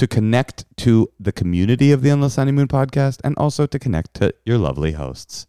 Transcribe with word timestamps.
To 0.00 0.06
connect 0.06 0.64
to 0.78 1.12
the 1.20 1.30
community 1.30 1.92
of 1.92 2.00
the 2.00 2.08
Endless 2.08 2.36
Honeymoon 2.36 2.68
podcast 2.68 3.18
and 3.22 3.36
also 3.36 3.66
to 3.66 3.78
connect 3.78 4.14
to 4.14 4.32
your 4.46 4.56
lovely 4.56 4.92
hosts. 4.92 5.46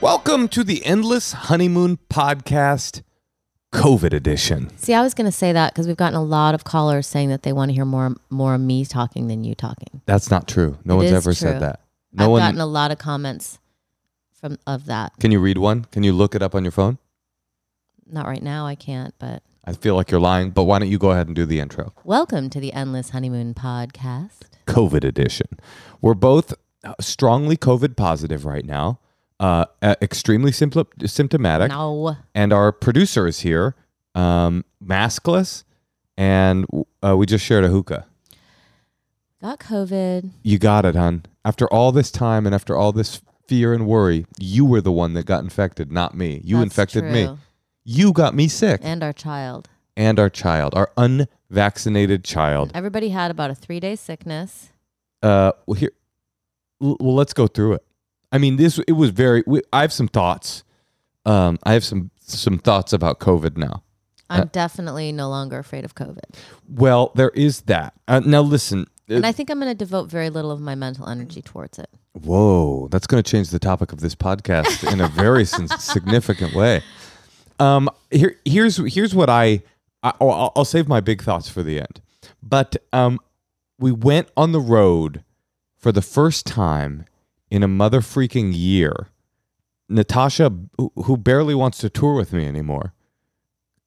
Welcome 0.00 0.48
to 0.48 0.64
the 0.64 0.84
Endless 0.84 1.30
Honeymoon 1.30 2.00
podcast, 2.10 3.02
COVID 3.72 4.12
edition. 4.12 4.76
See, 4.78 4.94
I 4.94 5.02
was 5.02 5.14
going 5.14 5.26
to 5.26 5.30
say 5.30 5.52
that 5.52 5.72
because 5.72 5.86
we've 5.86 5.96
gotten 5.96 6.16
a 6.16 6.24
lot 6.24 6.56
of 6.56 6.64
callers 6.64 7.06
saying 7.06 7.28
that 7.28 7.44
they 7.44 7.52
want 7.52 7.68
to 7.68 7.72
hear 7.72 7.84
more 7.84 8.16
more 8.30 8.56
of 8.56 8.60
me 8.60 8.84
talking 8.84 9.28
than 9.28 9.44
you 9.44 9.54
talking. 9.54 10.00
That's 10.06 10.28
not 10.28 10.48
true. 10.48 10.76
No 10.84 10.94
It 10.94 11.04
one's 11.04 11.12
ever 11.12 11.22
true. 11.30 11.34
said 11.34 11.62
that. 11.62 11.82
No 12.12 12.24
I've 12.24 12.30
one. 12.30 12.40
gotten 12.40 12.60
a 12.60 12.66
lot 12.66 12.90
of 12.90 12.98
comments 12.98 13.60
from 14.42 14.58
of 14.66 14.86
that. 14.86 15.12
Can 15.20 15.30
you 15.30 15.38
read 15.38 15.56
one? 15.56 15.84
Can 15.86 16.02
you 16.02 16.12
look 16.12 16.34
it 16.34 16.42
up 16.42 16.54
on 16.54 16.64
your 16.64 16.72
phone? 16.72 16.98
Not 18.10 18.26
right 18.26 18.42
now, 18.42 18.66
I 18.66 18.74
can't, 18.74 19.14
but 19.20 19.42
I 19.64 19.72
feel 19.72 19.94
like 19.94 20.10
you're 20.10 20.20
lying, 20.20 20.50
but 20.50 20.64
why 20.64 20.80
don't 20.80 20.88
you 20.90 20.98
go 20.98 21.12
ahead 21.12 21.28
and 21.28 21.36
do 21.36 21.46
the 21.46 21.60
intro? 21.60 21.92
welcome 22.04 22.50
to 22.50 22.58
the 22.60 22.72
Endless 22.72 23.10
Honeymoon 23.10 23.54
podcast. 23.54 24.40
COVID 24.66 25.04
edition. 25.04 25.46
We're 26.00 26.14
both 26.14 26.54
uh, 26.82 26.94
strongly 27.00 27.56
COVID 27.56 27.96
positive 27.96 28.44
right 28.44 28.64
now, 28.64 28.98
uh, 29.38 29.66
extremely 29.80 30.50
symptom- 30.50 30.88
symptomatic, 31.06 31.70
No. 31.70 32.16
and 32.34 32.52
our 32.52 32.72
producer 32.72 33.28
is 33.28 33.40
here, 33.40 33.76
um, 34.16 34.64
maskless, 34.84 35.62
and 36.16 36.66
uh, 37.04 37.16
we 37.16 37.26
just 37.26 37.44
shared 37.44 37.64
a 37.64 37.68
hookah. 37.68 38.06
Got 39.40 39.60
COVID. 39.60 40.30
You 40.42 40.58
got 40.58 40.84
it, 40.84 40.96
hon. 40.96 41.26
After 41.44 41.66
all 41.72 41.92
this 41.92 42.10
time 42.10 42.44
and 42.46 42.54
after 42.54 42.76
all 42.76 42.90
this 42.92 43.20
fear 43.52 43.74
and 43.74 43.86
worry, 43.86 44.24
you 44.38 44.64
were 44.64 44.80
the 44.80 44.90
one 44.92 45.12
that 45.12 45.26
got 45.26 45.44
infected, 45.44 45.92
not 45.92 46.14
me. 46.14 46.40
You 46.42 46.56
That's 46.56 46.64
infected 46.68 47.04
me. 47.04 47.36
You 47.84 48.12
got 48.14 48.34
me 48.34 48.48
sick, 48.48 48.80
And 48.82 49.02
our 49.02 49.12
child. 49.12 49.68
and 49.94 50.18
our 50.18 50.30
child, 50.30 50.74
our 50.74 50.90
unvaccinated 50.96 52.24
child. 52.24 52.70
Everybody 52.74 53.10
had 53.10 53.30
about 53.30 53.50
a 53.50 53.54
three 53.54 53.78
day 53.80 53.94
sickness. 53.96 54.70
uh 55.22 55.52
well 55.66 55.74
here 55.74 55.92
well 56.80 57.14
let's 57.14 57.32
go 57.34 57.46
through 57.46 57.74
it 57.74 57.84
i 58.32 58.38
mean 58.38 58.56
this 58.56 58.78
it 58.88 58.96
was 59.02 59.10
very 59.10 59.44
we, 59.46 59.60
i 59.72 59.82
have 59.82 59.92
some 59.92 60.08
thoughts 60.08 60.64
um 61.26 61.58
i 61.62 61.72
have 61.74 61.84
some 61.84 62.10
some 62.18 62.58
thoughts 62.58 62.92
about 62.92 63.20
covid 63.20 63.56
now 63.56 63.82
I'm 64.30 64.40
Uh, 64.40 64.44
definitely 64.50 65.12
no 65.12 65.28
longer 65.28 65.58
afraid 65.58 65.84
of 65.84 65.94
COVID. 65.94 66.28
well 66.84 67.12
there 67.14 67.30
is 67.46 67.54
that 67.72 67.92
uh, 68.08 68.20
now 68.34 68.40
listen 68.40 68.86
uh, 69.10 69.14
And 69.16 69.26
I 69.26 69.32
think 69.32 69.48
I'm 69.50 69.60
going 69.60 69.70
to 69.70 69.84
devote 69.86 70.06
very 70.10 70.30
little 70.30 70.50
of 70.50 70.60
my 70.60 70.74
mental 70.74 71.06
energy 71.08 71.42
towards 71.42 71.78
it. 71.78 71.90
Whoa 72.14 72.88
that's 72.90 73.06
going 73.06 73.22
to 73.22 73.28
change 73.30 73.50
the 73.50 73.58
topic 73.58 73.92
of 73.92 74.00
this 74.00 74.14
podcast 74.14 74.90
in 74.92 75.00
a 75.00 75.08
very 75.08 75.44
significant 75.78 76.54
way 76.54 76.82
um 77.58 77.88
here 78.10 78.36
here's 78.44 78.76
here's 78.94 79.14
what 79.14 79.30
i, 79.30 79.62
I 80.02 80.12
I'll, 80.20 80.52
I'll 80.56 80.64
save 80.64 80.88
my 80.88 81.00
big 81.00 81.22
thoughts 81.22 81.48
for 81.48 81.62
the 81.62 81.78
end 81.78 82.00
but 82.42 82.76
um 82.92 83.18
we 83.78 83.92
went 83.92 84.28
on 84.36 84.52
the 84.52 84.60
road 84.60 85.24
for 85.76 85.90
the 85.90 86.02
first 86.02 86.46
time 86.46 87.04
in 87.50 87.62
a 87.64 87.68
mother 87.68 88.00
freaking 88.00 88.52
year. 88.54 89.08
Natasha, 89.88 90.52
who- 90.78 90.92
who 91.04 91.16
barely 91.16 91.54
wants 91.54 91.78
to 91.78 91.90
tour 91.90 92.14
with 92.14 92.32
me 92.32 92.46
anymore, 92.46 92.94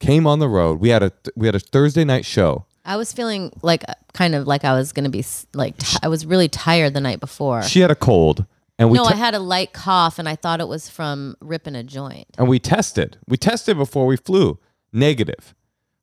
came 0.02 0.28
on 0.28 0.40
the 0.40 0.50
road. 0.50 0.80
We 0.82 0.90
had 0.90 1.02
a 1.02 1.14
we 1.36 1.46
had 1.48 1.56
a 1.56 1.60
Thursday 1.60 2.04
night 2.04 2.26
show. 2.26 2.66
I 2.86 2.98
was 2.98 3.12
feeling 3.12 3.52
like 3.62 3.84
kind 4.14 4.36
of 4.36 4.48
like 4.48 4.64
I 4.64 4.74
was 4.74 4.92
going 4.92 5.06
to 5.06 5.10
be 5.10 5.26
like, 5.54 5.78
t- 5.78 5.98
I 6.04 6.08
was 6.08 6.26
really 6.26 6.48
tired 6.48 6.94
the 6.94 7.02
night 7.02 7.20
before. 7.20 7.64
She 7.64 7.80
had 7.80 7.92
a 7.92 7.96
cold, 7.96 8.46
and 8.78 8.90
we 8.92 8.98
no, 8.98 9.06
te- 9.06 9.14
I 9.14 9.18
had 9.18 9.34
a 9.34 9.40
light 9.40 9.74
cough 9.74 10.20
and 10.20 10.30
I 10.30 10.36
thought 10.36 10.60
it 10.62 10.68
was 10.68 10.90
from 10.90 11.36
ripping 11.42 11.76
a 11.76 11.84
joint. 11.84 12.28
and 12.38 12.48
we 12.48 12.60
tested. 12.60 13.18
We 13.28 13.38
tested 13.38 13.78
before 13.78 14.06
we 14.06 14.18
flew, 14.18 14.60
negative, 14.94 15.56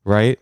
right? 0.05 0.39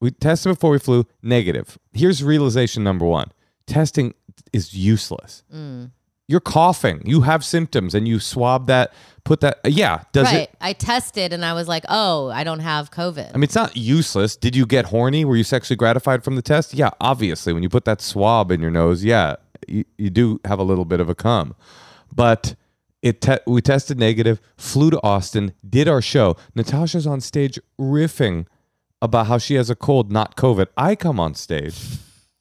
We 0.00 0.10
tested 0.12 0.52
before 0.52 0.70
we 0.70 0.78
flew, 0.78 1.06
negative. 1.22 1.78
Here's 1.92 2.22
realization 2.22 2.84
number 2.84 3.04
one: 3.06 3.32
testing 3.66 4.14
is 4.52 4.74
useless. 4.74 5.42
Mm. 5.52 5.90
You're 6.30 6.40
coughing. 6.40 7.02
You 7.06 7.22
have 7.22 7.42
symptoms, 7.44 7.94
and 7.94 8.06
you 8.06 8.20
swab 8.20 8.66
that. 8.66 8.92
Put 9.28 9.42
that. 9.42 9.60
Uh, 9.62 9.68
yeah. 9.68 10.04
Does 10.12 10.24
right. 10.24 10.44
it? 10.44 10.54
I 10.58 10.72
tested 10.72 11.34
and 11.34 11.44
I 11.44 11.52
was 11.52 11.68
like, 11.68 11.84
oh, 11.90 12.30
I 12.30 12.44
don't 12.44 12.60
have 12.60 12.90
COVID. 12.90 13.28
I 13.28 13.32
mean, 13.34 13.42
it's 13.42 13.54
not 13.54 13.76
useless. 13.76 14.36
Did 14.36 14.56
you 14.56 14.64
get 14.64 14.86
horny? 14.86 15.26
Were 15.26 15.36
you 15.36 15.44
sexually 15.44 15.76
gratified 15.76 16.24
from 16.24 16.34
the 16.34 16.40
test? 16.40 16.72
Yeah, 16.72 16.90
obviously. 16.98 17.52
When 17.52 17.62
you 17.62 17.68
put 17.68 17.84
that 17.84 18.00
swab 18.00 18.50
in 18.50 18.62
your 18.62 18.70
nose, 18.70 19.04
yeah, 19.04 19.36
you, 19.66 19.84
you 19.98 20.08
do 20.08 20.40
have 20.46 20.58
a 20.58 20.62
little 20.62 20.86
bit 20.86 20.98
of 20.98 21.10
a 21.10 21.14
cum. 21.14 21.54
But 22.10 22.54
it 23.02 23.20
te- 23.20 23.40
we 23.46 23.60
tested 23.60 23.98
negative, 23.98 24.40
flew 24.56 24.88
to 24.92 25.02
Austin, 25.02 25.52
did 25.68 25.88
our 25.88 26.00
show. 26.00 26.34
Natasha's 26.54 27.06
on 27.06 27.20
stage 27.20 27.58
riffing 27.78 28.46
about 29.02 29.26
how 29.26 29.36
she 29.36 29.56
has 29.56 29.68
a 29.68 29.76
cold, 29.76 30.10
not 30.10 30.36
COVID. 30.36 30.68
I 30.74 30.94
come 30.94 31.20
on 31.20 31.34
stage 31.34 31.98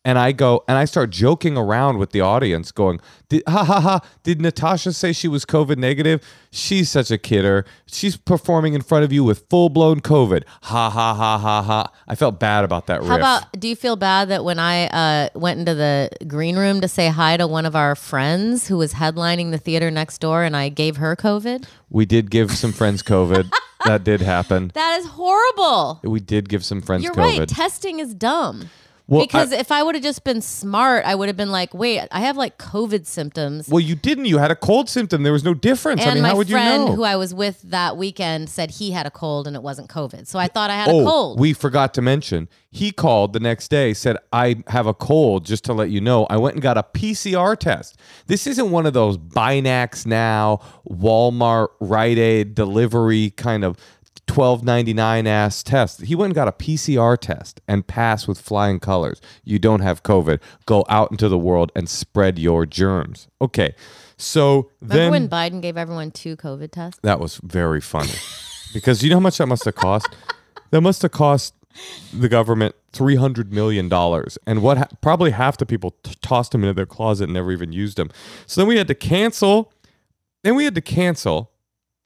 and 0.07 0.17
I 0.17 0.31
go 0.31 0.63
and 0.69 0.77
I 0.77 0.85
start 0.85 1.09
joking 1.09 1.57
around 1.57 1.97
with 1.97 2.11
the 2.11 2.21
audience, 2.21 2.71
going, 2.71 3.01
did, 3.27 3.43
"Ha 3.45 3.65
ha 3.65 3.81
ha! 3.81 3.99
Did 4.23 4.39
Natasha 4.39 4.93
say 4.93 5.11
she 5.11 5.27
was 5.27 5.43
COVID 5.43 5.75
negative? 5.77 6.23
She's 6.49 6.89
such 6.89 7.11
a 7.11 7.17
kidder. 7.17 7.65
She's 7.87 8.15
performing 8.15 8.73
in 8.73 8.81
front 8.81 9.03
of 9.03 9.11
you 9.11 9.25
with 9.25 9.43
full 9.49 9.67
blown 9.67 9.99
COVID. 9.99 10.43
Ha 10.63 10.89
ha 10.89 11.13
ha 11.13 11.37
ha 11.37 11.61
ha!" 11.61 11.91
I 12.07 12.15
felt 12.15 12.39
bad 12.39 12.63
about 12.63 12.87
that 12.87 13.01
riff. 13.01 13.09
How 13.09 13.17
about, 13.17 13.59
do 13.59 13.67
you 13.67 13.75
feel 13.75 13.97
bad 13.97 14.29
that 14.29 14.45
when 14.45 14.59
I 14.59 14.87
uh, 14.87 15.29
went 15.37 15.59
into 15.59 15.75
the 15.75 16.09
green 16.25 16.55
room 16.55 16.79
to 16.79 16.87
say 16.87 17.09
hi 17.09 17.35
to 17.35 17.45
one 17.45 17.65
of 17.65 17.75
our 17.75 17.93
friends 17.93 18.69
who 18.69 18.77
was 18.77 18.93
headlining 18.93 19.51
the 19.51 19.57
theater 19.57 19.91
next 19.91 20.19
door 20.19 20.43
and 20.43 20.55
I 20.55 20.69
gave 20.69 20.95
her 20.97 21.17
COVID? 21.17 21.65
we 21.89 22.05
did 22.05 22.31
give 22.31 22.51
some 22.51 22.71
friends 22.71 23.03
COVID. 23.03 23.51
that 23.85 24.05
did 24.05 24.21
happen. 24.21 24.71
That 24.73 24.99
is 24.99 25.05
horrible. 25.05 25.99
We 26.01 26.21
did 26.21 26.47
give 26.47 26.63
some 26.63 26.81
friends 26.81 27.03
You're 27.03 27.13
COVID. 27.13 27.39
right. 27.39 27.49
Testing 27.49 27.99
is 27.99 28.13
dumb. 28.13 28.69
Well, 29.07 29.21
I- 29.21 29.25
because 29.25 29.51
if 29.51 29.71
I 29.71 29.83
would 29.83 29.95
have 29.95 30.03
just 30.03 30.23
been 30.23 30.41
smart, 30.41 31.05
I 31.05 31.15
would 31.15 31.29
have 31.29 31.37
been 31.37 31.51
like, 31.51 31.73
wait, 31.73 32.07
I 32.11 32.21
have 32.21 32.35
like 32.35 32.57
COVID 32.57 33.05
symptoms. 33.05 33.69
well, 33.69 33.79
you 33.79 33.95
didn't. 33.95 34.25
You 34.25 34.37
had 34.37 34.51
a 34.51 34.55
cold 34.55 34.89
symptom. 34.89 35.23
There 35.23 35.33
was 35.33 35.45
no 35.45 35.53
difference. 35.53 36.01
and 36.01 36.11
I 36.11 36.13
mean, 36.15 36.23
my 36.23 36.29
how 36.29 36.35
would 36.35 36.49
friend 36.49 36.83
you 36.83 36.89
know? 36.89 36.95
who 36.95 37.03
I 37.03 37.15
was 37.15 37.33
with 37.33 37.61
that 37.63 37.95
weekend 37.95 38.49
said 38.49 38.71
he 38.71 38.91
had 38.91 39.05
a 39.05 39.11
cold 39.11 39.47
and 39.47 39.55
it 39.55 39.63
wasn't 39.63 39.89
COVID. 39.89 40.27
So 40.27 40.39
I 40.39 40.47
thought 40.47 40.69
I 40.69 40.75
had 40.75 40.89
oh, 40.89 41.01
a 41.01 41.05
cold. 41.05 41.39
we 41.39 41.53
forgot 41.53 41.93
to 41.95 42.01
mention. 42.01 42.49
He 42.69 42.91
called 42.91 43.33
the 43.33 43.39
next 43.39 43.69
day, 43.69 43.93
said, 43.93 44.17
"I 44.31 44.63
have 44.67 44.85
a 44.87 44.93
cold." 44.93 45.45
Just 45.45 45.63
to 45.65 45.73
let 45.73 45.89
you 45.89 46.01
know, 46.01 46.27
I 46.29 46.37
went 46.37 46.55
and 46.55 46.61
got 46.61 46.77
a 46.77 46.83
PCR 46.83 47.57
test. 47.57 47.97
This 48.27 48.45
isn't 48.45 48.69
one 48.69 48.85
of 48.85 48.93
those 48.93 49.17
BinaxNOW, 49.17 50.61
Walmart, 50.89 51.69
Rite 51.79 52.17
Aid 52.17 52.55
delivery 52.55 53.31
kind 53.31 53.63
of 53.63 53.77
twelve 54.25 54.63
ninety 54.63 54.93
nine 54.93 55.27
ass 55.27 55.61
test. 55.63 56.01
He 56.01 56.15
went 56.15 56.29
and 56.29 56.35
got 56.35 56.47
a 56.47 56.51
PCR 56.51 57.17
test 57.17 57.61
and 57.67 57.85
passed 57.85 58.27
with 58.27 58.39
flying 58.41 58.79
colors. 58.79 59.21
You 59.43 59.59
don't 59.59 59.81
have 59.81 60.03
COVID. 60.03 60.39
Go 60.65 60.85
out 60.89 61.11
into 61.11 61.29
the 61.29 61.37
world 61.37 61.71
and 61.75 61.87
spread 61.89 62.39
your 62.39 62.65
germs. 62.65 63.27
Okay, 63.41 63.75
so 64.17 64.69
Remember 64.81 64.95
then 64.97 65.11
when 65.11 65.29
Biden 65.29 65.61
gave 65.61 65.77
everyone 65.77 66.11
two 66.11 66.35
COVID 66.37 66.71
tests? 66.71 66.99
that 67.03 67.19
was 67.19 67.37
very 67.43 67.81
funny 67.81 68.13
because 68.73 69.03
you 69.03 69.09
know 69.09 69.17
how 69.17 69.21
much 69.21 69.37
that 69.37 69.47
must 69.47 69.65
have 69.65 69.75
cost. 69.75 70.07
That 70.71 70.81
must 70.81 71.01
have 71.03 71.11
cost 71.11 71.53
the 72.11 72.27
government 72.27 72.73
three 72.91 73.15
hundred 73.15 73.53
million 73.53 73.87
dollars, 73.87 74.37
and 74.47 74.63
what 74.63 74.77
ha- 74.79 74.87
probably 75.01 75.31
half 75.31 75.57
the 75.57 75.65
people 75.65 75.91
t- 76.03 76.15
tossed 76.21 76.51
them 76.51 76.63
into 76.63 76.73
their 76.73 76.85
closet 76.87 77.25
and 77.25 77.33
never 77.33 77.51
even 77.51 77.71
used 77.71 77.97
them. 77.97 78.09
So 78.47 78.61
then 78.61 78.67
we 78.67 78.77
had 78.77 78.87
to 78.87 78.95
cancel. 78.95 79.71
Then 80.43 80.55
we 80.55 80.63
had 80.65 80.75
to 80.75 80.81
cancel 80.81 81.51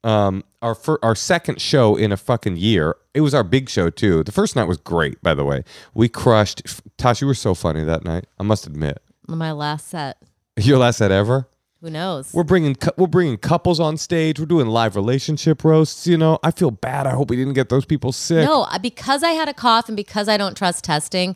um, 0.04 0.44
our 0.60 0.74
fir- 0.74 0.98
our 1.02 1.14
second 1.14 1.60
show 1.60 1.96
in 1.96 2.12
a 2.12 2.16
fucking 2.16 2.56
year. 2.56 2.96
It 3.14 3.20
was 3.20 3.34
our 3.34 3.44
big 3.44 3.68
show 3.68 3.90
too. 3.90 4.22
The 4.22 4.32
first 4.32 4.56
night 4.56 4.64
was 4.68 4.78
great, 4.78 5.22
by 5.22 5.34
the 5.34 5.44
way. 5.44 5.64
We 5.94 6.08
crushed. 6.08 6.62
Tosh, 6.96 7.20
you 7.20 7.26
were 7.26 7.34
so 7.34 7.54
funny 7.54 7.84
that 7.84 8.04
night. 8.04 8.26
I 8.38 8.42
must 8.42 8.66
admit, 8.66 9.02
My 9.28 9.52
last 9.52 9.88
set. 9.88 10.18
your 10.56 10.78
last 10.78 10.98
set 10.98 11.10
ever. 11.12 11.48
Who 11.82 11.90
knows? 11.90 12.32
We're 12.32 12.44
bringing 12.44 12.76
we're 12.96 13.08
bringing 13.08 13.36
couples 13.38 13.80
on 13.80 13.96
stage. 13.96 14.38
We're 14.38 14.46
doing 14.46 14.68
live 14.68 14.94
relationship 14.94 15.64
roasts. 15.64 16.06
You 16.06 16.16
know, 16.16 16.38
I 16.44 16.52
feel 16.52 16.70
bad. 16.70 17.08
I 17.08 17.10
hope 17.10 17.28
we 17.28 17.36
didn't 17.36 17.54
get 17.54 17.70
those 17.70 17.84
people 17.84 18.12
sick. 18.12 18.46
No, 18.46 18.66
because 18.80 19.24
I 19.24 19.30
had 19.32 19.48
a 19.48 19.54
cough 19.54 19.88
and 19.88 19.96
because 19.96 20.28
I 20.28 20.36
don't 20.36 20.56
trust 20.56 20.84
testing, 20.84 21.34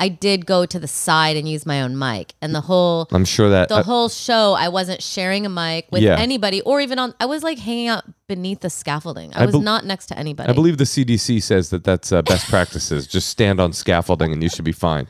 I 0.00 0.08
did 0.08 0.46
go 0.46 0.64
to 0.64 0.78
the 0.78 0.88
side 0.88 1.36
and 1.36 1.46
use 1.48 1.66
my 1.66 1.82
own 1.82 1.98
mic. 1.98 2.32
And 2.40 2.54
the 2.54 2.62
whole 2.62 3.06
I'm 3.12 3.24
sure 3.26 3.50
that 3.50 3.68
the 3.68 3.76
uh, 3.76 3.82
whole 3.82 4.08
show 4.08 4.54
I 4.54 4.68
wasn't 4.68 5.02
sharing 5.02 5.44
a 5.46 5.50
mic 5.50 5.86
with 5.92 6.02
Yeah. 6.02 6.16
anybody 6.18 6.62
or 6.62 6.80
even 6.80 6.98
on 6.98 7.14
I 7.20 7.26
was 7.26 7.42
like 7.42 7.58
hanging 7.58 7.88
out 7.88 8.04
beneath 8.26 8.60
the 8.60 8.70
scaffolding. 8.70 9.32
I, 9.34 9.42
I 9.42 9.46
was 9.46 9.58
not 9.60 9.84
next 9.84 10.06
to 10.06 10.18
anybody. 10.18 10.48
I 10.48 10.52
believe 10.52 10.78
the 10.78 10.84
CDC 10.84 11.42
says 11.42 11.70
that 11.70 11.84
that's 11.84 12.10
uh, 12.10 12.22
best 12.22 12.48
practices. 12.48 13.06
Just 13.06 13.28
stand 13.28 13.60
on 13.60 13.72
scaffolding 13.72 14.32
and 14.32 14.42
you 14.42 14.48
should 14.48 14.64
be 14.64 14.72
fine. 14.72 15.06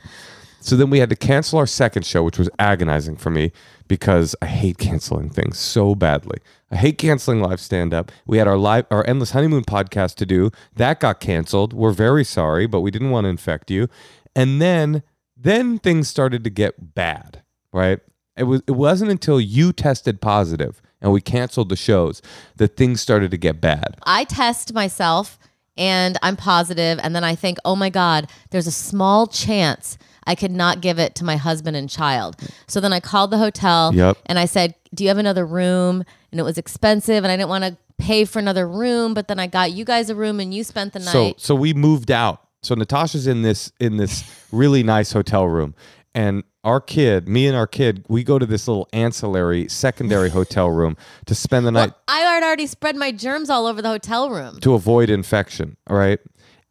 So 0.62 0.76
then 0.76 0.90
we 0.90 0.98
had 0.98 1.08
to 1.08 1.16
cancel 1.16 1.58
our 1.58 1.66
second 1.66 2.04
show, 2.04 2.22
which 2.22 2.38
was 2.38 2.50
agonizing 2.58 3.16
for 3.16 3.30
me 3.30 3.50
because 3.88 4.36
I 4.42 4.46
hate 4.46 4.76
canceling 4.76 5.30
things 5.30 5.58
so 5.58 5.94
badly. 5.94 6.38
I 6.70 6.76
hate 6.76 6.98
canceling 6.98 7.40
live 7.40 7.60
stand 7.60 7.94
up. 7.94 8.12
We 8.26 8.38
had 8.38 8.46
our 8.46 8.58
live 8.58 8.86
our 8.90 9.04
endless 9.08 9.30
honeymoon 9.32 9.64
podcast 9.64 10.14
to 10.16 10.26
do. 10.26 10.50
That 10.76 11.00
got 11.00 11.18
canceled. 11.18 11.72
We're 11.72 11.92
very 11.92 12.24
sorry, 12.24 12.66
but 12.66 12.80
we 12.82 12.90
didn't 12.90 13.10
want 13.10 13.24
to 13.24 13.28
infect 13.30 13.70
you. 13.70 13.88
And 14.34 14.60
then 14.60 15.02
then 15.36 15.78
things 15.78 16.08
started 16.08 16.44
to 16.44 16.50
get 16.50 16.94
bad, 16.94 17.42
right? 17.72 18.00
It 18.36 18.44
was 18.44 18.62
it 18.66 18.72
wasn't 18.72 19.10
until 19.10 19.40
you 19.40 19.72
tested 19.72 20.20
positive 20.20 20.80
and 21.00 21.12
we 21.12 21.20
canceled 21.20 21.68
the 21.68 21.76
shows 21.76 22.20
that 22.56 22.76
things 22.76 23.00
started 23.00 23.30
to 23.30 23.36
get 23.38 23.60
bad. 23.60 23.96
I 24.04 24.24
test 24.24 24.72
myself 24.74 25.38
and 25.76 26.18
I'm 26.22 26.36
positive 26.36 26.98
and 27.02 27.14
then 27.14 27.24
I 27.24 27.34
think, 27.34 27.58
"Oh 27.64 27.76
my 27.76 27.90
god, 27.90 28.28
there's 28.50 28.66
a 28.66 28.72
small 28.72 29.26
chance 29.26 29.98
I 30.26 30.34
could 30.34 30.50
not 30.50 30.80
give 30.80 30.98
it 30.98 31.14
to 31.16 31.24
my 31.24 31.36
husband 31.36 31.76
and 31.76 31.88
child." 31.88 32.36
So 32.66 32.80
then 32.80 32.92
I 32.92 33.00
called 33.00 33.30
the 33.30 33.38
hotel 33.38 33.94
Yep. 33.94 34.18
and 34.26 34.38
I 34.38 34.44
said, 34.44 34.74
"Do 34.94 35.04
you 35.04 35.08
have 35.08 35.18
another 35.18 35.46
room?" 35.46 36.04
And 36.30 36.38
it 36.38 36.44
was 36.44 36.58
expensive 36.58 37.24
and 37.24 37.32
I 37.32 37.36
didn't 37.36 37.48
want 37.48 37.64
to 37.64 37.76
pay 37.98 38.24
for 38.24 38.38
another 38.38 38.66
room, 38.68 39.12
but 39.14 39.28
then 39.28 39.38
I 39.38 39.46
got 39.46 39.72
you 39.72 39.84
guys 39.84 40.08
a 40.08 40.14
room 40.14 40.40
and 40.40 40.54
you 40.54 40.64
spent 40.64 40.92
the 40.92 41.00
night. 41.00 41.12
So 41.12 41.24
night. 41.24 41.40
so 41.40 41.54
we 41.54 41.74
moved 41.74 42.10
out. 42.10 42.42
So 42.62 42.74
Natasha's 42.74 43.26
in 43.26 43.42
this 43.42 43.72
in 43.80 43.96
this 43.96 44.24
really 44.52 44.82
nice 44.82 45.12
hotel 45.12 45.46
room, 45.46 45.74
and 46.14 46.44
our 46.62 46.80
kid, 46.80 47.26
me 47.26 47.46
and 47.46 47.56
our 47.56 47.66
kid, 47.66 48.04
we 48.08 48.22
go 48.22 48.38
to 48.38 48.44
this 48.44 48.68
little 48.68 48.86
ancillary 48.92 49.66
secondary 49.68 50.28
hotel 50.38 50.70
room 50.70 50.96
to 51.26 51.34
spend 51.34 51.66
the 51.66 51.72
night 51.72 51.92
I 52.06 52.20
had 52.20 52.42
already 52.42 52.66
spread 52.66 52.96
my 52.96 53.12
germs 53.12 53.48
all 53.48 53.66
over 53.66 53.80
the 53.80 53.88
hotel 53.88 54.30
room. 54.30 54.60
to 54.60 54.74
avoid 54.74 55.08
infection. 55.08 55.76
All 55.88 55.96
right, 55.96 56.18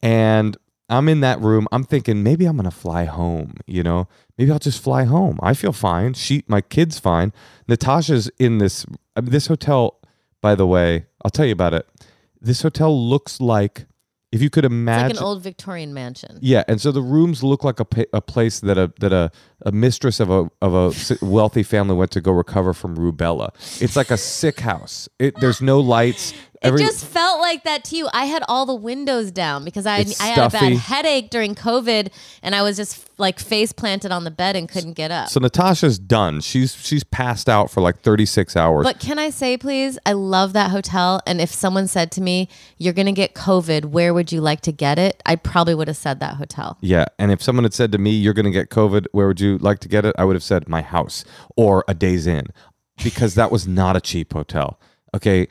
and 0.01 0.55
I'm 0.89 1.09
in 1.09 1.21
that 1.21 1.41
room. 1.41 1.67
I'm 1.71 1.83
thinking 1.83 2.21
maybe 2.23 2.45
I'm 2.45 2.55
gonna 2.55 2.71
fly 2.71 3.05
home. 3.05 3.55
You 3.65 3.81
know, 3.81 4.07
maybe 4.37 4.51
I'll 4.51 4.59
just 4.59 4.81
fly 4.83 5.05
home. 5.05 5.39
I 5.41 5.53
feel 5.55 5.73
fine. 5.73 6.13
She, 6.13 6.43
my 6.47 6.61
kid's 6.61 6.99
fine. 6.99 7.33
Natasha's 7.67 8.29
in 8.37 8.59
this 8.59 8.85
I 9.15 9.21
mean, 9.21 9.31
this 9.31 9.47
hotel. 9.47 9.95
By 10.41 10.55
the 10.55 10.65
way, 10.65 11.07
I'll 11.25 11.31
tell 11.31 11.45
you 11.45 11.51
about 11.51 11.73
it. 11.73 11.85
This 12.39 12.61
hotel 12.61 12.97
looks 12.97 13.41
like 13.41 13.85
if 14.31 14.41
you 14.41 14.49
could 14.49 14.65
It's 14.65 14.71
imagine 14.71 15.07
like 15.09 15.17
an 15.17 15.23
old 15.23 15.41
Victorian 15.41 15.93
mansion. 15.93 16.37
Yeah, 16.41 16.63
and 16.67 16.79
so 16.79 16.91
the 16.91 17.01
rooms 17.01 17.43
look 17.43 17.63
like 17.63 17.79
a, 17.79 17.85
pa- 17.85 18.03
a 18.13 18.21
place 18.21 18.59
that 18.59 18.77
a 18.77 18.91
that 18.99 19.11
a, 19.11 19.31
a 19.65 19.71
mistress 19.71 20.19
of 20.19 20.29
a 20.29 20.49
of 20.61 20.73
a 20.73 21.25
wealthy 21.25 21.63
family 21.63 21.95
went 21.95 22.11
to 22.11 22.21
go 22.21 22.31
recover 22.31 22.73
from 22.73 22.95
rubella. 22.95 23.49
It's 23.81 23.95
like 23.95 24.11
a 24.11 24.17
sick 24.17 24.59
house. 24.59 25.09
It, 25.17 25.39
there's 25.39 25.61
no 25.61 25.79
lights. 25.79 26.33
It 26.61 26.77
just 26.77 27.05
felt 27.05 27.39
like 27.39 27.63
that 27.63 27.85
to 27.85 27.95
you. 27.95 28.09
I 28.13 28.25
had 28.25 28.43
all 28.47 28.65
the 28.65 28.75
windows 28.75 29.31
down 29.31 29.63
because 29.63 29.85
I 29.85 30.05
I 30.19 30.27
had 30.27 30.47
a 30.47 30.49
bad 30.49 30.73
headache 30.73 31.29
during 31.29 31.55
COVID, 31.55 32.11
and 32.43 32.53
I 32.53 32.61
was 32.61 32.75
just 32.75 33.09
like 33.17 33.39
face 33.39 33.71
planted 33.71 34.11
on 34.11 34.23
the 34.23 34.31
bed 34.31 34.55
and 34.55 34.67
couldn't 34.67 34.93
get 34.93 35.09
up. 35.11 35.29
so 35.29 35.39
Natasha's 35.39 35.97
done. 35.97 36.41
She's 36.41 36.75
she's 36.75 37.03
passed 37.03 37.47
out 37.47 37.69
for 37.71 37.81
like 37.81 38.01
36 38.01 38.57
hours. 38.57 38.83
But 38.83 38.99
can 38.99 39.19
I 39.19 39.29
say, 39.29 39.57
please, 39.57 39.97
I 40.05 40.13
love 40.13 40.53
that 40.53 40.71
hotel. 40.71 41.21
And 41.25 41.39
if 41.39 41.51
someone 41.51 41.87
said 41.87 42.11
to 42.13 42.21
me, 42.21 42.49
"You're 42.77 42.93
gonna 42.93 43.13
get 43.13 43.33
COVID, 43.35 43.85
where 43.85 44.13
would 44.13 44.31
you 44.31 44.41
like 44.41 44.61
to 44.61 44.71
get 44.71 44.99
it?" 44.99 45.21
I 45.25 45.35
probably 45.37 45.75
would 45.75 45.87
have 45.87 45.97
said 45.97 46.19
that 46.19 46.35
hotel. 46.35 46.77
yeah, 46.81 47.05
and 47.17 47.31
if 47.31 47.41
someone 47.41 47.63
had 47.63 47.73
said 47.73 47.91
to 47.93 47.97
me, 47.97 48.11
"You're 48.11 48.33
going 48.33 48.45
to 48.45 48.51
get 48.51 48.69
COVID. 48.69 49.07
Where 49.11 49.27
would 49.27 49.39
you 49.39 49.57
like 49.59 49.79
to 49.79 49.87
get 49.87 50.03
it?" 50.05 50.15
I 50.17 50.25
would 50.25 50.35
have 50.35 50.43
said 50.43 50.67
my 50.67 50.81
house 50.81 51.23
or 51.55 51.85
a 51.87 51.93
Days 51.93 52.27
Inn, 52.27 52.47
because 53.03 53.35
that 53.35 53.51
was 53.51 53.67
not 53.67 53.95
a 53.95 54.01
cheap 54.01 54.33
hotel. 54.33 54.79
Okay, 55.15 55.47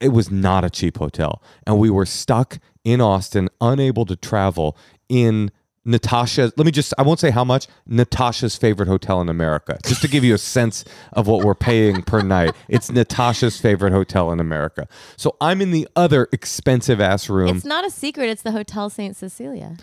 it 0.00 0.08
was 0.08 0.30
not 0.30 0.64
a 0.64 0.70
cheap 0.70 0.98
hotel, 0.98 1.42
and 1.66 1.78
we 1.78 1.90
were 1.90 2.06
stuck 2.06 2.58
in 2.84 3.00
Austin, 3.00 3.48
unable 3.60 4.06
to 4.06 4.16
travel 4.16 4.76
in 5.08 5.50
Natasha. 5.84 6.52
Let 6.56 6.66
me 6.66 6.70
just, 6.70 6.92
I 6.98 7.02
won't 7.02 7.18
say 7.18 7.30
how 7.30 7.44
much, 7.44 7.66
Natasha's 7.86 8.56
favorite 8.56 8.88
hotel 8.88 9.20
in 9.20 9.28
America, 9.28 9.78
just 9.84 10.02
to 10.02 10.08
give 10.08 10.22
you 10.22 10.34
a 10.34 10.38
sense 10.56 10.84
of 11.12 11.26
what 11.26 11.44
we're 11.44 11.54
paying 11.54 12.02
per 12.02 12.20
night. 12.20 12.54
It's 12.68 12.90
Natasha's 12.90 13.60
favorite 13.60 13.92
hotel 13.92 14.30
in 14.30 14.38
America. 14.40 14.86
So 15.16 15.36
I'm 15.40 15.60
in 15.60 15.70
the 15.70 15.88
other 15.96 16.28
expensive 16.32 17.00
ass 17.00 17.28
room. 17.28 17.56
It's 17.56 17.64
not 17.64 17.84
a 17.84 17.90
secret. 17.90 18.28
It's 18.28 18.42
the 18.42 18.52
Hotel 18.52 18.90
Saint 18.90 19.16
Cecilia. 19.16 19.76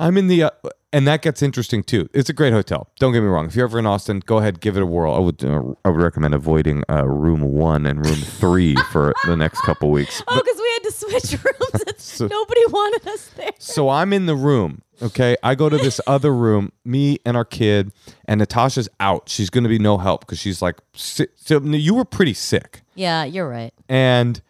I'm 0.00 0.16
in 0.16 0.26
the, 0.28 0.44
uh, 0.44 0.50
and 0.92 1.06
that 1.06 1.22
gets 1.22 1.42
interesting 1.42 1.82
too. 1.84 2.08
It's 2.12 2.28
a 2.28 2.32
great 2.32 2.52
hotel. 2.52 2.88
Don't 2.98 3.12
get 3.12 3.20
me 3.20 3.26
wrong. 3.28 3.46
If 3.46 3.54
you're 3.54 3.66
ever 3.66 3.78
in 3.78 3.86
Austin, 3.86 4.20
go 4.24 4.38
ahead, 4.38 4.60
give 4.60 4.76
it 4.76 4.82
a 4.82 4.86
whirl. 4.86 5.12
I 5.14 5.18
would, 5.18 5.44
uh, 5.44 5.62
I 5.84 5.90
would 5.90 6.00
recommend 6.02 6.34
avoiding 6.34 6.82
uh, 6.90 7.06
room 7.06 7.42
one 7.42 7.86
and 7.86 8.04
room 8.04 8.16
three 8.16 8.74
for 8.92 9.12
the 9.26 9.36
next 9.36 9.60
couple 9.60 9.90
weeks. 9.90 10.22
Oh, 10.26 10.34
because 10.36 10.56
we 10.58 10.70
had 10.74 10.82
to 10.84 10.92
switch 10.92 11.44
rooms. 11.44 11.82
It's- 11.82 12.20
Nobody 12.20 12.66
wanted 12.68 13.06
us 13.08 13.28
there. 13.36 13.52
So 13.58 13.88
I'm 13.88 14.12
in 14.12 14.26
the 14.26 14.34
room. 14.34 14.82
Okay, 15.02 15.36
I 15.42 15.54
go 15.54 15.68
to 15.70 15.78
this 15.78 15.98
other 16.06 16.34
room. 16.34 16.72
Me 16.84 17.18
and 17.24 17.34
our 17.36 17.44
kid, 17.44 17.90
and 18.26 18.38
Natasha's 18.40 18.88
out. 19.00 19.28
She's 19.30 19.48
going 19.48 19.64
to 19.64 19.70
be 19.70 19.78
no 19.78 19.96
help 19.96 20.20
because 20.22 20.38
she's 20.38 20.60
like, 20.60 20.76
sick. 20.94 21.30
so 21.36 21.58
you 21.62 21.94
were 21.94 22.04
pretty 22.04 22.34
sick, 22.34 22.82
Yeah, 22.96 23.24
you're 23.24 23.48
right. 23.48 23.72
and 23.88 24.42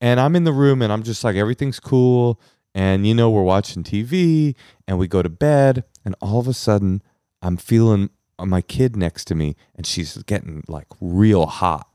and 0.00 0.18
I'm 0.20 0.34
in 0.36 0.44
the 0.44 0.52
room, 0.52 0.80
and 0.80 0.90
I'm 0.92 1.02
just 1.02 1.24
like, 1.24 1.36
everything's 1.36 1.78
cool, 1.80 2.40
and 2.74 3.06
you 3.06 3.12
know, 3.14 3.28
we're 3.30 3.42
watching 3.42 3.82
TV, 3.82 4.54
and 4.88 4.98
we 4.98 5.06
go 5.06 5.22
to 5.22 5.28
bed, 5.28 5.84
and 6.04 6.16
all 6.20 6.40
of 6.40 6.48
a 6.48 6.54
sudden, 6.54 7.02
I'm 7.42 7.56
feeling 7.56 8.10
my 8.40 8.62
kid 8.62 8.96
next 8.96 9.26
to 9.26 9.36
me, 9.36 9.54
and 9.76 9.86
she's 9.86 10.20
getting 10.24 10.64
like 10.66 10.86
real 11.00 11.46
hot, 11.46 11.86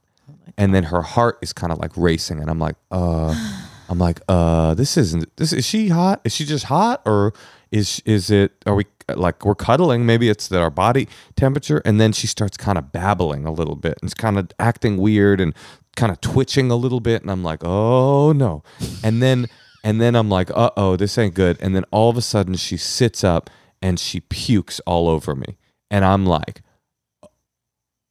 and 0.58 0.74
then 0.74 0.84
her 0.86 1.02
heart 1.02 1.40
is 1.42 1.52
kind 1.52 1.74
of 1.74 1.80
like 1.80 1.98
racing, 1.98 2.40
and 2.40 2.50
I'm 2.50 2.60
like, 2.60 2.76
uh. 2.92 3.36
I'm 3.90 4.00
like, 4.00 4.22
uh, 4.28 4.74
this 4.74 4.98
isn't 4.98 5.36
this 5.36 5.52
is 5.54 5.66
she 5.66 5.90
hot? 5.90 6.22
Is 6.24 6.34
she 6.34 6.46
just 6.46 6.66
hot 6.66 7.02
or 7.06 7.34
is 7.70 8.02
is 8.06 8.32
it 8.32 8.54
are 8.66 8.76
we 8.76 8.86
like 9.14 9.46
we're 9.46 9.56
cuddling? 9.56 10.06
Maybe 10.06 10.30
it's 10.30 10.48
that 10.48 10.62
our 10.62 10.72
body 10.72 11.08
temperature 11.36 11.82
and 11.86 12.00
then 12.00 12.12
she 12.14 12.26
starts 12.26 12.58
kind 12.58 12.78
of 12.78 12.92
babbling 12.92 13.46
a 13.46 13.52
little 13.52 13.76
bit 13.76 13.98
and 14.02 14.08
it's 14.08 14.14
kind 14.14 14.40
of 14.40 14.50
acting 14.58 14.98
weird 14.98 15.42
and 15.42 15.54
kind 15.96 16.12
of 16.12 16.22
twitching 16.22 16.72
a 16.72 16.76
little 16.76 17.02
bit 17.02 17.22
and 17.22 17.30
I'm 17.30 17.44
like, 17.44 17.64
"Oh 17.64 18.32
no." 18.32 18.64
And 19.04 19.22
then 19.22 19.48
and 19.84 20.00
then 20.02 20.16
I'm 20.16 20.30
like, 20.30 20.50
"Uh-oh, 20.52 20.96
this 20.96 21.18
ain't 21.18 21.34
good." 21.34 21.58
And 21.62 21.76
then 21.76 21.84
all 21.92 22.10
of 22.10 22.18
a 22.18 22.22
sudden 22.22 22.56
she 22.56 22.78
sits 22.78 23.24
up 23.24 23.50
and 23.82 24.00
she 24.00 24.22
pukes 24.22 24.80
all 24.82 25.10
over 25.10 25.36
me. 25.36 25.58
And 25.92 26.04
I'm 26.06 26.26
like, 26.26 26.62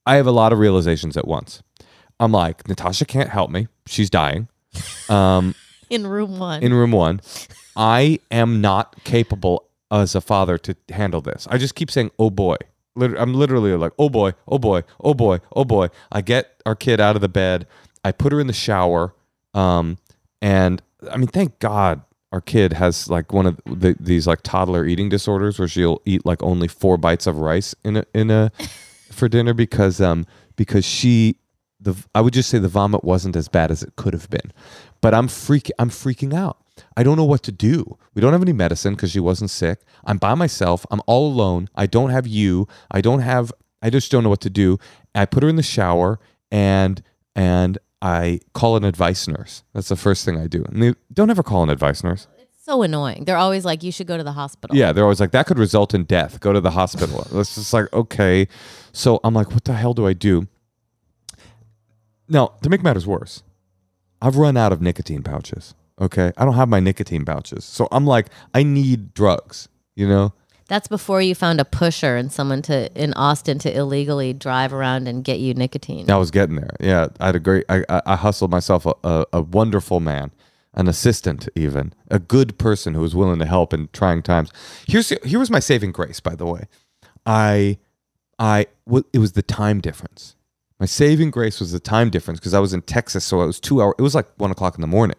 I 0.07 0.17
have 0.17 0.27
a 0.27 0.33
lot 0.33 0.53
of 0.53 0.59
realizations 0.59 1.17
at 1.17 1.27
once. 1.27 1.63
I'm 2.21 2.33
like, 2.33 2.69
Natasha 2.69 3.05
can't 3.05 3.31
help 3.31 3.51
me. 3.51 3.69
She's 3.87 4.11
dying. 4.11 4.49
Um, 5.09 5.55
In 5.91 6.07
room 6.07 6.39
one. 6.39 6.63
in 6.63 6.73
room 6.73 6.93
one. 6.93 7.21
I 7.77 8.19
am 8.31 8.61
not 8.61 9.03
capable 9.05 9.69
as 9.91 10.15
a 10.15 10.21
father 10.23 10.57
to 10.59 10.75
handle 10.91 11.21
this. 11.21 11.47
I 11.51 11.59
just 11.59 11.75
keep 11.75 11.91
saying, 11.91 12.11
"Oh 12.19 12.31
boy." 12.31 12.57
I'm 12.97 13.35
literally 13.35 13.75
like, 13.75 13.93
"Oh 13.99 14.09
boy, 14.09 14.33
oh 14.49 14.59
boy, 14.59 14.85
oh 15.01 15.13
boy, 15.15 15.41
oh 15.55 15.65
boy." 15.67 15.89
I 16.11 16.21
get 16.23 16.63
our 16.65 16.75
kid 16.75 16.99
out 17.01 17.15
of 17.15 17.21
the 17.23 17.29
bed. 17.29 17.67
I 18.05 18.13
put 18.13 18.33
her 18.33 18.41
in 18.41 18.47
the 18.47 18.53
shower. 18.55 19.15
Um, 19.53 19.99
and 20.41 20.81
I 21.11 21.17
mean, 21.17 21.29
thank 21.29 21.59
God 21.59 22.03
our 22.33 22.41
kid 22.41 22.73
has 22.73 23.09
like 23.09 23.33
one 23.33 23.47
of 23.47 23.61
the, 23.67 23.95
these 24.01 24.27
like 24.27 24.43
toddler 24.43 24.87
eating 24.87 25.09
disorders 25.09 25.59
where 25.59 25.69
she'll 25.69 26.01
eat 26.07 26.25
like 26.25 26.43
only 26.43 26.67
four 26.67 26.97
bites 26.97 27.27
of 27.27 27.39
rice 27.39 27.75
in 27.85 27.99
a 27.99 28.05
in 28.15 28.31
a 28.31 28.51
for 29.11 29.29
dinner 29.29 29.53
because 29.55 30.01
um 30.01 30.27
because 30.57 30.85
she 30.85 31.37
the 31.79 31.95
I 32.15 32.21
would 32.21 32.33
just 32.33 32.49
say 32.49 32.59
the 32.59 32.69
vomit 32.69 33.05
wasn't 33.05 33.37
as 33.37 33.49
bad 33.49 33.71
as 33.71 33.83
it 33.83 33.97
could 33.97 34.15
have 34.15 34.31
been, 34.31 34.53
but 35.01 35.15
I'm 35.15 35.29
freak 35.29 35.71
I'm 35.79 35.91
freaking 35.91 36.33
out. 36.33 36.59
I 36.97 37.03
don't 37.03 37.17
know 37.17 37.25
what 37.25 37.43
to 37.45 37.53
do. 37.53 37.99
We 38.15 38.23
don't 38.23 38.33
have 38.33 38.43
any 38.43 38.53
medicine 38.53 38.95
because 38.95 39.11
she 39.11 39.21
wasn't 39.21 39.51
sick. 39.51 39.83
I'm 40.05 40.17
by 40.17 40.35
myself. 40.35 40.87
I'm 40.91 41.03
all 41.07 41.29
alone. 41.29 41.69
I 41.75 41.87
don't 41.87 42.11
have 42.11 42.27
you. 42.27 42.67
I 42.91 43.01
don't 43.03 43.21
have. 43.21 43.53
I 43.83 43.91
just 43.91 44.11
don't 44.11 44.23
know 44.23 44.31
what 44.31 44.41
to 44.43 44.51
do. 44.51 44.79
I 45.15 45.27
put 45.27 45.43
her 45.43 45.49
in 45.49 45.57
the 45.57 45.63
shower 45.63 46.19
and 46.51 47.03
and 47.35 47.79
I 48.03 48.41
call 48.53 48.77
an 48.77 48.83
advice 48.83 49.29
nurse. 49.29 49.63
That's 49.73 49.89
the 49.89 49.97
first 49.97 50.25
thing 50.25 50.37
I 50.37 50.49
do. 50.49 50.65
And 50.65 50.83
they 50.83 50.95
don't 51.13 51.31
ever 51.31 51.45
call 51.45 51.63
an 51.63 51.71
advice 51.71 52.03
nurse. 52.03 52.27
It's 52.37 52.65
so 52.65 52.83
annoying. 52.83 53.27
They're 53.27 53.37
always 53.37 53.65
like, 53.65 53.85
you 53.85 53.93
should 53.93 54.09
go 54.09 54.17
to 54.17 54.25
the 54.25 54.33
hospital. 54.33 54.77
Yeah, 54.77 54.93
they're 54.93 55.05
always 55.05 55.21
like, 55.21 55.31
that 55.31 55.47
could 55.47 55.59
result 55.59 55.95
in 55.95 56.03
death. 56.03 56.41
Go 56.41 56.53
to 56.53 56.61
the 56.61 56.73
hospital. 56.73 57.25
It's 57.39 57.55
just 57.55 57.73
like, 57.73 57.93
okay. 57.93 58.49
So 58.93 59.21
I'm 59.23 59.35
like, 59.35 59.53
what 59.53 59.63
the 59.65 59.75
hell 59.75 59.95
do 59.95 60.05
I 60.05 60.15
do? 60.15 60.49
Now, 62.29 62.55
to 62.63 62.69
make 62.69 62.83
matters 62.83 63.07
worse, 63.07 63.45
I've 64.21 64.37
run 64.37 64.57
out 64.57 64.73
of 64.73 64.83
nicotine 64.83 65.23
pouches. 65.23 65.75
Okay. 66.01 66.33
I 66.37 66.45
don't 66.45 66.55
have 66.55 66.69
my 66.69 66.81
nicotine 66.81 67.25
pouches. 67.25 67.65
So 67.65 67.87
I'm 67.93 68.05
like, 68.05 68.31
I 68.53 68.65
need 68.65 69.15
drugs, 69.15 69.69
you 69.95 70.09
know? 70.09 70.35
That's 70.69 70.89
before 70.89 71.21
you 71.21 71.35
found 71.35 71.61
a 71.61 71.65
pusher 71.65 72.17
and 72.17 72.33
someone 72.33 72.63
to 72.63 72.91
in 72.95 73.13
Austin 73.15 73.59
to 73.61 73.77
illegally 73.77 74.33
drive 74.33 74.73
around 74.73 75.09
and 75.09 75.25
get 75.25 75.39
you 75.39 75.55
nicotine. 75.55 76.11
I 76.11 76.17
was 76.17 76.31
getting 76.31 76.57
there. 76.57 76.75
Yeah. 76.81 77.09
I 77.21 77.27
had 77.27 77.37
a 77.37 77.41
great, 77.41 77.65
I, 77.69 77.85
I, 77.89 78.17
hustled 78.17 78.51
myself 78.51 78.87
a, 78.87 78.95
a, 79.05 79.27
a 79.35 79.43
wonderful 79.43 80.01
man, 80.01 80.31
an 80.75 80.89
assistant, 80.89 81.49
even 81.55 81.93
a 82.11 82.19
good 82.19 82.59
person 82.59 82.95
who 82.95 83.01
was 83.01 83.15
willing 83.15 83.39
to 83.39 83.47
help 83.47 83.75
in 83.75 83.89
trying 83.93 84.23
times. 84.23 84.51
Here's, 84.87 85.11
here 85.25 85.39
was 85.39 85.51
my 85.51 85.61
saving 85.61 85.93
grace, 85.93 86.21
by 86.21 86.35
the 86.35 86.47
way. 86.47 86.67
I, 87.27 87.79
I, 88.39 88.67
it 89.13 89.19
was 89.19 89.33
the 89.33 89.43
time 89.43 89.81
difference. 89.81 90.37
My 90.81 90.87
saving 90.87 91.31
grace 91.31 91.61
was 91.61 91.71
the 91.71 91.81
time 91.81 92.11
difference 92.11 92.41
because 92.41 92.55
I 92.55 92.59
was 92.59 92.73
in 92.73 92.83
Texas, 92.83 93.25
so 93.25 93.41
it 93.43 93.47
was 93.47 93.61
two 93.61 93.81
hours. 93.81 93.95
It 93.99 94.03
was 94.03 94.17
like 94.17 94.27
one 94.37 94.51
o'clock 94.51 94.75
in 94.75 94.81
the 94.81 94.89
morning 94.89 95.19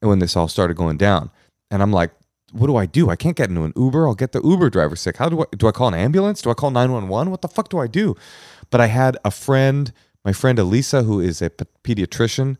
when 0.00 0.18
this 0.18 0.36
all 0.36 0.48
started 0.48 0.76
going 0.76 0.96
down, 0.96 1.30
and 1.70 1.80
I'm 1.80 1.92
like, 1.92 2.10
"What 2.52 2.66
do 2.66 2.76
I 2.76 2.86
do? 2.86 3.10
I 3.10 3.16
can't 3.16 3.36
get 3.36 3.48
into 3.48 3.62
an 3.62 3.72
Uber. 3.76 4.06
I'll 4.06 4.14
get 4.14 4.32
the 4.32 4.42
Uber 4.42 4.70
driver 4.70 4.96
sick. 4.96 5.16
How 5.16 5.28
do 5.28 5.42
I 5.42 5.44
do? 5.56 5.68
I 5.68 5.72
call 5.72 5.88
an 5.88 5.94
ambulance? 5.94 6.42
Do 6.42 6.50
I 6.50 6.54
call 6.54 6.70
nine 6.70 6.92
one 6.92 7.08
one? 7.08 7.30
What 7.30 7.42
the 7.42 7.48
fuck 7.48 7.68
do 7.68 7.78
I 7.78 7.86
do?" 7.86 8.16
But 8.70 8.80
I 8.80 8.86
had 8.86 9.16
a 9.24 9.30
friend, 9.30 9.92
my 10.24 10.32
friend 10.32 10.58
Elisa, 10.58 11.02
who 11.02 11.20
is 11.20 11.42
a 11.42 11.50
pediatrician, 11.84 12.56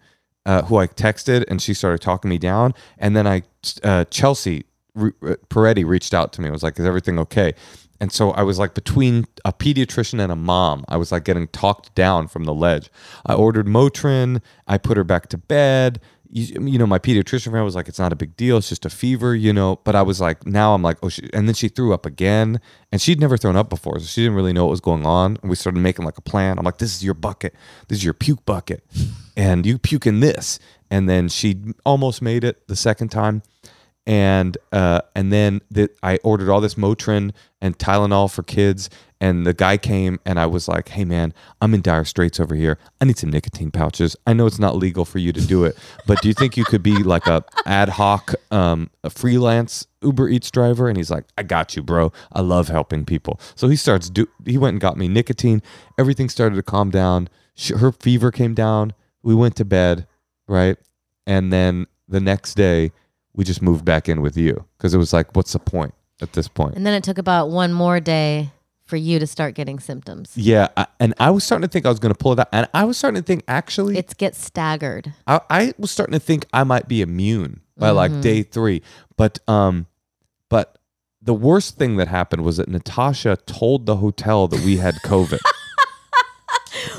uh, 0.46 0.62
who 0.62 0.76
I 0.76 0.86
texted, 0.86 1.44
and 1.48 1.60
she 1.62 1.74
started 1.74 2.00
talking 2.00 2.28
me 2.28 2.38
down, 2.38 2.74
and 2.98 3.16
then 3.16 3.26
I 3.26 3.42
uh, 3.84 4.04
Chelsea 4.06 4.64
Re- 4.94 5.12
uh, 5.22 5.34
Peretti 5.48 5.86
reached 5.86 6.14
out 6.14 6.32
to 6.34 6.40
me. 6.40 6.48
I 6.48 6.52
was 6.52 6.62
like, 6.62 6.78
"Is 6.78 6.86
everything 6.86 7.18
okay?" 7.18 7.54
And 8.00 8.10
so 8.10 8.30
I 8.30 8.42
was 8.42 8.58
like 8.58 8.72
between 8.72 9.26
a 9.44 9.52
pediatrician 9.52 10.20
and 10.20 10.32
a 10.32 10.36
mom. 10.36 10.84
I 10.88 10.96
was 10.96 11.12
like 11.12 11.24
getting 11.24 11.48
talked 11.48 11.94
down 11.94 12.28
from 12.28 12.44
the 12.44 12.54
ledge. 12.54 12.90
I 13.26 13.34
ordered 13.34 13.66
Motrin. 13.66 14.40
I 14.66 14.78
put 14.78 14.96
her 14.96 15.04
back 15.04 15.28
to 15.28 15.38
bed. 15.38 16.00
You, 16.32 16.66
you 16.66 16.78
know, 16.78 16.86
my 16.86 16.98
pediatrician 16.98 17.50
friend 17.50 17.64
was 17.64 17.74
like, 17.74 17.88
"It's 17.88 17.98
not 17.98 18.12
a 18.12 18.16
big 18.16 18.36
deal. 18.36 18.58
It's 18.58 18.68
just 18.68 18.86
a 18.86 18.90
fever," 18.90 19.34
you 19.34 19.52
know. 19.52 19.80
But 19.84 19.94
I 19.94 20.02
was 20.02 20.20
like, 20.20 20.46
now 20.46 20.74
I'm 20.74 20.82
like, 20.82 20.98
oh, 21.02 21.10
and 21.32 21.48
then 21.48 21.54
she 21.54 21.68
threw 21.68 21.92
up 21.92 22.06
again, 22.06 22.60
and 22.92 23.00
she'd 23.00 23.20
never 23.20 23.36
thrown 23.36 23.56
up 23.56 23.68
before, 23.68 23.98
so 23.98 24.06
she 24.06 24.22
didn't 24.22 24.36
really 24.36 24.52
know 24.52 24.64
what 24.64 24.70
was 24.70 24.80
going 24.80 25.04
on. 25.04 25.38
And 25.42 25.50
we 25.50 25.56
started 25.56 25.80
making 25.80 26.04
like 26.04 26.18
a 26.18 26.22
plan. 26.22 26.58
I'm 26.58 26.64
like, 26.64 26.78
"This 26.78 26.94
is 26.94 27.04
your 27.04 27.14
bucket. 27.14 27.54
This 27.88 27.98
is 27.98 28.04
your 28.04 28.14
puke 28.14 28.44
bucket, 28.44 28.84
and 29.36 29.66
you 29.66 29.78
puke 29.78 30.06
in 30.06 30.20
this." 30.20 30.58
And 30.92 31.08
then 31.08 31.28
she 31.28 31.56
almost 31.84 32.20
made 32.20 32.42
it 32.42 32.66
the 32.66 32.74
second 32.74 33.10
time 33.10 33.42
and 34.06 34.58
uh, 34.72 35.02
and 35.14 35.32
then 35.32 35.60
the, 35.70 35.88
I 36.02 36.18
ordered 36.24 36.48
all 36.48 36.60
this 36.60 36.74
Motrin 36.74 37.32
and 37.60 37.78
Tylenol 37.78 38.32
for 38.32 38.42
kids. 38.42 38.90
And 39.20 39.46
the 39.46 39.52
guy 39.52 39.76
came, 39.76 40.18
and 40.24 40.40
I 40.40 40.46
was 40.46 40.66
like, 40.66 40.88
"Hey, 40.88 41.04
man, 41.04 41.34
I'm 41.60 41.74
in 41.74 41.82
dire 41.82 42.04
straits 42.04 42.40
over 42.40 42.54
here. 42.54 42.78
I 43.00 43.04
need 43.04 43.18
some 43.18 43.30
nicotine 43.30 43.70
pouches. 43.70 44.16
I 44.26 44.32
know 44.32 44.46
it's 44.46 44.58
not 44.58 44.76
legal 44.76 45.04
for 45.04 45.18
you 45.18 45.30
to 45.32 45.40
do 45.40 45.64
it, 45.64 45.76
but 46.06 46.22
do 46.22 46.28
you 46.28 46.34
think 46.34 46.56
you 46.56 46.64
could 46.64 46.82
be 46.82 47.02
like 47.02 47.26
a 47.26 47.44
ad 47.66 47.90
hoc, 47.90 48.34
um, 48.50 48.88
a 49.04 49.10
freelance 49.10 49.86
Uber 50.02 50.28
Eats 50.30 50.50
driver?" 50.50 50.88
And 50.88 50.96
he's 50.96 51.10
like, 51.10 51.24
"I 51.36 51.42
got 51.42 51.76
you, 51.76 51.82
bro. 51.82 52.12
I 52.32 52.40
love 52.40 52.68
helping 52.68 53.04
people." 53.04 53.38
So 53.56 53.68
he 53.68 53.76
starts 53.76 54.08
do. 54.08 54.26
He 54.46 54.56
went 54.56 54.74
and 54.74 54.80
got 54.80 54.96
me 54.96 55.06
nicotine. 55.06 55.62
Everything 55.98 56.30
started 56.30 56.56
to 56.56 56.62
calm 56.62 56.90
down. 56.90 57.28
She, 57.54 57.74
her 57.74 57.92
fever 57.92 58.30
came 58.30 58.54
down. 58.54 58.94
We 59.22 59.34
went 59.34 59.54
to 59.56 59.66
bed, 59.66 60.06
right? 60.48 60.78
And 61.26 61.52
then 61.52 61.86
the 62.08 62.20
next 62.20 62.54
day, 62.54 62.92
we 63.34 63.44
just 63.44 63.60
moved 63.60 63.84
back 63.84 64.08
in 64.08 64.22
with 64.22 64.36
you 64.36 64.64
because 64.78 64.94
it 64.94 64.98
was 64.98 65.12
like, 65.12 65.36
what's 65.36 65.52
the 65.52 65.58
point 65.58 65.94
at 66.22 66.32
this 66.32 66.48
point? 66.48 66.74
And 66.74 66.86
then 66.86 66.94
it 66.94 67.04
took 67.04 67.18
about 67.18 67.50
one 67.50 67.72
more 67.72 68.00
day 68.00 68.50
for 68.90 68.96
you 68.96 69.18
to 69.20 69.26
start 69.26 69.54
getting 69.54 69.78
symptoms. 69.78 70.32
Yeah, 70.36 70.68
I, 70.76 70.86
and 70.98 71.14
I 71.18 71.30
was 71.30 71.44
starting 71.44 71.66
to 71.66 71.72
think 71.72 71.86
I 71.86 71.88
was 71.88 72.00
going 72.00 72.12
to 72.12 72.18
pull 72.18 72.32
it 72.32 72.40
out, 72.40 72.48
and 72.52 72.68
I 72.74 72.84
was 72.84 72.98
starting 72.98 73.22
to 73.22 73.26
think 73.26 73.44
actually, 73.48 73.96
It 73.96 74.16
gets 74.18 74.44
staggered. 74.44 75.14
I, 75.26 75.40
I 75.48 75.72
was 75.78 75.90
starting 75.90 76.12
to 76.12 76.20
think 76.20 76.44
I 76.52 76.64
might 76.64 76.88
be 76.88 77.00
immune 77.00 77.62
by 77.78 77.90
like 77.90 78.20
day 78.20 78.42
three, 78.42 78.82
but 79.16 79.38
um, 79.48 79.86
but 80.50 80.76
the 81.22 81.32
worst 81.32 81.78
thing 81.78 81.96
that 81.96 82.08
happened 82.08 82.44
was 82.44 82.58
that 82.58 82.68
Natasha 82.68 83.38
told 83.46 83.86
the 83.86 83.96
hotel 83.96 84.48
that 84.48 84.62
we 84.64 84.76
had 84.76 84.96
COVID. 84.96 85.38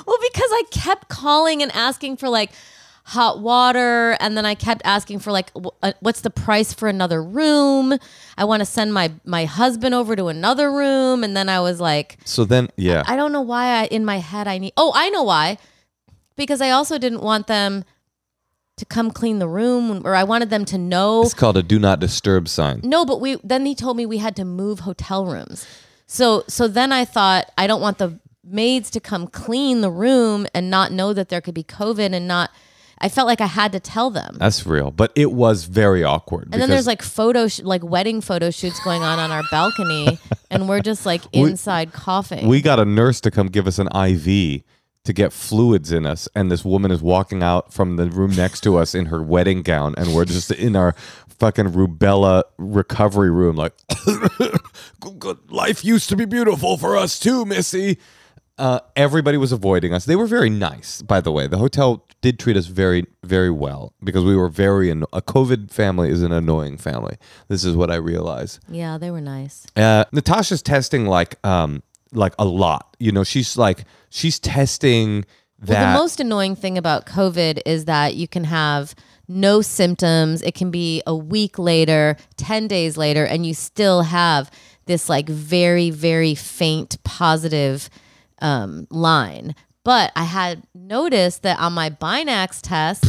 Well, 0.06 0.18
because 0.22 0.50
I 0.52 0.64
kept 0.72 1.08
calling 1.10 1.64
and 1.64 1.72
asking 1.72 2.18
for 2.18 2.30
like 2.30 2.52
hot 3.12 3.42
water, 3.42 4.16
and 4.22 4.38
then 4.38 4.46
I 4.46 4.56
kept 4.56 4.82
asking 4.86 5.20
for 5.20 5.34
like, 5.34 5.52
uh, 5.84 5.92
what's 6.00 6.22
the 6.22 6.30
price 6.30 6.74
for 6.74 6.88
another 6.88 7.22
room? 7.22 7.98
I 8.38 8.46
want 8.46 8.62
to 8.62 8.66
send 8.66 8.94
my 8.94 9.12
my 9.26 9.44
husband 9.44 9.94
over 9.94 10.16
to 10.16 10.28
another 10.28 10.72
room, 10.72 11.24
and 11.24 11.36
then 11.36 11.50
I 11.50 11.60
was 11.60 11.82
like, 11.82 12.18
so 12.24 12.46
then, 12.46 12.70
yeah, 12.78 13.04
I 13.06 13.18
don't 13.18 13.34
know 13.34 13.42
why 13.42 13.82
I 13.82 13.86
in 13.88 14.06
my 14.06 14.18
head 14.18 14.48
I 14.48 14.58
need. 14.60 14.74
Oh, 14.78 14.94
I 14.96 15.10
know 15.10 15.24
why. 15.24 15.58
Because 16.38 16.62
I 16.62 16.70
also 16.70 16.98
didn't 16.98 17.22
want 17.22 17.48
them 17.48 17.84
to 18.78 18.86
come 18.86 19.12
clean 19.12 19.40
the 19.40 19.48
room, 19.48 20.02
or 20.06 20.16
I 20.16 20.24
wanted 20.24 20.50
them 20.50 20.64
to 20.66 20.78
know 20.78 21.24
it's 21.24 21.34
called 21.34 21.58
a 21.58 21.64
do 21.64 21.80
not 21.80 22.00
disturb 22.00 22.48
sign. 22.48 22.80
no, 22.82 23.04
but 23.04 23.20
we 23.20 23.36
then 23.44 23.66
he 23.66 23.76
told 23.76 23.98
me 23.98 24.06
we 24.06 24.20
had 24.20 24.38
to 24.38 24.46
move 24.46 24.80
hotel 24.80 25.26
rooms. 25.26 25.68
So 26.08 26.46
so 26.48 26.70
then 26.70 26.94
I 26.94 27.04
thought 27.04 27.52
I 27.58 27.68
don't 27.68 27.82
want 27.82 27.98
the 27.98 28.20
maids 28.42 28.90
to 28.92 29.02
come 29.02 29.28
clean 29.28 29.82
the 29.82 29.92
room 29.92 30.48
and 30.54 30.70
not 30.70 30.94
know 30.94 31.12
that 31.14 31.28
there 31.28 31.42
could 31.42 31.54
be 31.54 31.64
COVID 31.64 32.14
and 32.14 32.26
not 32.28 32.52
I 33.02 33.10
felt 33.10 33.28
like 33.28 33.42
I 33.42 33.48
had 33.48 33.72
to 33.74 33.80
tell 33.80 34.10
them. 34.12 34.38
That's 34.40 34.66
real, 34.66 34.92
but 34.92 35.12
it 35.16 35.32
was 35.32 35.66
very 35.66 36.04
awkward. 36.04 36.50
And 36.52 36.62
then 36.62 36.70
there's 36.70 36.88
like 36.88 37.02
photo 37.02 37.48
sh- 37.48 37.62
like 37.62 37.84
wedding 37.84 38.22
photo 38.22 38.52
shoots 38.52 38.80
going 38.84 39.02
on 39.02 39.20
on 39.20 39.32
our 39.32 39.44
balcony 39.52 40.20
and 40.52 40.70
we're 40.70 40.82
just 40.82 41.06
like 41.06 41.22
inside 41.34 41.94
coughing. 41.94 42.48
we 42.48 42.62
got 42.62 42.80
a 42.80 42.86
nurse 42.86 43.20
to 43.22 43.32
come 43.32 43.48
give 43.48 43.68
us 43.68 43.80
an 43.80 43.88
IV 43.96 44.64
to 45.04 45.14
get 45.14 45.34
fluids 45.34 45.92
in 45.92 46.06
us, 46.06 46.30
and 46.36 46.52
this 46.52 46.64
woman 46.64 46.92
is 46.92 47.02
walking 47.02 47.42
out 47.42 47.74
from 47.74 47.96
the 47.96 48.06
room 48.08 48.36
next 48.36 48.62
to 48.62 48.78
us 48.78 48.94
in 48.94 49.08
her 49.08 49.22
wedding 49.24 49.64
gown, 49.64 49.96
and 49.98 50.14
we're 50.14 50.26
just 50.26 50.52
in 50.52 50.76
our 50.76 50.94
fucking 51.40 51.72
rubella 51.72 52.44
recovery 52.60 53.32
room, 53.32 53.56
like 53.56 53.74
life 55.50 55.84
used 55.84 56.10
to 56.10 56.16
be 56.16 56.26
beautiful 56.26 56.78
for 56.78 56.96
us 56.96 57.20
too, 57.20 57.46
Missy. 57.46 57.98
Uh, 58.58 58.80
everybody 58.96 59.38
was 59.38 59.52
avoiding 59.52 59.94
us. 59.94 60.06
They 60.06 60.16
were 60.16 60.28
very 60.28 60.50
nice, 60.50 61.02
by 61.02 61.20
the 61.22 61.32
way. 61.32 61.48
The 61.48 61.58
hotel 61.58 62.06
did 62.22 62.38
treat 62.38 62.56
us 62.56 62.68
very, 62.68 63.08
very 63.24 63.50
well 63.50 63.94
because 64.04 64.24
we 64.24 64.36
were 64.36 64.50
very 64.50 64.92
anno- 64.92 65.08
a 65.14 65.22
COVID 65.22 65.72
family 65.72 66.10
is 66.10 66.22
an 66.22 66.32
annoying 66.32 66.78
family. 66.78 67.18
This 67.48 67.66
is 67.66 67.76
what 67.76 67.90
I 67.90 67.96
realize. 67.96 68.60
yeah, 68.70 68.98
they 69.00 69.10
were 69.10 69.22
nice. 69.22 69.66
Uh, 69.76 70.06
Natasha's 70.12 70.62
testing 70.62 71.06
like 71.08 71.44
um 71.46 71.82
like 72.14 72.34
a 72.38 72.46
lot. 72.46 72.96
You 73.00 73.12
know, 73.12 73.24
she's 73.24 73.58
like 73.58 73.86
she's 74.10 74.40
testing 74.40 75.26
that. 75.60 75.70
Well, 75.70 75.94
the 75.94 76.00
most 76.00 76.20
annoying 76.20 76.56
thing 76.56 76.78
about 76.78 77.06
COVID 77.08 77.62
is 77.66 77.86
that 77.86 78.16
you 78.16 78.28
can 78.28 78.44
have 78.44 78.94
no 79.28 79.62
symptoms. 79.62 80.42
It 80.44 80.54
can 80.54 80.70
be 80.72 81.02
a 81.08 81.16
week 81.16 81.58
later, 81.58 82.18
10 82.38 82.68
days 82.68 82.98
later, 82.98 83.26
and 83.26 83.46
you 83.46 83.54
still 83.54 84.04
have 84.04 84.52
this 84.86 85.08
like 85.08 85.30
very, 85.30 85.90
very 85.90 86.36
faint 86.36 87.02
positive 87.04 87.90
um, 88.42 88.88
line. 88.90 89.56
But 89.84 90.12
I 90.16 90.24
had 90.26 90.64
noticed 90.76 91.42
that 91.44 91.60
on 91.60 91.74
my 91.74 91.90
Binax 91.90 92.60
test, 92.62 93.04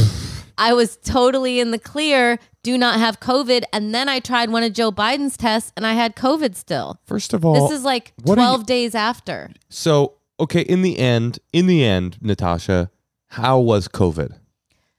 I 0.57 0.73
was 0.73 0.97
totally 0.97 1.61
in 1.61 1.71
the 1.71 1.79
clear, 1.79 2.39
do 2.63 2.79
not 2.79 2.99
have 2.99 3.21
COVID. 3.21 3.63
And 3.73 3.95
then 3.95 4.09
I 4.09 4.21
tried 4.21 4.51
one 4.51 4.63
of 4.63 4.73
Joe 4.73 4.91
Biden's 4.93 5.37
tests 5.37 5.73
and 5.77 5.87
I 5.87 5.93
had 5.95 6.15
COVID 6.17 6.55
still. 6.55 6.99
First 7.05 7.35
of 7.35 7.45
all, 7.45 7.69
This 7.69 7.79
is 7.79 7.85
like 7.85 8.13
what 8.23 8.39
are 8.39 8.43
you- 8.43 8.47
12 8.49 8.67
days 8.67 8.95
after. 8.95 9.51
so 9.69 10.15
okay. 10.41 10.63
In 10.63 10.83
the 10.83 10.99
end, 10.99 11.39
in 11.53 11.67
the 11.67 11.85
end, 11.85 12.17
Natasha, 12.23 12.91
how 13.29 13.59
was 13.59 13.87
COVID? 13.89 14.39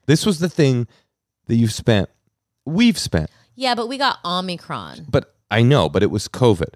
This 0.05 0.25
was 0.25 0.39
the 0.39 0.49
thing 0.49 0.87
that 1.47 1.55
you've 1.55 1.73
spent, 1.73 2.09
we've 2.65 2.97
spent, 2.99 3.29
Yeah, 3.55 3.73
but 3.75 3.87
we 3.87 3.97
got 3.97 4.19
Omicron. 4.23 5.07
but 5.09 5.33
I 5.49 5.61
know, 5.63 5.87
but 5.89 6.03
it 6.03 6.11
was 6.11 6.27
COVID. 6.27 6.73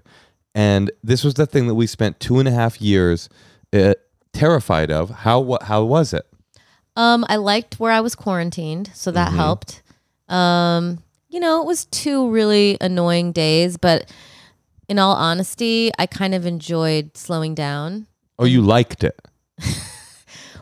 And 0.54 0.90
this 1.04 1.22
was 1.24 1.34
the 1.34 1.46
thing 1.46 1.66
that 1.68 1.74
we 1.74 1.86
spent 1.86 2.18
two 2.20 2.38
and 2.38 2.48
a 2.48 2.52
half 2.52 2.80
years 2.80 3.28
uh, 3.72 3.94
terrified 4.32 4.90
of. 4.90 5.10
How, 5.10 5.40
wha- 5.40 5.62
how 5.64 5.84
was 5.84 6.12
it? 6.12 6.26
Um, 6.96 7.24
I 7.28 7.36
liked 7.36 7.78
where 7.78 7.92
I 7.92 8.00
was 8.00 8.14
quarantined, 8.14 8.90
so 8.94 9.10
that 9.12 9.32
helped. 9.32 9.82
Um, 10.28 11.02
you 11.28 11.38
know, 11.38 11.60
it 11.62 11.66
was 11.66 11.84
two 11.86 12.28
really 12.30 12.76
annoying 12.80 13.30
days, 13.32 13.76
but 13.76 14.10
in 14.88 14.98
all 14.98 15.14
honesty, 15.14 15.92
I 15.98 16.06
kind 16.06 16.34
of 16.34 16.44
enjoyed 16.44 17.16
slowing 17.16 17.54
down. 17.54 18.06
Oh, 18.38 18.44
you 18.46 18.62
liked 18.62 19.04
it. 19.04 19.20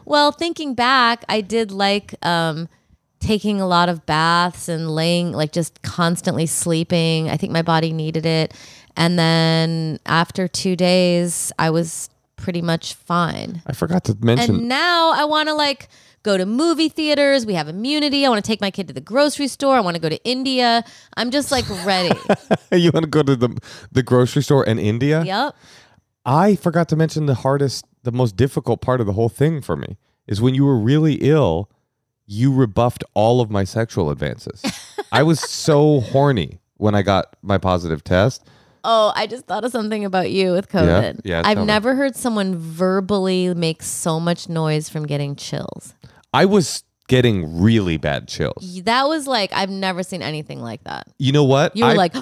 Well, 0.06 0.30
thinking 0.30 0.74
back, 0.74 1.24
I 1.28 1.40
did 1.40 1.72
like 1.72 2.14
um, 2.24 2.68
taking 3.18 3.60
a 3.60 3.66
lot 3.66 3.88
of 3.88 4.06
baths 4.06 4.68
and 4.68 4.88
laying, 4.88 5.32
like 5.32 5.50
just 5.50 5.82
constantly 5.82 6.46
sleeping. 6.46 7.28
I 7.28 7.36
think 7.36 7.52
my 7.52 7.62
body 7.62 7.92
needed 7.92 8.24
it. 8.24 8.54
And 8.96 9.18
then 9.18 10.00
after 10.06 10.48
two 10.48 10.76
days, 10.76 11.52
I 11.58 11.70
was 11.70 12.08
pretty 12.36 12.62
much 12.62 12.94
fine. 12.94 13.62
I 13.66 13.72
forgot 13.72 14.04
to 14.04 14.16
mention. 14.20 14.56
And 14.56 14.68
now 14.68 15.12
I 15.12 15.24
want 15.24 15.48
to 15.48 15.54
like 15.54 15.88
go 16.22 16.36
to 16.36 16.46
movie 16.46 16.88
theaters. 16.88 17.46
We 17.46 17.54
have 17.54 17.68
immunity. 17.68 18.26
I 18.26 18.28
want 18.28 18.44
to 18.44 18.48
take 18.48 18.60
my 18.60 18.70
kid 18.70 18.88
to 18.88 18.94
the 18.94 19.00
grocery 19.00 19.48
store. 19.48 19.76
I 19.76 19.80
want 19.80 19.96
to 19.96 20.00
go 20.00 20.08
to 20.08 20.22
India. 20.24 20.84
I'm 21.16 21.30
just 21.30 21.50
like 21.50 21.68
ready. 21.84 22.18
you 22.72 22.90
want 22.92 23.04
to 23.04 23.10
go 23.10 23.22
to 23.22 23.36
the 23.36 23.56
the 23.92 24.02
grocery 24.02 24.42
store 24.42 24.64
in 24.64 24.78
India? 24.78 25.22
yep. 25.24 25.54
I 26.26 26.56
forgot 26.56 26.88
to 26.88 26.96
mention 26.96 27.26
the 27.26 27.36
hardest, 27.36 27.86
the 28.02 28.10
most 28.10 28.34
difficult 28.34 28.80
part 28.80 29.00
of 29.00 29.06
the 29.06 29.12
whole 29.12 29.28
thing 29.28 29.62
for 29.62 29.76
me 29.76 29.96
is 30.26 30.42
when 30.42 30.56
you 30.56 30.64
were 30.64 30.76
really 30.76 31.14
ill, 31.20 31.70
you 32.26 32.52
rebuffed 32.52 33.04
all 33.14 33.40
of 33.40 33.48
my 33.48 33.62
sexual 33.62 34.10
advances. 34.10 34.60
I 35.12 35.22
was 35.22 35.38
so 35.38 36.00
horny 36.00 36.58
when 36.78 36.96
I 36.96 37.02
got 37.02 37.36
my 37.42 37.58
positive 37.58 38.02
test. 38.02 38.44
Oh, 38.88 39.12
I 39.16 39.26
just 39.26 39.46
thought 39.46 39.64
of 39.64 39.72
something 39.72 40.04
about 40.04 40.30
you 40.30 40.52
with 40.52 40.68
COVID. 40.68 41.20
Yeah, 41.24 41.40
yeah 41.40 41.42
I've 41.44 41.56
tell 41.56 41.64
me. 41.64 41.66
never 41.66 41.96
heard 41.96 42.14
someone 42.14 42.54
verbally 42.56 43.52
make 43.52 43.82
so 43.82 44.20
much 44.20 44.48
noise 44.48 44.88
from 44.88 45.06
getting 45.06 45.34
chills. 45.34 45.94
I 46.32 46.44
was 46.44 46.84
getting 47.08 47.60
really 47.60 47.96
bad 47.96 48.28
chills. 48.28 48.82
That 48.84 49.08
was 49.08 49.26
like 49.26 49.52
I've 49.52 49.70
never 49.70 50.04
seen 50.04 50.22
anything 50.22 50.60
like 50.60 50.84
that. 50.84 51.08
You 51.18 51.32
know 51.32 51.44
what? 51.44 51.76
You 51.76 51.84
were 51.84 51.90
I- 51.90 51.94
like 51.94 52.14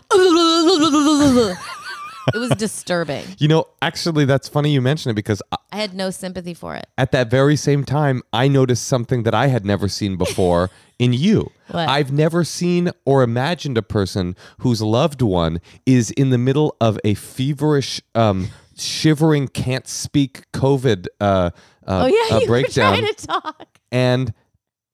It 2.33 2.39
was 2.39 2.51
disturbing. 2.51 3.25
you 3.39 3.49
know, 3.49 3.67
actually, 3.83 4.25
that's 4.25 4.49
funny 4.49 4.71
you 4.71 4.81
mention 4.81 5.11
it 5.11 5.15
because 5.15 5.43
I- 5.53 5.57
I 5.73 5.77
had 5.79 5.93
no 5.95 6.11
sympathy 6.11 6.55
for 6.55 6.77
it. 6.77 6.87
at 6.97 7.11
that 7.13 7.29
very 7.31 7.57
same 7.57 7.83
time, 7.85 8.23
I 8.33 8.47
noticed 8.49 8.85
something 8.87 9.25
that 9.25 9.35
I 9.35 9.49
had 9.49 9.67
never 9.67 9.89
seen 9.89 10.17
before 10.17 10.71
in 11.01 11.13
you. 11.13 11.51
What? 11.71 11.89
I've 11.89 12.13
never 12.13 12.45
seen 12.45 12.91
or 13.05 13.23
imagined 13.25 13.77
a 13.77 13.83
person 13.83 14.37
whose 14.59 14.81
loved 14.81 15.21
one 15.21 15.61
is 15.85 16.13
in 16.13 16.31
the 16.31 16.39
middle 16.39 16.77
of 16.81 16.99
a 17.05 17.15
feverish, 17.15 18.01
um, 18.15 18.51
shivering, 18.79 19.49
can't 19.49 19.89
speak 19.89 20.51
COVID 20.53 21.07
uh, 21.21 21.25
uh, 21.25 21.51
Oh 21.87 22.07
yeah, 22.07 22.37
uh, 22.37 22.41
you 22.41 22.47
breakdown, 22.47 22.93
were 22.93 22.99
trying 23.01 23.15
to 23.15 23.27
talk. 23.27 23.79
and 23.91 24.33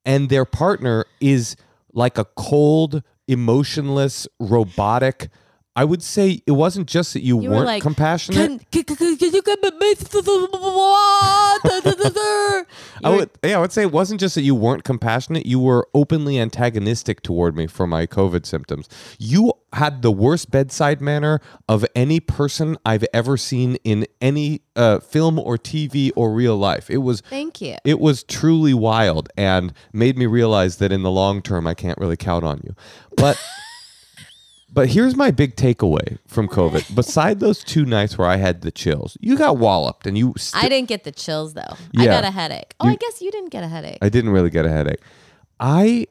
and 0.07 0.31
their 0.31 0.47
partner 0.47 1.05
is 1.21 1.57
like 1.93 2.17
a 2.17 2.25
cold, 2.25 3.03
emotionless, 3.29 4.27
robotic. 4.39 5.29
I 5.81 5.85
would 5.85 6.03
say 6.03 6.43
it 6.47 6.51
wasn't 6.51 6.89
just 6.89 7.15
that 7.15 7.23
you, 7.23 7.41
You 7.41 7.49
were 7.49 7.57
weren't 7.57 7.67
like, 7.67 7.83
compassionate. 7.83 8.71
Can, 8.71 8.85
can, 8.85 8.97
can, 8.97 9.17
can 9.17 9.33
you 9.33 9.41
get 9.41 9.63
me 9.63 9.95
to? 9.95 10.21
I 13.03 13.09
would, 13.09 13.31
yeah, 13.43 13.57
I 13.57 13.61
would 13.63 13.73
say 13.73 13.81
it 13.81 13.91
wasn't 13.91 14.21
just 14.21 14.35
that 14.35 14.43
you 14.43 14.55
weren't 14.55 14.85
compassionate; 14.85 15.47
you 15.47 15.59
were 15.59 15.89
openly 15.95 16.39
antagonistic 16.39 17.23
toward 17.23 17.57
me 17.57 17.67
for 17.67 17.87
my 17.87 18.07
COVID 18.07 18.45
symptoms. 18.45 18.91
You 19.19 19.55
had 19.73 20.03
the 20.03 20.13
worst 20.13 20.51
bedside 20.51 21.01
manner 21.01 21.41
of 21.67 21.87
any 21.95 22.21
person 22.21 22.77
I've 22.85 23.07
ever 23.15 23.39
seen 23.39 23.77
in 23.77 24.07
any 24.21 24.61
uh, 24.77 24.99
film 24.99 25.39
or 25.39 25.57
TV 25.57 26.11
or 26.15 26.35
real 26.35 26.59
life. 26.59 26.91
It 26.91 26.99
was, 26.99 27.23
Thank 27.23 27.63
you. 27.63 27.77
it 27.87 28.01
was 28.01 28.23
truly 28.23 28.75
wild, 28.75 29.31
and 29.35 29.73
made 29.95 30.19
me 30.19 30.27
realize 30.27 30.77
that 30.77 30.93
in 30.93 31.03
the 31.03 31.11
long 31.11 31.41
term, 31.41 31.67
I 31.67 31.73
can't 31.73 31.97
really 31.97 32.19
count 32.19 32.45
on 32.45 32.61
you. 32.65 32.75
But. 33.17 33.43
But 34.73 34.89
here's 34.89 35.17
my 35.17 35.31
big 35.33 35.57
takeaway 35.57 36.19
from 36.29 36.47
COVID. 36.49 36.95
Beside 36.95 37.41
those 37.41 37.65
two 37.65 37.85
nights 37.85 38.17
where 38.17 38.29
I 38.29 38.37
had 38.37 38.61
the 38.61 38.71
chills, 38.71 39.17
you 39.21 39.37
got 39.37 39.59
walloped 39.59 40.07
and 40.07 40.17
you 40.17 40.33
st- 40.37 40.63
I 40.65 40.69
didn't 40.69 40.89
get 40.89 41.05
the 41.05 41.11
chills 41.13 41.55
though. 41.55 41.75
Yeah. 41.93 42.03
I 42.03 42.07
got 42.07 42.25
a 42.25 42.31
headache. 42.31 42.75
Oh, 42.81 42.87
You- 42.87 42.93
I 42.93 42.97
guess 42.97 43.21
you 43.21 43.31
didn't 43.33 43.51
get 43.51 43.65
a 43.65 43.69
headache. 43.69 43.99
I 44.01 44.09
didn't 44.09 44.31
really 44.31 44.51
get 44.51 44.65
a 44.65 44.71
headache. 44.71 45.01
I 45.59 46.07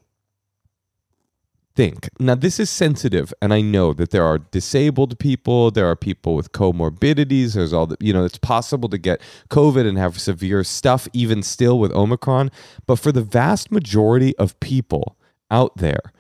think 1.76 2.10
now 2.20 2.36
this 2.36 2.60
is 2.60 2.70
sensitive, 2.70 3.34
and 3.42 3.54
I 3.54 3.62
know 3.62 3.94
that 3.94 4.10
there 4.12 4.26
are 4.26 4.38
disabled 4.40 5.18
people, 5.20 5.72
there 5.72 5.86
are 5.88 5.96
people 5.96 6.36
with 6.36 6.52
comorbidities. 6.52 7.54
There's 7.54 7.72
all 7.72 7.88
the 7.88 7.96
you 8.02 8.12
know. 8.12 8.26
It's 8.26 8.38
possible 8.38 8.90
to 8.90 8.98
get 8.98 9.22
COVID 9.50 9.88
and 9.88 9.98
have 9.98 10.20
severe 10.20 10.64
stuff, 10.64 11.08
even 11.14 11.42
still 11.44 11.80
with 11.80 11.92
Omicron. 11.94 12.52
But 12.86 12.98
for 12.98 13.12
the 13.12 13.22
vast 13.22 13.72
majority 13.72 14.36
of 14.38 14.60
people 14.60 15.16
out 15.50 15.78
there, 15.78 16.12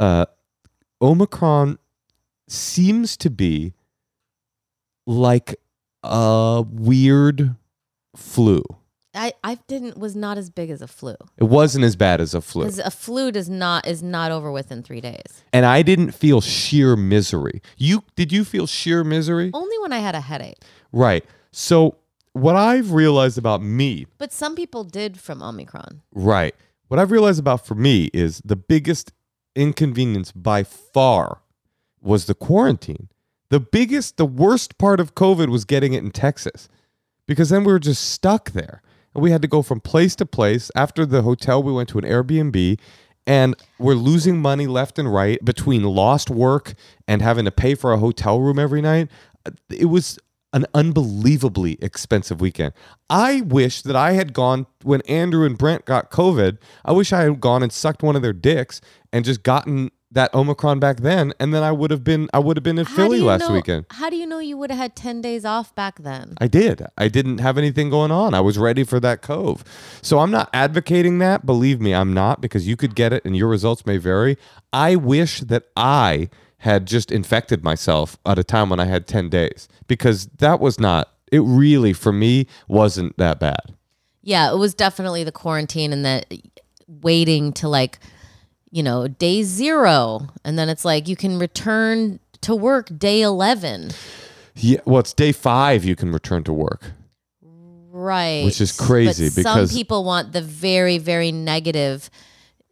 uh, 0.00 0.26
Omicron 1.00 1.78
seems 2.48 3.16
to 3.18 3.30
be 3.30 3.74
like 5.06 5.56
a 6.02 6.64
weird 6.68 7.56
flu. 8.16 8.62
I, 9.16 9.32
I 9.44 9.58
didn't 9.68 9.96
was 9.96 10.16
not 10.16 10.38
as 10.38 10.50
big 10.50 10.70
as 10.70 10.82
a 10.82 10.88
flu. 10.88 11.14
It 11.36 11.44
wasn't 11.44 11.84
as 11.84 11.94
bad 11.94 12.20
as 12.20 12.34
a 12.34 12.40
flu. 12.40 12.64
Because 12.64 12.80
a 12.80 12.90
flu 12.90 13.30
does 13.30 13.48
not 13.48 13.86
is 13.86 14.02
not 14.02 14.32
over 14.32 14.50
within 14.50 14.82
three 14.82 15.00
days. 15.00 15.44
and 15.52 15.64
I 15.64 15.82
didn't 15.82 16.12
feel 16.12 16.40
sheer 16.40 16.96
misery. 16.96 17.62
You 17.76 18.02
did 18.16 18.32
you 18.32 18.44
feel 18.44 18.66
sheer 18.66 19.04
misery? 19.04 19.50
Only 19.54 19.78
when 19.78 19.92
I 19.92 19.98
had 19.98 20.14
a 20.16 20.20
headache. 20.20 20.58
Right. 20.92 21.24
So 21.52 21.96
what 22.32 22.56
I've 22.56 22.90
realized 22.92 23.38
about 23.38 23.62
me, 23.62 24.06
But 24.18 24.32
some 24.32 24.56
people 24.56 24.82
did 24.82 25.20
from 25.20 25.42
Omicron. 25.42 26.02
right. 26.12 26.54
What 26.88 26.98
I've 27.00 27.10
realized 27.12 27.38
about 27.40 27.64
for 27.66 27.74
me 27.76 28.10
is 28.12 28.42
the 28.44 28.56
biggest 28.56 29.12
inconvenience 29.56 30.32
by 30.32 30.64
far 30.64 31.40
was 32.04 32.26
the 32.26 32.34
quarantine. 32.34 33.08
The 33.50 33.60
biggest, 33.60 34.16
the 34.16 34.26
worst 34.26 34.78
part 34.78 35.00
of 35.00 35.14
COVID 35.14 35.48
was 35.48 35.64
getting 35.64 35.94
it 35.94 36.02
in 36.02 36.10
Texas 36.10 36.68
because 37.26 37.48
then 37.48 37.64
we 37.64 37.72
were 37.72 37.78
just 37.78 38.10
stuck 38.10 38.50
there. 38.50 38.82
And 39.14 39.22
we 39.22 39.30
had 39.30 39.42
to 39.42 39.48
go 39.48 39.62
from 39.62 39.80
place 39.80 40.16
to 40.16 40.26
place. 40.26 40.70
After 40.74 41.06
the 41.06 41.22
hotel, 41.22 41.62
we 41.62 41.72
went 41.72 41.88
to 41.90 41.98
an 41.98 42.04
Airbnb 42.04 42.78
and 43.26 43.54
we're 43.78 43.94
losing 43.94 44.40
money 44.40 44.66
left 44.66 44.98
and 44.98 45.12
right 45.12 45.42
between 45.44 45.82
lost 45.82 46.30
work 46.30 46.74
and 47.08 47.22
having 47.22 47.44
to 47.44 47.50
pay 47.50 47.74
for 47.74 47.92
a 47.92 47.98
hotel 47.98 48.40
room 48.40 48.58
every 48.58 48.82
night. 48.82 49.10
It 49.70 49.86
was 49.86 50.18
an 50.52 50.66
unbelievably 50.74 51.78
expensive 51.82 52.40
weekend. 52.40 52.72
I 53.10 53.40
wish 53.40 53.82
that 53.82 53.96
I 53.96 54.12
had 54.12 54.32
gone 54.32 54.66
when 54.82 55.00
Andrew 55.02 55.44
and 55.44 55.58
Brent 55.58 55.84
got 55.84 56.10
COVID. 56.10 56.58
I 56.84 56.92
wish 56.92 57.12
I 57.12 57.22
had 57.22 57.40
gone 57.40 57.62
and 57.62 57.72
sucked 57.72 58.02
one 58.02 58.14
of 58.14 58.22
their 58.22 58.32
dicks 58.32 58.80
and 59.12 59.24
just 59.24 59.42
gotten 59.42 59.90
that 60.14 60.32
Omicron 60.34 60.78
back 60.80 60.98
then, 60.98 61.34
and 61.38 61.52
then 61.52 61.62
I 61.62 61.70
would 61.72 61.90
have 61.90 62.02
been 62.02 62.28
I 62.32 62.38
would 62.38 62.56
have 62.56 62.64
been 62.64 62.78
in 62.78 62.86
How 62.86 62.96
Philly 62.96 63.20
last 63.20 63.40
know- 63.42 63.52
weekend. 63.52 63.84
How 63.90 64.08
do 64.08 64.16
you 64.16 64.26
know 64.26 64.38
you 64.38 64.56
would 64.56 64.70
have 64.70 64.78
had 64.78 64.96
10 64.96 65.20
days 65.20 65.44
off 65.44 65.74
back 65.74 65.98
then? 66.02 66.34
I 66.40 66.46
did. 66.46 66.84
I 66.96 67.08
didn't 67.08 67.38
have 67.38 67.58
anything 67.58 67.90
going 67.90 68.10
on. 68.10 68.32
I 68.34 68.40
was 68.40 68.56
ready 68.56 68.84
for 68.84 68.98
that 69.00 69.22
cove. 69.22 69.62
So 70.02 70.20
I'm 70.20 70.30
not 70.30 70.48
advocating 70.52 71.18
that. 71.18 71.44
Believe 71.44 71.80
me, 71.80 71.94
I'm 71.94 72.12
not 72.14 72.40
because 72.40 72.66
you 72.66 72.76
could 72.76 72.94
get 72.94 73.12
it 73.12 73.24
and 73.24 73.36
your 73.36 73.48
results 73.48 73.84
may 73.86 73.96
vary. 73.98 74.38
I 74.72 74.96
wish 74.96 75.40
that 75.40 75.64
I 75.76 76.30
had 76.58 76.86
just 76.86 77.10
infected 77.12 77.62
myself 77.62 78.16
at 78.24 78.38
a 78.38 78.44
time 78.44 78.70
when 78.70 78.80
I 78.80 78.86
had 78.86 79.06
10 79.06 79.28
days 79.28 79.68
because 79.86 80.26
that 80.38 80.60
was 80.60 80.80
not, 80.80 81.10
it 81.30 81.40
really, 81.40 81.92
for 81.92 82.10
me, 82.12 82.46
wasn't 82.68 83.16
that 83.18 83.38
bad. 83.38 83.74
Yeah, 84.22 84.50
it 84.50 84.56
was 84.56 84.72
definitely 84.74 85.24
the 85.24 85.32
quarantine 85.32 85.92
and 85.92 86.04
the 86.04 86.22
waiting 86.86 87.52
to 87.54 87.68
like, 87.68 87.98
you 88.74 88.82
know, 88.82 89.06
day 89.06 89.44
zero. 89.44 90.26
And 90.44 90.58
then 90.58 90.68
it's 90.68 90.84
like 90.84 91.06
you 91.06 91.14
can 91.14 91.38
return 91.38 92.18
to 92.40 92.56
work 92.56 92.88
day 92.98 93.22
11. 93.22 93.92
Yeah. 94.56 94.80
Well, 94.84 94.98
it's 94.98 95.12
day 95.12 95.30
five 95.30 95.84
you 95.84 95.94
can 95.94 96.10
return 96.10 96.42
to 96.42 96.52
work. 96.52 96.82
Right. 97.40 98.44
Which 98.44 98.60
is 98.60 98.72
crazy 98.72 99.28
But 99.28 99.36
because- 99.36 99.70
some 99.70 99.76
people 99.78 100.02
want 100.02 100.32
the 100.32 100.42
very, 100.42 100.98
very 100.98 101.30
negative, 101.30 102.10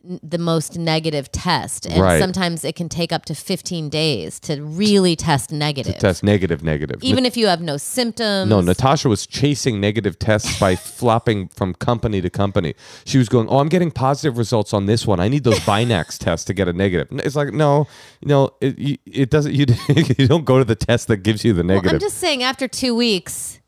the 0.05 0.39
most 0.39 0.77
negative 0.79 1.31
test. 1.31 1.87
And 1.87 2.01
Right. 2.03 2.19
sometimes 2.21 2.65
it 2.65 2.75
can 2.75 2.89
take 2.89 3.13
up 3.13 3.25
to 3.27 3.35
15 3.35 3.89
days 3.89 4.41
to 4.41 4.61
really 4.63 5.15
test 5.15 5.53
negative. 5.53 5.99
Test 5.99 6.23
negative, 6.25 6.63
negative. 6.65 6.97
Even 7.03 7.25
if 7.25 7.37
you 7.37 7.47
have 7.47 7.61
no 7.61 7.77
symptoms. 7.77 8.51
No, 8.51 8.61
Natasha 8.61 9.09
was 9.09 9.27
chasing 9.27 9.81
negative 9.81 10.19
tests 10.19 10.59
by 10.59 10.75
flopping 10.99 11.49
from 11.49 11.75
company 11.75 12.21
to 12.21 12.31
company. 12.31 12.75
She 13.05 13.19
was 13.19 13.29
going, 13.29 13.49
"Oh, 13.49 13.59
I'm 13.59 13.69
getting 13.69 13.91
positive 13.91 14.37
results 14.39 14.73
on 14.75 14.87
this 14.87 15.07
one. 15.07 15.21
I 15.21 15.29
need 15.29 15.45
those 15.45 15.61
Binax 15.71 16.19
tests 16.19 16.45
to 16.47 16.55
get 16.55 16.67
a 16.69 16.73
negative." 16.73 17.09
It's 17.21 17.37
like, 17.37 17.53
no, 17.53 17.87
you 18.21 18.29
know, 18.29 18.51
it, 18.61 19.01
it 19.07 19.31
doesn't. 19.31 19.55
You, 19.55 19.67
you 20.19 20.27
don't 20.27 20.45
go 20.45 20.59
to 20.59 20.65
the 20.65 20.75
test 20.75 21.09
that 21.09 21.19
gives 21.19 21.45
you 21.45 21.53
the 21.53 21.59
Well, 21.63 21.77
negative. 21.77 21.95
I'm 21.95 22.01
just 22.01 22.19
saying, 22.19 22.43
after 22.43 22.67
two 22.67 22.95
weeks 22.95 23.61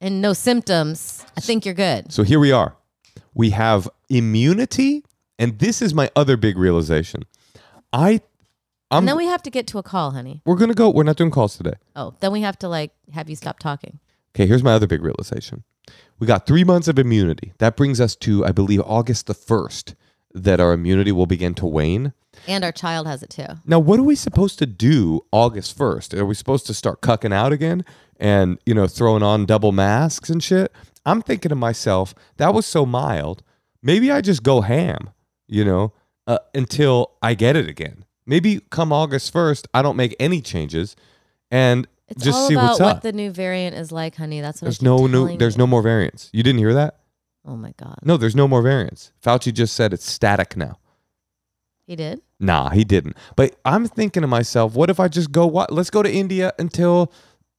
and 0.00 0.20
no 0.20 0.32
symptoms, 0.34 1.24
I 1.36 1.40
think 1.40 1.64
you're 1.64 1.74
good. 1.74 2.12
so 2.12 2.22
here 2.24 2.38
we 2.40 2.52
are. 2.52 2.76
We 3.34 3.50
have 3.50 3.88
immunity, 4.10 5.02
and 5.42 5.58
this 5.58 5.82
is 5.82 5.92
my 5.92 6.10
other 6.14 6.36
big 6.36 6.56
realization. 6.56 7.24
I 7.92 8.20
I'm, 8.90 9.00
and 9.00 9.08
then 9.08 9.16
we 9.16 9.26
have 9.26 9.42
to 9.44 9.50
get 9.50 9.66
to 9.68 9.78
a 9.78 9.82
call, 9.82 10.10
honey. 10.10 10.42
we're 10.44 10.56
gonna 10.56 10.74
go. 10.74 10.90
We're 10.90 11.02
not 11.02 11.16
doing 11.16 11.30
calls 11.30 11.56
today. 11.56 11.74
Oh, 11.96 12.14
then 12.20 12.30
we 12.30 12.42
have 12.42 12.58
to 12.58 12.68
like 12.68 12.92
have 13.12 13.28
you 13.28 13.36
stop 13.36 13.58
talking. 13.58 13.98
Okay, 14.34 14.46
here's 14.46 14.62
my 14.62 14.72
other 14.72 14.86
big 14.86 15.02
realization. 15.02 15.64
We 16.18 16.26
got 16.26 16.46
three 16.46 16.64
months 16.64 16.88
of 16.88 16.98
immunity. 16.98 17.52
That 17.58 17.76
brings 17.76 18.00
us 18.00 18.14
to, 18.16 18.44
I 18.44 18.52
believe, 18.52 18.80
August 18.82 19.26
the 19.26 19.34
1st, 19.34 19.94
that 20.32 20.60
our 20.60 20.72
immunity 20.72 21.12
will 21.12 21.26
begin 21.26 21.54
to 21.54 21.66
wane. 21.66 22.12
And 22.46 22.64
our 22.64 22.72
child 22.72 23.06
has 23.06 23.22
it 23.22 23.30
too. 23.30 23.46
Now, 23.66 23.78
what 23.78 23.98
are 23.98 24.04
we 24.04 24.14
supposed 24.14 24.58
to 24.60 24.66
do 24.66 25.26
August 25.32 25.76
1st? 25.76 26.18
Are 26.18 26.24
we 26.24 26.34
supposed 26.34 26.66
to 26.68 26.74
start 26.74 27.02
cucking 27.02 27.34
out 27.34 27.52
again 27.52 27.84
and, 28.18 28.58
you 28.64 28.72
know, 28.72 28.86
throwing 28.86 29.22
on 29.22 29.44
double 29.44 29.72
masks 29.72 30.30
and 30.30 30.42
shit? 30.42 30.72
I'm 31.04 31.20
thinking 31.20 31.50
to 31.50 31.56
myself, 31.56 32.14
that 32.36 32.54
was 32.54 32.64
so 32.64 32.86
mild. 32.86 33.42
Maybe 33.82 34.10
I 34.10 34.20
just 34.20 34.42
go 34.44 34.60
ham, 34.60 35.10
you 35.52 35.64
know, 35.64 35.92
uh, 36.26 36.38
until 36.54 37.12
I 37.22 37.34
get 37.34 37.56
it 37.56 37.68
again. 37.68 38.04
Maybe 38.26 38.60
come 38.70 38.92
August 38.92 39.32
1st, 39.34 39.66
I 39.74 39.82
don't 39.82 39.96
make 39.96 40.14
any 40.20 40.40
changes 40.40 40.96
and 41.50 41.86
It's 42.08 42.24
just 42.24 42.38
all 42.38 42.48
see 42.48 42.54
about 42.54 42.68
what's 42.70 42.80
what 42.80 42.96
up. 42.96 43.02
the 43.02 43.12
new 43.12 43.30
variant 43.30 43.76
is 43.76 43.92
like, 43.92 44.16
honey. 44.16 44.40
That's 44.40 44.62
what 44.62 44.66
I 44.66 44.68
there's 44.70 44.78
keep 44.78 44.84
no 44.86 45.06
new 45.06 45.36
there's 45.36 45.54
you. 45.56 45.58
no 45.58 45.66
more 45.66 45.82
variants. 45.82 46.30
You 46.32 46.42
didn't 46.42 46.58
hear 46.60 46.72
that? 46.74 46.98
Oh 47.44 47.56
my 47.56 47.74
god, 47.76 47.98
No, 48.04 48.16
there's 48.16 48.36
no 48.36 48.46
more 48.48 48.62
variants. 48.62 49.12
Fauci 49.22 49.52
just 49.52 49.74
said 49.74 49.92
it's 49.92 50.08
static 50.08 50.56
now. 50.56 50.78
he 51.86 51.96
did. 51.96 52.22
Nah, 52.38 52.70
he 52.70 52.84
didn't. 52.84 53.16
But 53.36 53.56
I'm 53.64 53.86
thinking 53.86 54.20
to 54.22 54.26
myself, 54.28 54.74
what 54.74 54.88
if 54.90 54.98
I 55.00 55.08
just 55.08 55.32
go 55.32 55.46
what 55.46 55.72
let's 55.72 55.90
go 55.90 56.02
to 56.02 56.10
India 56.10 56.52
until 56.58 57.12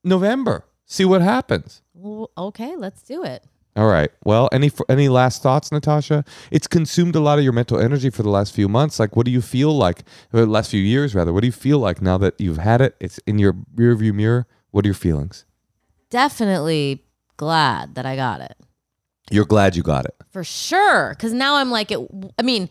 November. 0.03 0.65
See 0.85 1.05
what 1.05 1.21
happens. 1.21 1.81
Well, 1.93 2.31
okay, 2.37 2.75
let's 2.77 3.03
do 3.03 3.23
it. 3.23 3.45
All 3.75 3.87
right. 3.87 4.11
Well, 4.23 4.49
any 4.51 4.71
any 4.87 5.09
last 5.09 5.41
thoughts, 5.41 5.71
Natasha? 5.71 6.23
It's 6.51 6.67
consumed 6.67 7.15
a 7.15 7.19
lot 7.19 7.39
of 7.39 7.43
your 7.43 7.53
mental 7.53 7.79
energy 7.79 8.11
for 8.11 8.21
the 8.21 8.29
last 8.29 8.53
few 8.53 8.69
months. 8.69 8.99
Like, 8.99 9.15
what 9.15 9.25
do 9.25 9.31
you 9.31 9.41
feel 9.41 9.75
like? 9.75 10.03
Or 10.31 10.41
the 10.41 10.45
last 10.45 10.69
few 10.69 10.81
years, 10.81 11.15
rather. 11.15 11.33
What 11.33 11.41
do 11.41 11.47
you 11.47 11.51
feel 11.53 11.79
like 11.79 11.99
now 12.01 12.17
that 12.19 12.39
you've 12.39 12.59
had 12.59 12.81
it? 12.81 12.95
It's 12.99 13.17
in 13.25 13.39
your 13.39 13.53
rearview 13.75 14.13
mirror. 14.13 14.45
What 14.69 14.85
are 14.85 14.89
your 14.89 14.95
feelings? 14.95 15.45
Definitely 16.11 17.03
glad 17.37 17.95
that 17.95 18.05
I 18.05 18.15
got 18.15 18.41
it. 18.41 18.55
You're 19.31 19.45
glad 19.45 19.75
you 19.75 19.81
got 19.81 20.05
it. 20.05 20.15
for 20.29 20.43
sure. 20.43 21.09
Because 21.11 21.33
now 21.33 21.55
I'm 21.55 21.71
like, 21.71 21.91
it, 21.91 21.99
I 22.37 22.43
mean, 22.43 22.69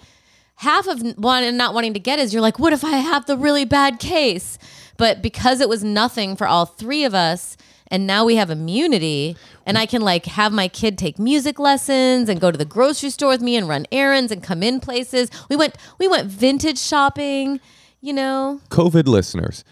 half 0.56 0.86
of 0.86 1.02
one 1.16 1.42
and 1.42 1.58
not 1.58 1.74
wanting 1.74 1.94
to 1.94 2.00
get 2.00 2.20
is 2.20 2.32
you're 2.32 2.42
like, 2.42 2.58
what 2.60 2.72
if 2.72 2.84
I 2.84 2.98
have 2.98 3.26
the 3.26 3.36
really 3.36 3.64
bad 3.64 3.98
case? 3.98 4.58
But 4.96 5.22
because 5.22 5.60
it 5.60 5.68
was 5.68 5.82
nothing 5.82 6.36
for 6.36 6.46
all 6.46 6.66
three 6.66 7.04
of 7.04 7.14
us, 7.14 7.56
and 7.92 8.06
now 8.06 8.24
we 8.24 8.36
have 8.36 8.48
immunity, 8.50 9.36
and 9.66 9.76
I 9.76 9.84
can 9.84 10.00
like 10.00 10.24
have 10.24 10.50
my 10.50 10.66
kid 10.66 10.96
take 10.96 11.18
music 11.18 11.58
lessons 11.58 12.30
and 12.30 12.40
go 12.40 12.50
to 12.50 12.56
the 12.56 12.64
grocery 12.64 13.10
store 13.10 13.28
with 13.28 13.42
me 13.42 13.54
and 13.54 13.68
run 13.68 13.86
errands 13.92 14.32
and 14.32 14.42
come 14.42 14.62
in 14.62 14.80
places. 14.80 15.30
We 15.50 15.56
went, 15.56 15.76
we 15.98 16.08
went 16.08 16.26
vintage 16.26 16.78
shopping. 16.78 17.60
You 18.00 18.14
know, 18.14 18.60
COVID 18.70 19.06
listeners, 19.06 19.62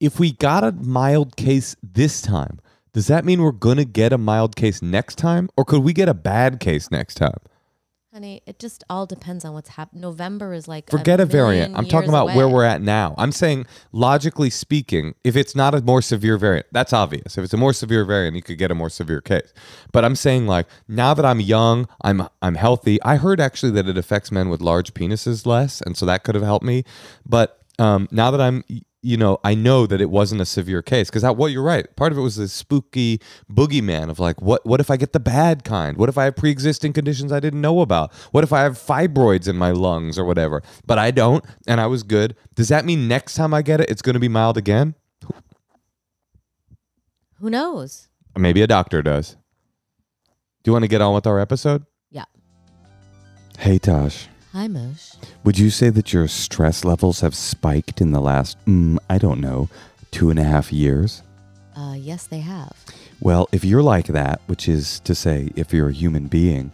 if 0.00 0.18
we 0.18 0.32
got 0.32 0.64
a 0.64 0.72
mild 0.72 1.36
case 1.36 1.76
this 1.82 2.22
time, 2.22 2.58
does 2.94 3.06
that 3.06 3.24
mean 3.24 3.42
we're 3.42 3.52
going 3.52 3.76
to 3.76 3.84
get 3.84 4.12
a 4.12 4.18
mild 4.18 4.56
case 4.56 4.82
next 4.82 5.16
time? 5.16 5.48
Or 5.56 5.64
could 5.64 5.84
we 5.84 5.92
get 5.92 6.08
a 6.08 6.14
bad 6.14 6.60
case 6.60 6.90
next 6.90 7.14
time? 7.14 7.38
Honey, 8.12 8.42
it 8.44 8.58
just 8.58 8.84
all 8.90 9.06
depends 9.06 9.42
on 9.42 9.54
what's 9.54 9.70
happening. 9.70 10.02
November 10.02 10.52
is 10.52 10.68
like 10.68 10.90
Forget 10.90 11.18
a, 11.18 11.24
variant. 11.24 11.74
I'm 11.74 11.86
talking 11.86 12.10
about 12.10 12.34
where 12.34 12.46
we're 12.46 12.64
at 12.64 12.82
now. 12.82 13.14
I'm 13.16 13.32
saying, 13.32 13.64
logically 13.90 14.50
speaking, 14.50 15.14
if 15.24 15.34
it's 15.34 15.56
not 15.56 15.74
a 15.74 15.80
more 15.80 16.02
severe 16.02 16.36
variant, 16.36 16.66
that's 16.72 16.92
obvious. 16.92 17.38
If 17.38 17.44
it's 17.44 17.54
a 17.54 17.56
more 17.56 17.72
severe 17.72 18.04
variant, 18.04 18.36
you 18.36 18.42
could 18.42 18.58
get 18.58 18.70
a 18.70 18.74
more 18.74 18.90
severe 18.90 19.22
case. 19.22 19.54
But 19.92 20.04
I'm 20.04 20.14
saying, 20.14 20.46
like, 20.46 20.66
now 20.86 21.14
that 21.14 21.24
I'm 21.24 21.40
young, 21.40 21.88
I'm 22.02 22.28
I'm 22.42 22.56
healthy. 22.56 23.00
I 23.02 23.16
heard 23.16 23.40
actually 23.40 23.72
that 23.72 23.88
it 23.88 23.96
affects 23.96 24.30
men 24.30 24.50
with 24.50 24.60
large 24.60 24.92
penises 24.92 25.46
less, 25.46 25.80
and 25.80 25.96
so 25.96 26.04
that 26.04 26.22
could 26.22 26.34
have 26.34 26.44
helped 26.44 26.66
me. 26.66 26.84
But 27.24 27.62
um, 27.78 28.08
now 28.10 28.30
that 28.30 28.42
I'm 28.42 28.62
you 29.02 29.16
know, 29.16 29.38
I 29.42 29.56
know 29.56 29.86
that 29.86 30.00
it 30.00 30.10
wasn't 30.10 30.40
a 30.40 30.46
severe 30.46 30.80
case 30.80 31.10
because 31.10 31.22
that 31.22 31.36
what 31.36 31.50
you're 31.50 31.62
right. 31.62 31.94
Part 31.96 32.12
of 32.12 32.18
it 32.18 32.20
was 32.20 32.36
this 32.36 32.52
spooky 32.52 33.20
boogeyman 33.50 34.08
of 34.08 34.20
like, 34.20 34.40
what 34.40 34.64
what 34.64 34.78
if 34.80 34.90
I 34.90 34.96
get 34.96 35.12
the 35.12 35.20
bad 35.20 35.64
kind? 35.64 35.96
What 35.96 36.08
if 36.08 36.16
I 36.16 36.24
have 36.24 36.36
pre-existing 36.36 36.92
conditions 36.92 37.32
I 37.32 37.40
didn't 37.40 37.60
know 37.60 37.80
about? 37.80 38.12
What 38.30 38.44
if 38.44 38.52
I 38.52 38.60
have 38.60 38.78
fibroids 38.78 39.48
in 39.48 39.56
my 39.56 39.72
lungs 39.72 40.18
or 40.18 40.24
whatever? 40.24 40.62
But 40.86 40.98
I 40.98 41.10
don't, 41.10 41.44
and 41.66 41.80
I 41.80 41.86
was 41.86 42.04
good. 42.04 42.36
Does 42.54 42.68
that 42.68 42.84
mean 42.84 43.08
next 43.08 43.34
time 43.34 43.52
I 43.52 43.62
get 43.62 43.80
it, 43.80 43.90
it's 43.90 44.02
going 44.02 44.14
to 44.14 44.20
be 44.20 44.28
mild 44.28 44.56
again? 44.56 44.94
Who 47.40 47.50
knows? 47.50 48.08
Maybe 48.36 48.62
a 48.62 48.68
doctor 48.68 49.02
does. 49.02 49.36
Do 50.62 50.68
you 50.68 50.72
want 50.72 50.84
to 50.84 50.88
get 50.88 51.00
on 51.00 51.12
with 51.12 51.26
our 51.26 51.40
episode? 51.40 51.84
Yeah. 52.08 52.26
Hey 53.58 53.80
Tosh, 53.80 54.28
Hi, 54.52 54.68
Mosh. 54.68 55.12
would 55.44 55.58
you 55.58 55.70
say 55.70 55.88
that 55.88 56.12
your 56.12 56.28
stress 56.28 56.84
levels 56.84 57.20
have 57.20 57.34
spiked 57.34 58.02
in 58.02 58.12
the 58.12 58.20
last, 58.20 58.62
mm, 58.66 58.98
I 59.08 59.16
don't 59.16 59.40
know, 59.40 59.70
two 60.10 60.28
and 60.28 60.38
a 60.38 60.44
half 60.44 60.70
years? 60.70 61.22
Uh, 61.74 61.94
yes, 61.96 62.26
they 62.26 62.40
have. 62.40 62.76
Well, 63.18 63.48
if 63.50 63.64
you're 63.64 63.82
like 63.82 64.08
that, 64.08 64.42
which 64.46 64.68
is 64.68 65.00
to 65.00 65.14
say, 65.14 65.48
if 65.56 65.72
you're 65.72 65.88
a 65.88 65.94
human 65.94 66.26
being, 66.26 66.70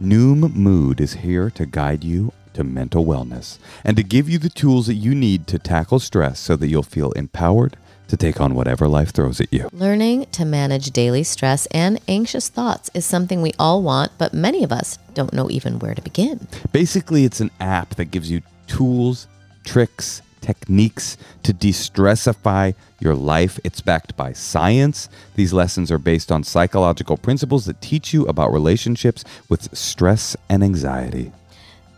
Noom 0.00 0.54
Mood 0.54 1.00
is 1.00 1.14
here 1.14 1.50
to 1.50 1.66
guide 1.66 2.04
you 2.04 2.32
to 2.52 2.62
mental 2.62 3.04
wellness 3.04 3.58
and 3.82 3.96
to 3.96 4.04
give 4.04 4.28
you 4.28 4.38
the 4.38 4.48
tools 4.48 4.86
that 4.86 4.94
you 4.94 5.12
need 5.12 5.48
to 5.48 5.58
tackle 5.58 5.98
stress 5.98 6.38
so 6.38 6.54
that 6.54 6.68
you'll 6.68 6.84
feel 6.84 7.10
empowered 7.12 7.76
to 8.08 8.16
take 8.16 8.40
on 8.40 8.54
whatever 8.54 8.88
life 8.88 9.10
throws 9.10 9.40
at 9.40 9.52
you. 9.52 9.68
Learning 9.72 10.26
to 10.32 10.44
manage 10.44 10.90
daily 10.90 11.22
stress 11.22 11.66
and 11.66 12.00
anxious 12.08 12.48
thoughts 12.48 12.90
is 12.94 13.04
something 13.04 13.42
we 13.42 13.52
all 13.58 13.82
want, 13.82 14.12
but 14.18 14.32
many 14.32 14.62
of 14.62 14.72
us 14.72 14.98
don't 15.14 15.32
know 15.32 15.50
even 15.50 15.78
where 15.78 15.94
to 15.94 16.02
begin. 16.02 16.46
Basically, 16.72 17.24
it's 17.24 17.40
an 17.40 17.50
app 17.60 17.96
that 17.96 18.06
gives 18.06 18.30
you 18.30 18.42
tools, 18.66 19.26
tricks, 19.64 20.22
techniques 20.40 21.16
to 21.42 21.52
de 21.52 21.72
stressify 21.72 22.74
your 23.00 23.14
life. 23.14 23.58
It's 23.64 23.80
backed 23.80 24.16
by 24.16 24.32
science. 24.32 25.08
These 25.34 25.52
lessons 25.52 25.90
are 25.90 25.98
based 25.98 26.30
on 26.30 26.44
psychological 26.44 27.16
principles 27.16 27.66
that 27.66 27.80
teach 27.80 28.14
you 28.14 28.26
about 28.26 28.52
relationships 28.52 29.24
with 29.48 29.76
stress 29.76 30.36
and 30.48 30.62
anxiety. 30.62 31.32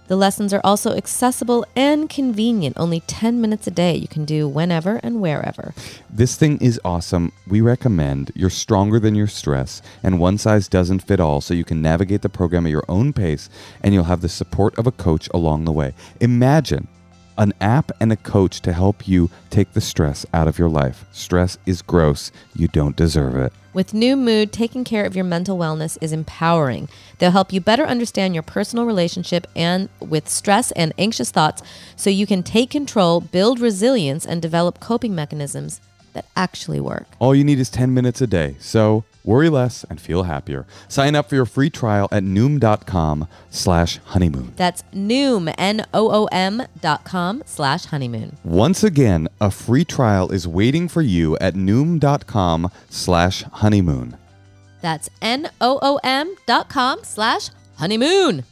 The 0.09 0.16
lessons 0.16 0.55
are 0.55 0.61
also 0.64 0.97
accessible 0.97 1.66
and 1.77 2.09
convenient, 2.09 2.77
only 2.79 3.01
10 3.01 3.40
minutes 3.40 3.66
a 3.66 3.71
day. 3.71 3.94
You 3.94 4.09
can 4.09 4.25
do 4.25 4.49
whenever 4.49 4.97
and 5.03 5.21
wherever. 5.21 5.75
This 6.09 6.35
thing 6.35 6.59
is 6.59 6.81
awesome. 6.85 7.31
We 7.47 7.61
recommend 7.61 8.33
you're 8.35 8.49
stronger 8.49 8.99
than 8.99 9.14
your 9.14 9.27
stress, 9.27 9.83
and 10.03 10.18
one 10.18 10.38
size 10.38 10.66
doesn't 10.66 11.01
fit 11.01 11.21
all, 11.21 11.42
so 11.42 11.53
you 11.53 11.64
can 11.64 11.83
navigate 11.83 12.23
the 12.23 12.31
program 12.31 12.64
at 12.66 12.71
your 12.71 12.87
own 12.88 13.12
pace 13.12 13.51
and 13.83 13.92
you'll 13.92 14.05
have 14.05 14.23
the 14.23 14.29
support 14.29 14.79
of 14.79 14.87
a 14.87 14.92
coach 14.92 15.29
along 15.35 15.66
the 15.66 15.73
way. 15.73 15.94
Imagine 16.21 16.88
an 17.38 17.55
app 17.61 17.92
and 18.01 18.12
a 18.12 18.16
coach 18.16 18.61
to 18.61 18.72
help 18.72 19.09
you 19.09 19.31
take 19.48 19.72
the 19.72 19.81
stress 19.81 20.27
out 20.35 20.48
of 20.48 20.59
your 20.59 20.68
life. 20.68 21.05
Stress 21.12 21.57
is 21.64 21.81
gross. 21.81 22.31
You 22.55 22.68
don't 22.68 22.96
deserve 22.96 23.37
it. 23.37 23.53
With 23.72 23.92
Noom 23.92 24.24
Mood, 24.24 24.53
taking 24.53 24.83
care 24.83 25.05
of 25.05 25.14
your 25.14 25.24
mental 25.24 25.57
wellness 25.57 25.96
is 26.01 26.12
empowering. 26.12 26.88
They'll 27.18 27.31
help 27.31 27.53
you 27.53 27.61
better 27.61 27.85
understand 27.85 28.35
your 28.35 28.42
personal 28.42 28.87
relationship 28.87 29.46
and 29.55 29.88
with 30.01 30.29
stress 30.29 30.72
and 30.72 30.92
anxious 30.98 31.31
thoughts 31.31 31.62
so 31.94 32.11
you 32.11 32.27
can 32.27 32.42
take 32.42 32.70
control, 32.70 33.20
build 33.20 33.61
resilience, 33.61 34.27
and 34.27 34.42
develop 34.42 34.81
coping 34.81 35.14
mechanisms 35.14 35.81
that 36.14 36.27
actually 36.35 36.81
work. 36.81 37.07
All 37.20 37.35
you 37.35 37.44
need 37.44 37.61
is 37.61 37.70
10 37.70 37.94
minutes 37.94 38.20
a 38.20 38.27
day. 38.27 38.57
So 38.59 39.05
worry 39.29 39.49
less 39.51 39.85
and 39.91 40.01
feel 40.01 40.23
happier. 40.25 40.67
Sign 40.88 41.14
up 41.14 41.29
for 41.29 41.35
your 41.37 41.45
free 41.47 41.71
trial 41.71 42.09
at 42.11 42.23
noom.com 42.23 43.29
slash 43.51 43.99
honeymoon. 43.99 44.53
That's 44.57 44.83
Noom, 44.95 45.53
N-O-O-M 45.59 46.62
dot 46.81 47.05
com 47.05 47.43
slash 47.47 47.85
honeymoon. 47.87 48.37
Once 48.43 48.83
again, 48.83 49.29
a 49.41 49.51
free 49.51 49.85
trial 49.85 50.31
is 50.33 50.49
waiting 50.49 50.88
for 50.88 51.03
you 51.03 51.37
at 51.38 51.55
noom.com 51.55 52.71
slash 52.91 53.43
honeymoon. 53.43 54.17
That's 54.81 55.11
N-O-O-M 55.21 56.35
dot 56.47 56.69
com 56.69 57.01
slash 57.03 57.51
honeymoon. 57.77 58.45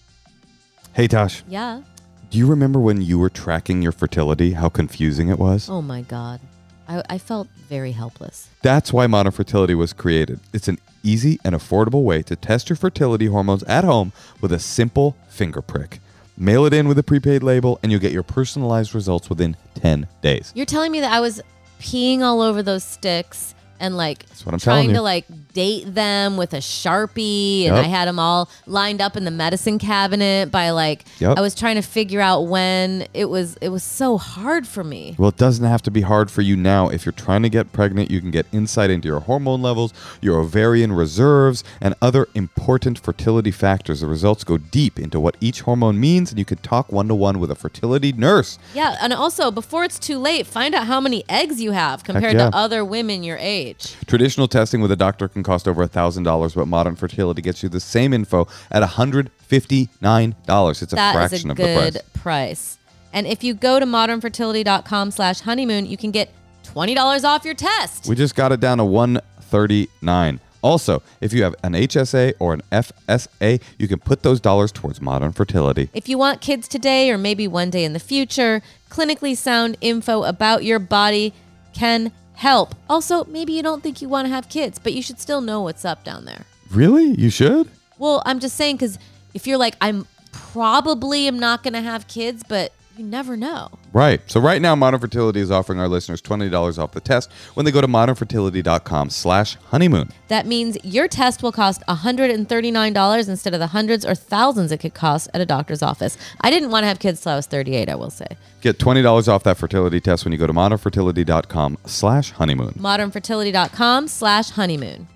Hey 0.93 1.09
Tosh, 1.09 1.43
Yeah. 1.49 1.83
do 2.31 2.39
you 2.39 2.47
remember 2.47 2.79
when 2.81 3.01
you 3.03 3.19
were 3.19 3.29
tracking 3.31 3.83
your 3.83 3.93
fertility, 3.93 4.53
how 4.53 4.69
confusing 4.69 5.29
it 5.29 5.39
was? 5.39 5.69
Oh 5.71 5.83
my 5.83 6.03
God. 6.03 6.41
I, 6.89 7.03
I 7.09 7.19
felt 7.19 7.49
very 7.69 7.93
helpless. 7.93 8.49
That's 8.63 8.93
why 8.93 9.07
Modern 9.07 9.33
Fertility 9.33 9.75
was 9.75 9.93
created. 9.93 10.41
It's 10.53 10.69
an 10.69 10.79
easy 11.03 11.39
and 11.45 11.55
affordable 11.55 12.03
way 12.03 12.23
to 12.23 12.37
test 12.37 12.69
your 12.69 12.77
fertility 12.77 13.27
hormones 13.27 13.63
at 13.65 13.85
home 13.85 14.13
with 14.41 14.53
a 14.53 14.59
simple 14.59 15.17
finger 15.29 15.63
prick. 15.63 16.01
Mail 16.37 16.67
it 16.67 16.75
in 16.75 16.87
with 16.87 16.99
a 16.99 17.03
prepaid 17.03 17.43
label, 17.43 17.79
and 17.83 17.91
you'll 17.91 18.01
get 18.01 18.13
your 18.13 18.23
personalized 18.23 18.95
results 18.95 19.31
within 19.31 19.57
10 19.75 20.07
days. 20.21 20.53
You're 20.55 20.67
telling 20.67 20.93
me 20.93 21.01
that 21.01 21.13
I 21.13 21.21
was 21.21 21.41
peeing 21.81 22.21
all 22.21 22.43
over 22.43 22.63
those 22.63 22.85
sticks, 22.85 23.55
and 23.81 23.97
like 23.97 24.27
what 24.45 24.53
I'm 24.53 24.59
telling 24.59 24.85
trying 24.85 24.89
you. 24.91 24.97
to 24.97 25.03
like 25.03 25.27
date 25.53 25.95
them 25.95 26.37
with 26.37 26.53
a 26.53 26.59
sharpie, 26.59 27.65
and 27.67 27.77
Yep. 27.77 27.85
I 27.85 27.89
had 27.89 28.09
them 28.09 28.19
all 28.19 28.49
lined 28.67 29.01
up 29.01 29.17
in 29.17 29.25
the 29.25 29.31
medicine 29.31 29.79
cabinet 29.79 30.51
by 30.51 30.71
like 30.71 31.05
Yep. 31.19 31.39
I 31.39 31.41
was 31.41 31.55
trying 31.55 31.77
to 31.77 31.83
figure 31.83 32.21
out 32.21 32.43
when 32.43 33.07
it 33.15 33.27
was. 33.31 33.57
It 33.61 33.71
was 33.71 33.83
so 33.83 34.19
hard 34.19 34.67
for 34.67 34.85
me. 34.85 35.15
Well, 35.19 35.31
it 35.31 35.37
doesn't 35.37 35.65
have 35.65 35.83
to 35.83 35.91
be 35.91 36.03
hard 36.03 36.31
for 36.31 36.43
you 36.43 36.57
now. 36.57 36.89
If 36.89 37.05
you're 37.05 37.13
trying 37.13 37.43
to 37.43 37.49
get 37.49 37.73
pregnant, 37.73 38.11
you 38.11 38.21
can 38.21 38.31
get 38.31 38.47
insight 38.53 38.91
into 38.91 39.09
your 39.09 39.21
hormone 39.21 39.63
levels, 39.63 39.93
your 40.21 40.39
ovarian 40.41 40.93
reserves, 40.93 41.65
and 41.81 41.95
other 42.01 42.29
important 42.35 42.99
fertility 42.99 43.51
factors. 43.51 44.01
The 44.01 44.07
results 44.07 44.45
go 44.45 44.59
deep 44.59 44.99
into 44.99 45.19
what 45.19 45.37
each 45.41 45.63
hormone 45.63 45.99
means, 45.99 46.31
and 46.31 46.39
you 46.39 46.45
can 46.45 46.59
talk 46.59 46.93
one 46.93 47.09
to 47.09 47.15
one 47.15 47.41
with 47.41 47.51
a 47.51 47.55
fertility 47.55 48.13
nurse. 48.13 48.59
Yeah, 48.75 48.97
and 49.01 49.13
also 49.13 49.51
before 49.51 49.85
it's 49.85 49.99
too 49.99 50.19
late, 50.19 50.47
find 50.47 50.75
out 50.75 50.87
how 50.87 51.01
many 51.01 51.25
eggs 51.29 51.61
you 51.61 51.73
have 51.73 52.05
compared 52.05 52.35
yeah. 52.35 52.51
to 52.51 52.57
other 52.57 52.85
women 52.85 53.23
your 53.23 53.39
age. 53.39 53.66
Traditional 54.07 54.49
testing 54.49 54.81
with 54.81 54.91
a 54.93 54.97
doctor 54.97 55.29
can 55.29 55.43
cost 55.43 55.67
over 55.69 55.87
$1,000, 55.87 56.55
but 56.55 56.67
modern 56.67 56.97
fertility 56.97 57.43
gets 57.43 57.63
you 57.63 57.69
the 57.69 57.81
same 57.81 58.13
info 58.13 58.47
at 58.71 58.83
$159. 58.83 60.83
It's 60.83 60.93
a 60.93 60.97
That 60.97 61.11
is 61.11 61.17
fraction 61.31 61.51
a 61.51 61.53
of 61.53 61.57
the 61.57 61.63
good 61.63 61.93
price. 61.95 62.23
price. 62.23 62.79
And 63.13 63.27
if 63.27 63.43
you 63.43 63.55
go 63.55 63.81
to 63.81 63.87
modernfertility.com 63.87 65.11
slash 65.11 65.41
honeymoon, 65.41 65.87
you 65.87 65.97
can 65.97 66.11
get 66.11 66.31
$20 66.65 67.25
off 67.25 67.45
your 67.45 67.55
test. 67.55 68.07
We 68.09 68.15
just 68.17 68.35
got 68.35 68.53
it 68.53 68.61
down 68.61 68.79
to 68.79 68.85
139. 68.85 70.41
Also, 70.63 71.03
if 71.21 71.33
you 71.33 71.45
have 71.45 71.55
an 71.63 71.75
HSA 71.75 72.35
or 72.41 72.53
an 72.53 72.63
FSA, 72.73 73.63
you 73.79 73.87
can 73.87 74.01
put 74.01 74.23
those 74.23 74.41
dollars 74.41 74.73
towards 74.73 75.01
modern 75.01 75.31
fertility. 75.33 75.89
If 75.95 76.09
you 76.09 76.19
want 76.19 76.41
kids 76.41 76.67
today 76.67 77.11
or 77.11 77.19
maybe 77.19 77.47
one 77.47 77.71
day 77.71 77.85
in 77.85 77.93
the 77.93 78.01
future, 78.01 78.63
clinically 78.91 79.37
sound 79.37 79.77
info 79.81 80.25
about 80.25 80.65
your 80.65 80.81
body 80.81 81.33
can 81.73 82.11
help. 82.37 82.75
Also, 82.89 83.25
maybe 83.25 83.53
you 83.53 83.63
don't 83.63 83.83
think 83.83 84.01
you 84.01 84.09
want 84.09 84.27
to 84.27 84.33
have 84.33 84.49
kids, 84.49 84.79
but 84.79 84.93
you 84.93 85.03
should 85.03 85.19
still 85.19 85.41
know 85.41 85.63
what's 85.63 85.85
up 85.85 86.05
down 86.05 86.25
there. 86.25 86.45
Really? 86.71 87.11
You 87.13 87.31
should? 87.31 87.69
Well, 87.99 88.23
I'm 88.25 88.39
just 88.41 88.57
saying 88.57 88.77
because 88.77 88.99
if 89.35 89.47
you're 89.47 89.59
like, 89.59 89.75
I'm 89.81 90.07
probably 90.33 91.27
am 91.27 91.39
not 91.39 91.63
going 91.63 91.73
to 91.73 91.81
have 91.81 92.07
kids, 92.09 92.45
but 92.47 92.73
you 92.99 93.05
never 93.05 93.37
know. 93.37 93.71
Right. 93.93 94.21
So 94.31 94.41
right 94.41 94.61
now, 94.61 94.75
Modern 94.75 95.01
Fertility 95.01 95.41
is 95.41 95.51
offering 95.51 95.79
our 95.79 95.89
listeners 95.89 96.23
$20 96.23 96.79
off 96.79 96.93
the 96.93 97.01
test 97.01 97.31
when 97.55 97.65
they 97.65 97.73
go 97.73 97.81
to 97.81 97.87
modernfertility.com 97.87 99.11
slash 99.11 99.57
honeymoon. 99.57 100.11
That 100.29 100.47
means 100.47 100.79
your 100.83 101.09
test 101.09 101.43
will 101.43 101.53
cost 101.53 101.83
$139 101.89 103.29
instead 103.29 103.55
of 103.55 103.61
the 103.61 103.69
hundreds 103.69 104.05
or 104.05 104.15
thousands 104.15 104.73
it 104.73 104.79
could 104.79 104.95
cost 104.95 105.29
at 105.35 105.41
a 105.41 105.47
doctor's 105.47 105.83
office. 105.83 106.17
I 106.41 106.51
didn't 106.51 106.71
want 106.71 106.85
to 106.85 106.89
have 106.89 106.99
kids 106.99 107.21
till 107.21 107.33
I 107.33 107.37
was 107.37 107.47
38, 107.47 107.89
I 107.89 107.95
will 107.95 108.11
say. 108.11 108.27
Get 108.61 108.79
$20 108.79 109.29
off 109.29 109.43
that 109.45 109.57
fertility 109.57 110.01
test 110.01 110.25
when 110.25 110.33
you 110.33 110.39
go 110.39 110.47
to 110.47 110.53
modernfertility.com 110.53 111.79
slash 111.87 112.33
honeymoon. 112.33 112.73
Modernfertility.com 112.75 114.09
slash 114.09 114.51
honeymoon. 114.51 115.09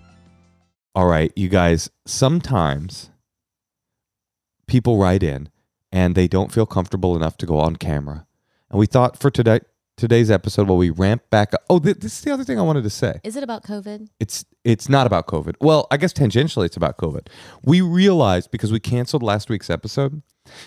All 0.95 1.07
right, 1.07 1.33
you 1.37 1.49
guys, 1.49 1.88
sometimes 2.05 3.11
people 4.66 4.99
write 4.99 5.23
in 5.23 5.49
and 5.92 6.14
they 6.14 6.29
don't 6.29 6.53
feel 6.53 6.66
comfortable 6.66 7.16
enough 7.16 7.37
to 7.38 7.46
go 7.46 7.59
on 7.59 7.76
camera. 7.76 8.26
And 8.70 8.79
we 8.79 8.87
thought 8.87 9.18
for 9.18 9.31
today 9.31 9.61
today's 9.96 10.31
episode 10.31 10.66
while 10.66 10.79
we 10.79 10.88
ramp 10.90 11.22
back 11.31 11.53
up. 11.53 11.62
Oh, 11.68 11.79
th- 11.79 11.98
this 11.98 12.14
is 12.18 12.20
the 12.22 12.33
other 12.33 12.44
thing 12.44 12.59
I 12.59 12.62
wanted 12.62 12.85
to 12.85 12.90
say. 12.90 13.20
Is 13.22 13.37
it 13.37 13.42
about 13.42 13.64
COVID? 13.64 14.09
It's 14.18 14.44
it's 14.64 14.88
not 14.88 15.07
about 15.07 15.26
COVID. 15.26 15.57
Well, 15.61 15.87
I 15.90 15.96
guess 15.96 16.12
tangentially 16.12 16.66
it's 16.66 16.76
about 16.76 16.96
COVID. 16.96 17.29
We 17.64 17.81
realized 17.81 18.50
because 18.50 18.72
we 18.72 18.81
canceled 18.81 19.22
last 19.22 19.50
week's 19.50 19.68
episode 19.68 20.22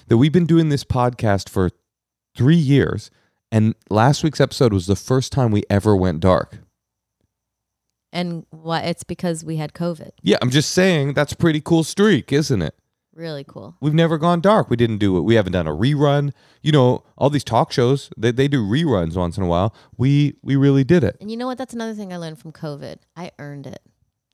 that 0.08 0.18
we've 0.18 0.32
been 0.32 0.46
doing 0.46 0.70
this 0.70 0.84
podcast 0.84 1.50
for 1.50 1.72
3 2.36 2.56
years 2.56 3.12
and 3.54 3.76
last 3.92 4.24
week's 4.24 4.42
episode 4.42 4.74
was 4.74 4.88
the 4.88 4.96
first 4.96 5.32
time 5.32 5.52
we 5.52 5.64
ever 5.70 5.96
went 5.96 6.22
dark. 6.22 6.58
And 8.12 8.48
what? 8.50 8.84
It's 8.84 9.04
because 9.04 9.44
we 9.44 9.58
had 9.58 9.74
COVID. 9.74 10.10
Yeah, 10.24 10.38
I'm 10.42 10.50
just 10.50 10.72
saying 10.72 11.14
that's 11.14 11.34
a 11.34 11.38
pretty 11.38 11.62
cool 11.62 11.84
streak, 11.84 12.34
isn't 12.34 12.64
it? 12.64 12.76
Really 13.16 13.44
cool. 13.48 13.76
We've 13.80 13.94
never 13.94 14.18
gone 14.18 14.42
dark. 14.42 14.70
We 14.70 14.76
didn't 14.76 14.98
do 14.98 15.18
it. 15.18 15.22
We 15.22 15.36
haven't 15.36 15.54
done 15.54 15.68
a 15.68 15.72
rerun. 15.72 16.32
You 16.62 16.72
know, 16.72 17.04
all 17.18 17.30
these 17.30 17.44
talk 17.44 17.72
shows, 17.72 18.10
they, 18.18 18.32
they 18.32 18.48
do 18.48 18.66
reruns 18.66 19.16
once 19.16 19.38
in 19.38 19.44
a 19.44 19.48
while. 19.48 19.76
We 19.98 20.36
we 20.42 20.56
really 20.56 20.84
did 20.84 21.04
it. 21.04 21.18
And 21.22 21.30
you 21.30 21.38
know 21.38 21.46
what? 21.46 21.58
That's 21.58 21.74
another 21.74 21.94
thing 21.94 22.12
I 22.12 22.18
learned 22.18 22.40
from 22.40 22.52
COVID. 22.52 22.98
I 23.16 23.32
earned 23.38 23.68
it. 23.68 23.82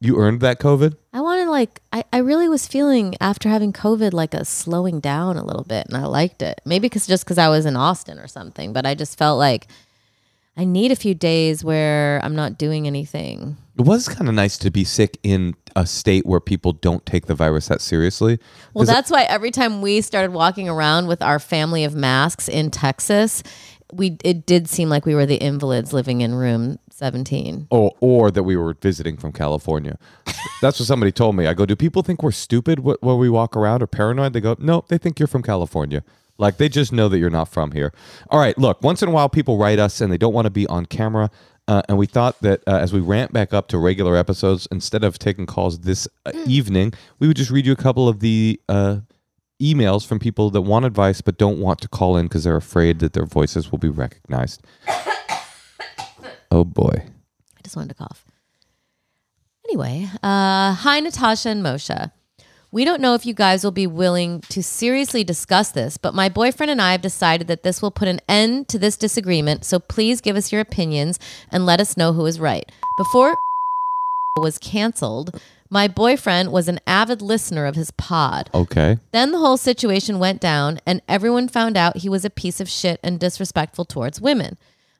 You 0.02 0.18
earned 0.18 0.40
that 0.42 0.60
COVID? 0.60 0.96
I 1.12 1.20
wanted 1.20 1.50
like 1.50 1.82
I, 1.92 2.06
I 2.14 2.20
really 2.20 2.48
was 2.48 2.68
feeling 2.68 3.16
after 3.20 3.50
having 3.50 3.74
COVID 3.74 4.14
like 4.14 4.34
a 4.34 4.46
slowing 4.46 5.02
down 5.02 5.36
a 5.36 5.44
little 5.44 5.66
bit, 5.66 5.88
and 5.88 5.98
I 5.98 6.06
liked 6.06 6.42
it. 6.42 6.62
Maybe 6.64 6.84
because 6.84 7.06
just 7.06 7.26
because 7.26 7.38
I 7.38 7.50
was 7.50 7.66
in 7.66 7.76
Austin 7.76 8.18
or 8.18 8.28
something, 8.28 8.72
but 8.72 8.86
I 8.86 8.96
just 8.96 9.18
felt 9.18 9.38
like 9.38 9.68
I 10.60 10.66
need 10.66 10.92
a 10.92 10.96
few 10.98 11.16
days 11.16 11.64
where 11.64 12.20
I'm 12.22 12.36
not 12.36 12.58
doing 12.58 12.86
anything. 12.86 13.56
It 13.78 13.84
was 13.84 14.10
kind 14.10 14.28
of 14.28 14.36
nice 14.36 14.58
to 14.58 14.70
be 14.70 14.84
sick 14.84 15.18
in 15.24 15.56
a 15.74 15.86
state 15.86 16.26
where 16.26 16.42
people 16.42 16.74
don't 16.74 17.06
take 17.06 17.28
the 17.28 17.34
virus 17.34 17.70
that 17.70 17.80
seriously. 17.80 18.40
Well, 18.74 18.84
that's 18.84 19.10
why 19.10 19.24
every 19.24 19.52
time 19.52 19.82
we 19.82 20.02
started 20.02 20.34
walking 20.34 20.68
around 20.68 21.08
with 21.08 21.22
our 21.22 21.40
family 21.40 21.86
of 21.86 21.96
masks 21.96 22.50
in 22.50 22.72
Texas, 22.72 23.42
we 23.94 24.18
it 24.22 24.46
did 24.46 24.68
seem 24.68 24.90
like 24.90 25.06
we 25.06 25.16
were 25.16 25.26
the 25.26 25.38
invalids 25.38 25.94
living 25.94 26.20
in 26.20 26.36
room 26.36 26.78
17. 26.92 27.68
or 27.70 27.96
or 28.02 28.30
that 28.30 28.44
we 28.44 28.58
were 28.58 28.74
visiting 28.82 29.16
from 29.16 29.32
California. 29.32 29.98
That's 30.62 30.78
what 30.78 30.88
somebody 30.88 31.14
told 31.14 31.38
me. 31.38 31.48
I 31.48 31.54
go, 31.54 31.66
do 31.66 31.78
people 31.78 32.02
think 32.02 32.22
we're 32.22 32.32
stupid 32.32 32.80
when 32.80 33.18
we 33.18 33.30
walk 33.30 33.56
around 33.56 33.82
or 33.82 33.88
paranoid? 33.88 34.34
They 34.34 34.42
go, 34.42 34.58
no, 34.60 34.84
they 34.90 34.98
think 34.98 35.20
you're 35.20 35.28
from 35.28 35.42
California. 35.42 36.04
Like 36.40 36.58
they 36.58 36.70
just 36.70 36.92
know 36.92 37.10
that 37.10 37.20
you're 37.20 37.30
not 37.30 37.50
from 37.50 37.72
here. 37.72 37.94
All 38.30 38.40
right, 38.40 38.58
look. 38.58 38.82
Once 38.82 39.04
in 39.04 39.10
a 39.10 39.12
while, 39.12 39.30
people 39.30 39.58
write 39.58 39.78
us 39.78 40.02
and 40.02 40.12
they 40.12 40.18
don't 40.18 40.34
want 40.34 40.46
to 40.46 40.52
be 40.52 40.66
on 40.68 40.86
camera. 40.86 41.30
Uh, 41.68 41.84
and 41.88 42.00
we 42.00 42.08
thought 42.08 42.42
that 42.42 42.64
uh, 42.66 42.78
as 42.78 42.92
we 42.92 43.00
ramp 43.00 43.32
back 43.32 43.54
up 43.54 43.68
to 43.68 43.78
regular 43.78 44.16
episodes, 44.16 44.68
instead 44.72 45.04
of 45.04 45.20
taking 45.20 45.46
calls 45.46 45.82
this 45.82 46.08
uh, 46.26 46.32
evening, 46.48 46.94
we 47.20 47.28
would 47.28 47.38
just 47.38 47.52
read 47.52 47.66
you 47.66 47.72
a 47.72 47.76
couple 47.76 48.08
of 48.08 48.22
the 48.22 48.60
uh, 48.68 48.98
emails 49.62 50.08
from 50.08 50.18
people 50.18 50.50
that 50.50 50.62
want 50.62 50.86
advice 50.86 51.22
but 51.22 51.38
don't 51.38 51.60
want 51.60 51.80
to 51.82 51.88
call 51.88 52.18
in 52.18 52.26
because 52.26 52.44
they're 52.44 52.56
afraid 52.56 53.00
that 53.00 53.14
their 53.14 53.26
voices 53.26 53.72
will 53.72 53.78
be 53.78 53.90
recognized. 53.90 54.66
oh 56.52 56.64
boy. 56.64 57.04
I 57.58 57.62
just 57.64 57.76
wanted 57.76 57.90
to 57.90 57.96
cough. 57.96 58.26
Anyway, 59.68 60.10
uh, 60.24 60.74
hi, 60.74 61.00
Natasha 61.02 61.50
and 61.50 61.64
Moshe. 61.64 62.12
We 62.72 62.86
don't 62.86 63.02
know 63.02 63.16
if 63.16 63.26
you 63.26 63.34
guys 63.34 63.64
will 63.64 63.72
be 63.72 63.88
willing 63.88 64.42
to 64.50 64.62
seriously 64.62 65.24
discuss 65.24 65.72
this, 65.72 65.98
but 65.98 66.14
my 66.14 66.30
boyfriend 66.30 66.70
and 66.70 66.80
I 66.80 66.92
have 66.92 67.02
decided 67.02 67.48
that 67.48 67.64
this 67.64 67.82
will 67.82 67.90
put 67.90 68.08
an 68.08 68.22
end 68.30 68.68
to 68.68 68.78
this 68.78 68.96
disagreement. 68.96 69.66
So 69.66 69.80
please 69.80 70.22
give 70.22 70.36
us 70.36 70.52
your 70.52 70.62
opinions 70.62 71.18
and 71.52 71.66
let 71.66 71.82
us 71.82 71.98
know 71.98 72.14
who 72.14 72.28
is 72.28 72.40
right. 72.40 72.72
Before 72.98 73.36
was 74.38 74.60
canceled, 74.60 75.42
my 75.72 75.88
boyfriend 75.88 76.52
was 76.52 76.68
an 76.68 76.80
avid 76.86 77.24
listener 77.24 77.66
of 77.66 77.76
his 77.76 77.90
pod. 77.90 78.52
Okay. 78.54 79.00
Then 79.14 79.32
the 79.32 79.40
whole 79.40 79.58
situation 79.58 80.20
went 80.20 80.40
down, 80.40 80.80
and 80.86 81.02
everyone 81.08 81.48
found 81.48 81.76
out 81.76 81.98
he 81.98 82.10
was 82.10 82.24
a 82.24 82.30
piece 82.30 82.60
of 82.60 82.70
shit 82.70 83.00
and 83.04 83.20
disrespectful 83.20 83.86
towards 83.86 84.22
women. 84.22 84.58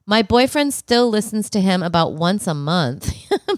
My 0.08 0.24
boyfriend 0.24 0.74
still 0.74 1.08
listens 1.08 1.52
to 1.52 1.62
him 1.62 1.84
about 1.84 2.14
once 2.14 2.48
a 2.48 2.56
month. 2.56 3.14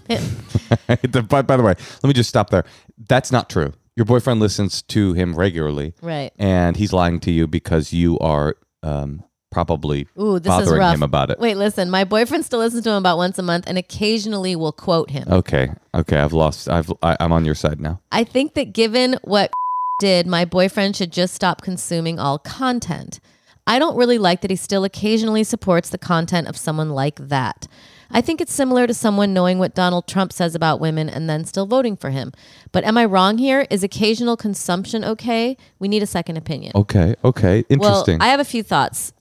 by, 0.06 1.42
by 1.42 1.56
the 1.56 1.62
way, 1.62 1.74
let 2.02 2.04
me 2.04 2.12
just 2.12 2.28
stop 2.28 2.50
there. 2.50 2.64
That's 3.08 3.32
not 3.32 3.48
true. 3.48 3.72
Your 3.96 4.06
boyfriend 4.06 4.40
listens 4.40 4.82
to 4.82 5.12
him 5.12 5.34
regularly, 5.34 5.92
right. 6.00 6.32
and 6.38 6.76
he's 6.76 6.92
lying 6.92 7.20
to 7.20 7.30
you 7.30 7.46
because 7.46 7.92
you 7.92 8.18
are 8.20 8.56
um, 8.82 9.22
probably 9.50 10.08
Ooh, 10.18 10.38
this 10.38 10.50
is 10.50 10.60
bothering 10.60 10.80
rough. 10.80 10.94
him 10.94 11.02
about 11.02 11.30
it. 11.30 11.38
Wait, 11.38 11.56
listen. 11.56 11.90
My 11.90 12.04
boyfriend 12.04 12.44
still 12.44 12.60
listens 12.60 12.84
to 12.84 12.90
him 12.90 12.96
about 12.96 13.18
once 13.18 13.38
a 13.38 13.42
month 13.42 13.64
and 13.66 13.76
occasionally 13.76 14.56
will 14.56 14.72
quote 14.72 15.10
him. 15.10 15.28
Okay, 15.30 15.70
okay, 15.94 16.18
I've 16.18 16.32
lost. 16.32 16.68
I've 16.68 16.90
I, 17.02 17.16
I'm 17.20 17.32
on 17.32 17.44
your 17.44 17.54
side 17.54 17.80
now. 17.80 18.00
I 18.10 18.24
think 18.24 18.54
that 18.54 18.72
given 18.72 19.18
what 19.22 19.52
did, 20.00 20.26
my 20.26 20.46
boyfriend 20.46 20.96
should 20.96 21.12
just 21.12 21.34
stop 21.34 21.60
consuming 21.60 22.18
all 22.18 22.38
content. 22.38 23.20
I 23.66 23.78
don't 23.78 23.96
really 23.96 24.18
like 24.18 24.40
that 24.40 24.50
he 24.50 24.56
still 24.56 24.84
occasionally 24.84 25.44
supports 25.44 25.90
the 25.90 25.98
content 25.98 26.48
of 26.48 26.56
someone 26.56 26.90
like 26.90 27.16
that. 27.16 27.68
I 28.12 28.20
think 28.20 28.40
it's 28.40 28.52
similar 28.52 28.86
to 28.86 28.94
someone 28.94 29.32
knowing 29.32 29.58
what 29.58 29.74
Donald 29.74 30.06
Trump 30.06 30.32
says 30.32 30.54
about 30.54 30.80
women 30.80 31.08
and 31.08 31.28
then 31.28 31.44
still 31.44 31.66
voting 31.66 31.96
for 31.96 32.10
him. 32.10 32.32
But 32.70 32.84
am 32.84 32.98
I 32.98 33.06
wrong 33.06 33.38
here? 33.38 33.66
Is 33.70 33.82
occasional 33.82 34.36
consumption 34.36 35.04
okay? 35.04 35.56
We 35.78 35.88
need 35.88 36.02
a 36.02 36.06
second 36.06 36.36
opinion. 36.36 36.72
Okay, 36.74 37.14
okay, 37.24 37.64
interesting. 37.68 38.18
Well, 38.18 38.28
I 38.28 38.30
have 38.30 38.40
a 38.40 38.44
few 38.44 38.62
thoughts. 38.62 39.12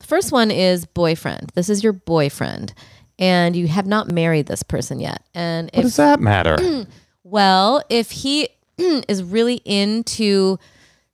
First 0.00 0.32
one 0.32 0.50
is 0.50 0.86
boyfriend. 0.86 1.52
This 1.54 1.68
is 1.68 1.84
your 1.84 1.92
boyfriend, 1.92 2.72
and 3.18 3.54
you 3.54 3.68
have 3.68 3.86
not 3.86 4.10
married 4.10 4.46
this 4.46 4.62
person 4.62 4.98
yet. 4.98 5.22
And 5.34 5.66
what 5.66 5.78
if 5.78 5.82
does 5.82 5.96
that 5.96 6.20
matter? 6.20 6.86
well, 7.22 7.82
if 7.90 8.10
he 8.10 8.48
is 8.78 9.22
really 9.22 9.60
into 9.66 10.58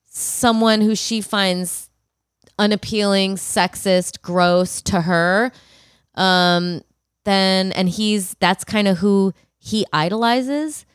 someone 0.04 0.80
who 0.80 0.94
she 0.94 1.20
finds 1.20 1.90
unappealing, 2.58 3.34
sexist, 3.34 4.22
gross 4.22 4.80
to 4.82 5.02
her, 5.02 5.52
um, 6.14 6.80
then 7.26 7.72
and 7.72 7.90
he's 7.90 8.34
that's 8.40 8.64
kind 8.64 8.88
of 8.88 8.98
who 8.98 9.34
he 9.58 9.84
idolizes, 9.92 10.86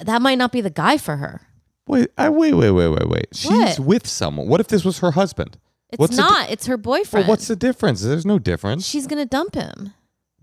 that 0.00 0.20
might 0.20 0.36
not 0.36 0.52
be 0.52 0.60
the 0.60 0.68
guy 0.70 0.98
for 0.98 1.16
her. 1.16 1.40
wait, 1.88 2.08
I, 2.18 2.28
wait, 2.28 2.52
wait, 2.52 2.72
wait, 2.72 2.88
wait, 2.88 3.08
wait. 3.08 3.26
She's 3.32 3.50
What? 3.50 3.78
with 3.78 4.06
someone. 4.06 4.46
What 4.48 4.60
if 4.60 4.68
this 4.68 4.84
was 4.84 4.98
her 4.98 5.12
husband? 5.12 5.56
It's 5.90 5.98
What's 6.00 6.16
the 6.16 6.22
di- 6.22 6.28
not. 6.28 6.50
it's 6.50 6.66
her 6.66 6.74
Well, 6.76 6.82
boyfriend. 6.98 7.28
what's 7.28 7.46
the 7.46 7.56
difference? 7.56 8.02
There's 8.02 8.26
no 8.26 8.38
difference. 8.38 8.84
She's 8.86 9.06
gonna 9.06 9.24
dump 9.24 9.54
him. 9.54 9.94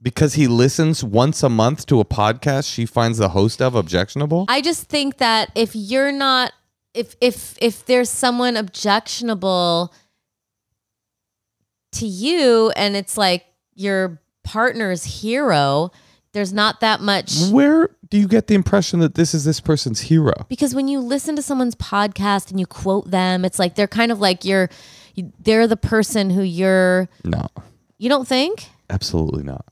because 0.01 0.33
he 0.33 0.47
listens 0.47 1.01
once 1.03 1.43
a 1.43 1.49
month 1.49 1.85
to 1.85 1.99
a 2.01 2.05
podcast 2.05 2.69
she 2.73 2.85
finds 2.85 3.17
the 3.19 3.29
host 3.29 3.61
of 3.61 3.75
objectionable? 3.75 4.45
I 4.49 4.59
just 4.61 4.83
think 4.89 5.17
that 5.19 5.49
if 5.55 5.75
you're 5.75 6.11
not 6.11 6.51
if 6.93 7.15
if 7.21 7.57
if 7.61 7.85
there's 7.85 8.09
someone 8.09 8.55
objectionable 8.57 9.93
to 11.93 12.05
you 12.05 12.71
and 12.75 12.95
it's 12.95 13.17
like 13.17 13.45
your 13.75 14.19
partner's 14.43 15.03
hero, 15.21 15.91
there's 16.33 16.51
not 16.53 16.79
that 16.81 16.99
much 17.01 17.49
Where 17.51 17.89
do 18.09 18.17
you 18.17 18.27
get 18.27 18.47
the 18.47 18.55
impression 18.55 18.99
that 19.01 19.15
this 19.15 19.33
is 19.33 19.45
this 19.45 19.59
person's 19.59 20.01
hero? 20.01 20.33
because 20.49 20.73
when 20.75 20.87
you 20.87 20.99
listen 20.99 21.35
to 21.35 21.41
someone's 21.41 21.75
podcast 21.75 22.49
and 22.51 22.59
you 22.59 22.65
quote 22.65 23.09
them, 23.11 23.45
it's 23.45 23.59
like 23.59 23.75
they're 23.75 23.87
kind 23.87 24.11
of 24.11 24.19
like 24.19 24.43
you're 24.45 24.69
they're 25.39 25.67
the 25.67 25.77
person 25.77 26.29
who 26.31 26.41
you're 26.41 27.07
No, 27.23 27.47
you 27.97 28.09
don't 28.09 28.27
think? 28.27 28.67
absolutely 28.89 29.43
not. 29.43 29.65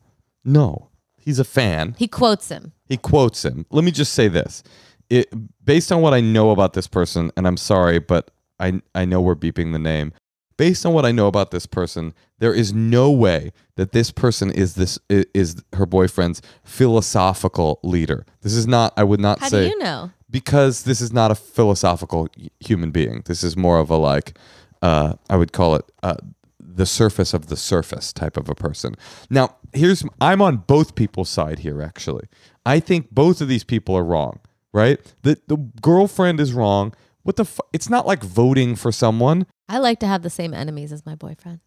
No, 0.46 0.90
he's 1.18 1.40
a 1.40 1.44
fan. 1.44 1.96
He 1.98 2.08
quotes 2.08 2.50
him. 2.50 2.74
He 2.88 2.98
quotes 2.98 3.44
him. 3.46 3.66
Let 3.70 3.84
me 3.84 3.92
just 3.92 4.14
say 4.14 4.28
this. 4.28 4.64
It, 5.10 5.30
based 5.64 5.92
on 5.92 6.02
what 6.02 6.14
I 6.14 6.22
know 6.22 6.52
about 6.52 6.74
this 6.74 6.88
person, 6.88 7.32
and 7.36 7.46
I'm 7.48 7.58
sorry, 7.58 8.00
but 8.00 8.32
I, 8.60 8.82
I 8.96 9.06
know 9.06 9.20
we're 9.22 9.36
beeping 9.36 9.72
the 9.74 9.80
name. 9.80 10.14
Based 10.62 10.86
on 10.86 10.94
what 10.94 11.08
I 11.08 11.12
know 11.12 11.26
about 11.26 11.50
this 11.50 11.66
person, 11.66 12.14
there 12.38 12.54
is 12.54 12.72
no 12.72 13.10
way 13.10 13.52
that 13.78 13.94
this 13.94 14.12
person 14.12 14.52
is 14.52 14.76
this 14.76 15.00
is 15.10 15.56
her 15.74 15.88
boyfriend's 15.88 16.40
philosophical 16.64 17.80
leader. 17.82 18.28
This 18.42 18.54
is 18.54 18.68
not. 18.68 18.94
I 18.96 19.04
would 19.04 19.20
not 19.20 19.40
How 19.40 19.48
say 19.48 19.64
do 19.64 19.70
you 19.70 19.80
know? 19.80 20.12
because 20.30 20.84
this 20.84 21.02
is 21.02 21.12
not 21.12 21.32
a 21.32 21.36
philosophical 21.36 22.28
human 22.60 22.92
being. 22.92 23.24
This 23.26 23.44
is 23.44 23.58
more 23.58 23.80
of 23.80 23.90
a 23.90 23.96
like, 23.96 24.38
uh, 24.84 25.16
I 25.32 25.36
would 25.36 25.52
call 25.52 25.74
it 25.74 25.92
uh, 26.04 26.18
the 26.60 26.86
surface 26.86 27.34
of 27.34 27.48
the 27.48 27.58
surface 27.58 28.14
type 28.14 28.38
of 28.38 28.48
a 28.48 28.54
person. 28.54 28.94
Now, 29.32 29.56
here's 29.74 30.04
I'm 30.22 30.44
on 30.44 30.58
both 30.58 30.94
people's 30.94 31.30
side 31.30 31.58
here. 31.58 31.82
Actually, 31.82 32.28
I 32.68 32.80
think 32.80 33.10
both 33.10 33.42
of 33.42 33.48
these 33.48 33.64
people 33.64 33.98
are 33.98 34.04
wrong. 34.04 34.40
Right? 34.74 35.00
The 35.24 35.42
the 35.48 35.58
girlfriend 35.58 36.40
is 36.40 36.54
wrong. 36.54 36.94
What 37.24 37.36
the? 37.36 37.46
Fu- 37.46 37.62
it's 37.74 37.90
not 37.90 38.08
like 38.08 38.24
voting 38.24 38.76
for 38.76 38.92
someone. 38.92 39.46
I 39.70 39.78
like 39.78 40.00
to 40.00 40.08
have 40.08 40.22
the 40.24 40.30
same 40.30 40.54
enemies 40.54 40.92
as 40.92 41.06
my 41.06 41.16
boyfriend. 41.16 41.60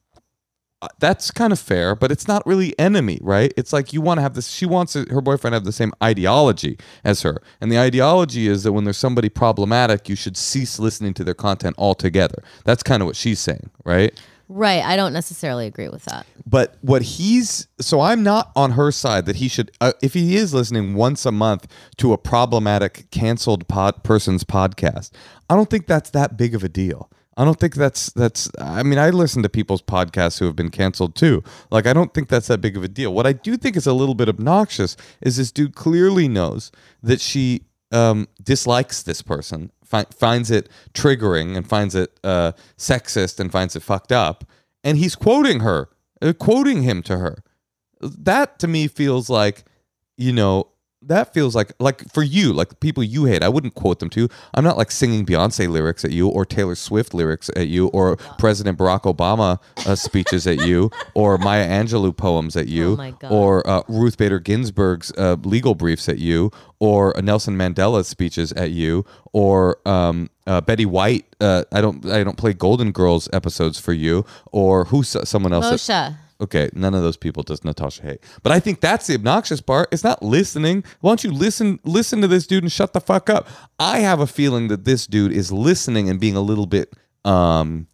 Uh, 0.83 0.89
That's 0.99 1.31
kind 1.31 1.53
of 1.53 1.59
fair, 1.59 1.95
but 1.95 2.11
it's 2.11 2.27
not 2.29 2.47
really 2.47 2.79
enemy, 2.79 3.19
right? 3.23 3.55
It's 3.57 3.73
like 3.73 3.93
you 3.93 4.01
want 4.01 4.19
to 4.19 4.23
have 4.23 4.35
this. 4.35 4.49
She 4.49 4.67
wants 4.67 4.95
her 4.95 5.21
boyfriend 5.21 5.53
to 5.53 5.57
have 5.57 5.65
the 5.65 5.73
same 5.73 5.93
ideology 6.03 6.77
as 7.05 7.23
her, 7.23 7.41
and 7.61 7.71
the 7.71 7.79
ideology 7.79 8.49
is 8.49 8.65
that 8.65 8.73
when 8.73 8.85
there's 8.85 8.99
somebody 8.99 9.29
problematic, 9.29 10.09
you 10.09 10.17
should 10.17 10.37
cease 10.37 10.79
listening 10.79 11.15
to 11.15 11.25
their 11.25 11.35
content 11.35 11.77
altogether. 11.79 12.43
That's 12.65 12.83
kind 12.83 13.03
of 13.03 13.07
what 13.07 13.17
she's 13.17 13.39
saying, 13.39 13.71
right? 13.85 14.21
Right. 14.49 14.85
I 14.85 14.97
don't 14.97 15.13
necessarily 15.13 15.67
agree 15.67 15.89
with 15.89 16.05
that. 16.05 16.27
But 16.47 16.77
what 16.83 17.03
he's 17.03 17.69
so 17.81 18.01
I'm 18.01 18.23
not 18.23 18.53
on 18.55 18.73
her 18.73 18.93
side 18.93 19.27
that 19.27 19.37
he 19.37 19.49
should 19.49 19.71
uh, 19.81 19.93
if 20.03 20.15
he 20.15 20.37
is 20.37 20.53
listening 20.53 20.95
once 20.95 21.25
a 21.25 21.33
month 21.33 21.67
to 21.97 22.13
a 22.13 22.19
problematic 22.19 23.11
canceled 23.11 23.67
pod 23.69 24.05
person's 24.05 24.45
podcast. 24.45 25.11
I 25.49 25.57
don't 25.57 25.71
think 25.71 25.87
that's 25.87 26.11
that 26.11 26.37
big 26.37 26.55
of 26.55 26.63
a 26.63 26.69
deal. 26.69 27.11
I 27.37 27.45
don't 27.45 27.59
think 27.59 27.75
that's 27.75 28.13
that's 28.13 28.51
I 28.61 28.83
mean 28.83 28.99
I 28.99 29.11
listen 29.11 29.43
to 29.43 29.49
people's 29.49 29.83
podcasts 29.83 30.39
who 30.39 30.47
have 30.47 30.57
been 30.57 30.71
canceled 30.71 31.17
too. 31.17 31.43
Like 31.71 31.87
I 31.87 31.93
don't 31.93 32.13
think 32.15 32.29
that's 32.29 32.49
that 32.49 32.61
big 32.61 32.77
of 32.77 32.85
a 32.85 32.89
deal. 32.89 33.13
What 33.13 33.27
I 33.27 33.33
do 33.33 33.57
think 33.57 33.77
is 33.77 33.87
a 33.87 33.93
little 33.93 34.15
bit 34.15 34.29
obnoxious 34.29 34.97
is 35.21 35.37
this 35.37 35.51
dude 35.51 35.75
clearly 35.75 36.29
knows 36.29 36.71
that 37.03 37.21
she 37.21 37.63
um, 37.93 38.29
dislikes 38.43 39.03
this 39.03 39.23
person, 39.23 39.71
fi- 39.85 40.07
finds 40.17 40.51
it 40.51 40.69
triggering, 40.93 41.57
and 41.57 41.69
finds 41.69 41.95
it 41.95 42.19
uh, 42.25 42.53
sexist, 42.77 43.39
and 43.41 43.53
finds 43.53 43.77
it 43.77 43.83
fucked 43.83 44.13
up, 44.13 44.45
and 44.83 44.99
he's 44.99 45.15
quoting 45.15 45.61
her, 45.61 45.89
uh, 46.21 46.33
quoting 46.33 46.83
him 46.83 47.03
to 47.03 47.19
her. 47.19 47.43
That 48.01 48.59
to 48.59 48.69
me 48.69 48.89
feels 48.89 49.31
like, 49.31 49.65
you 50.17 50.33
know, 50.33 50.69
that 51.07 51.35
feels 51.35 51.55
like 51.55 51.73
like 51.79 52.11
for 52.13 52.23
you, 52.23 52.53
like 52.53 52.81
people 52.81 53.03
you 53.03 53.25
hate. 53.27 53.43
I 53.43 53.49
wouldn't 53.49 53.75
quote 53.75 53.99
them 53.99 54.11
to. 54.11 54.29
I'm 54.55 54.65
not 54.65 54.77
like 54.77 54.91
singing 54.91 55.25
Beyonce 55.27 55.69
lyrics 55.69 56.05
at 56.05 56.11
you, 56.13 56.29
or 56.29 56.45
Taylor 56.45 56.75
Swift 56.75 57.15
lyrics 57.15 57.51
at 57.57 57.69
you, 57.69 57.89
or 57.89 58.17
President 58.39 58.79
Barack 58.79 59.03
Obama 59.03 59.59
uh, 59.87 59.95
speeches 59.95 60.47
at 60.47 60.67
you, 60.67 60.91
or 61.15 61.39
Maya 61.39 61.69
Angelou 61.69 62.17
poems 62.17 62.57
at 62.57 62.69
you, 62.69 62.93
Oh 62.93 62.97
or 63.31 63.69
uh, 63.69 63.83
Ruth 63.89 64.17
Bader 64.17 64.39
Ginsburg's 64.41 65.13
uh, 65.19 65.37
legal 65.45 65.75
briefs 65.75 66.09
at 66.09 66.19
you, 66.19 66.51
or 66.79 67.15
Nelson 67.23 67.57
Mandela's 67.57 68.09
speeches 68.09 68.53
at 68.53 68.71
you, 68.71 69.05
or 69.33 69.79
um, 69.87 70.31
uh, 70.47 70.61
Betty 70.61 70.87
White. 70.87 71.27
Uh, 71.41 71.65
I 71.73 71.81
don't 71.81 72.05
I 72.07 72.25
don't 72.25 72.39
play 72.39 72.53
Golden 72.53 72.93
Girls 72.93 73.29
episodes 73.33 73.79
for 73.79 73.93
you, 73.93 74.25
or 74.53 74.87
who's 74.87 75.17
someone 75.29 75.53
else? 75.53 75.87
that- 75.87 76.13
Moshe. 76.13 76.17
Okay, 76.41 76.69
none 76.75 76.95
of 76.95 77.03
those 77.03 77.17
people 77.17 77.43
does 77.43 77.65
Natasha 77.65 78.03
hate. 78.03 78.21
But 78.43 78.53
I 78.53 78.61
think 78.61 78.81
that's 78.81 79.07
the 79.07 79.15
obnoxious 79.15 79.61
part. 79.61 79.89
It's 79.93 80.03
not 80.03 80.23
listening. 80.23 80.85
Why 81.01 81.11
don't 81.11 81.25
you 81.25 81.33
listen 81.33 81.79
listen 81.85 82.21
to 82.23 82.29
this 82.29 82.47
dude 82.47 82.65
and 82.65 82.73
shut 82.73 82.93
the 82.93 83.01
fuck 83.01 83.31
up? 83.31 83.49
I 83.79 84.01
have 84.01 84.21
a 84.21 84.27
feeling 84.27 84.69
that 84.69 84.85
this 84.85 85.07
dude 85.07 85.33
is 85.33 85.53
listening 85.53 86.09
and 86.09 86.19
being 86.19 86.37
a 86.37 86.41
little 86.41 86.67
bit 86.67 86.93
um 87.25 87.87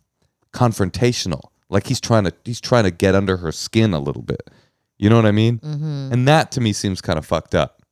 confrontational. 0.52 1.42
Like 1.68 1.86
he's 1.86 2.00
trying 2.00 2.24
to 2.24 2.32
he's 2.44 2.60
trying 2.60 2.84
to 2.84 2.90
get 2.90 3.14
under 3.14 3.36
her 3.36 3.52
skin 3.52 3.92
a 3.92 4.00
little 4.00 4.22
bit. 4.22 4.50
You 4.98 5.10
know 5.10 5.16
what 5.16 5.26
I 5.26 5.32
mean? 5.32 5.58
Mm-hmm. 5.58 6.12
And 6.12 6.28
that 6.28 6.50
to 6.52 6.60
me 6.60 6.72
seems 6.72 7.00
kind 7.00 7.18
of 7.18 7.26
fucked 7.26 7.54
up. 7.54 7.82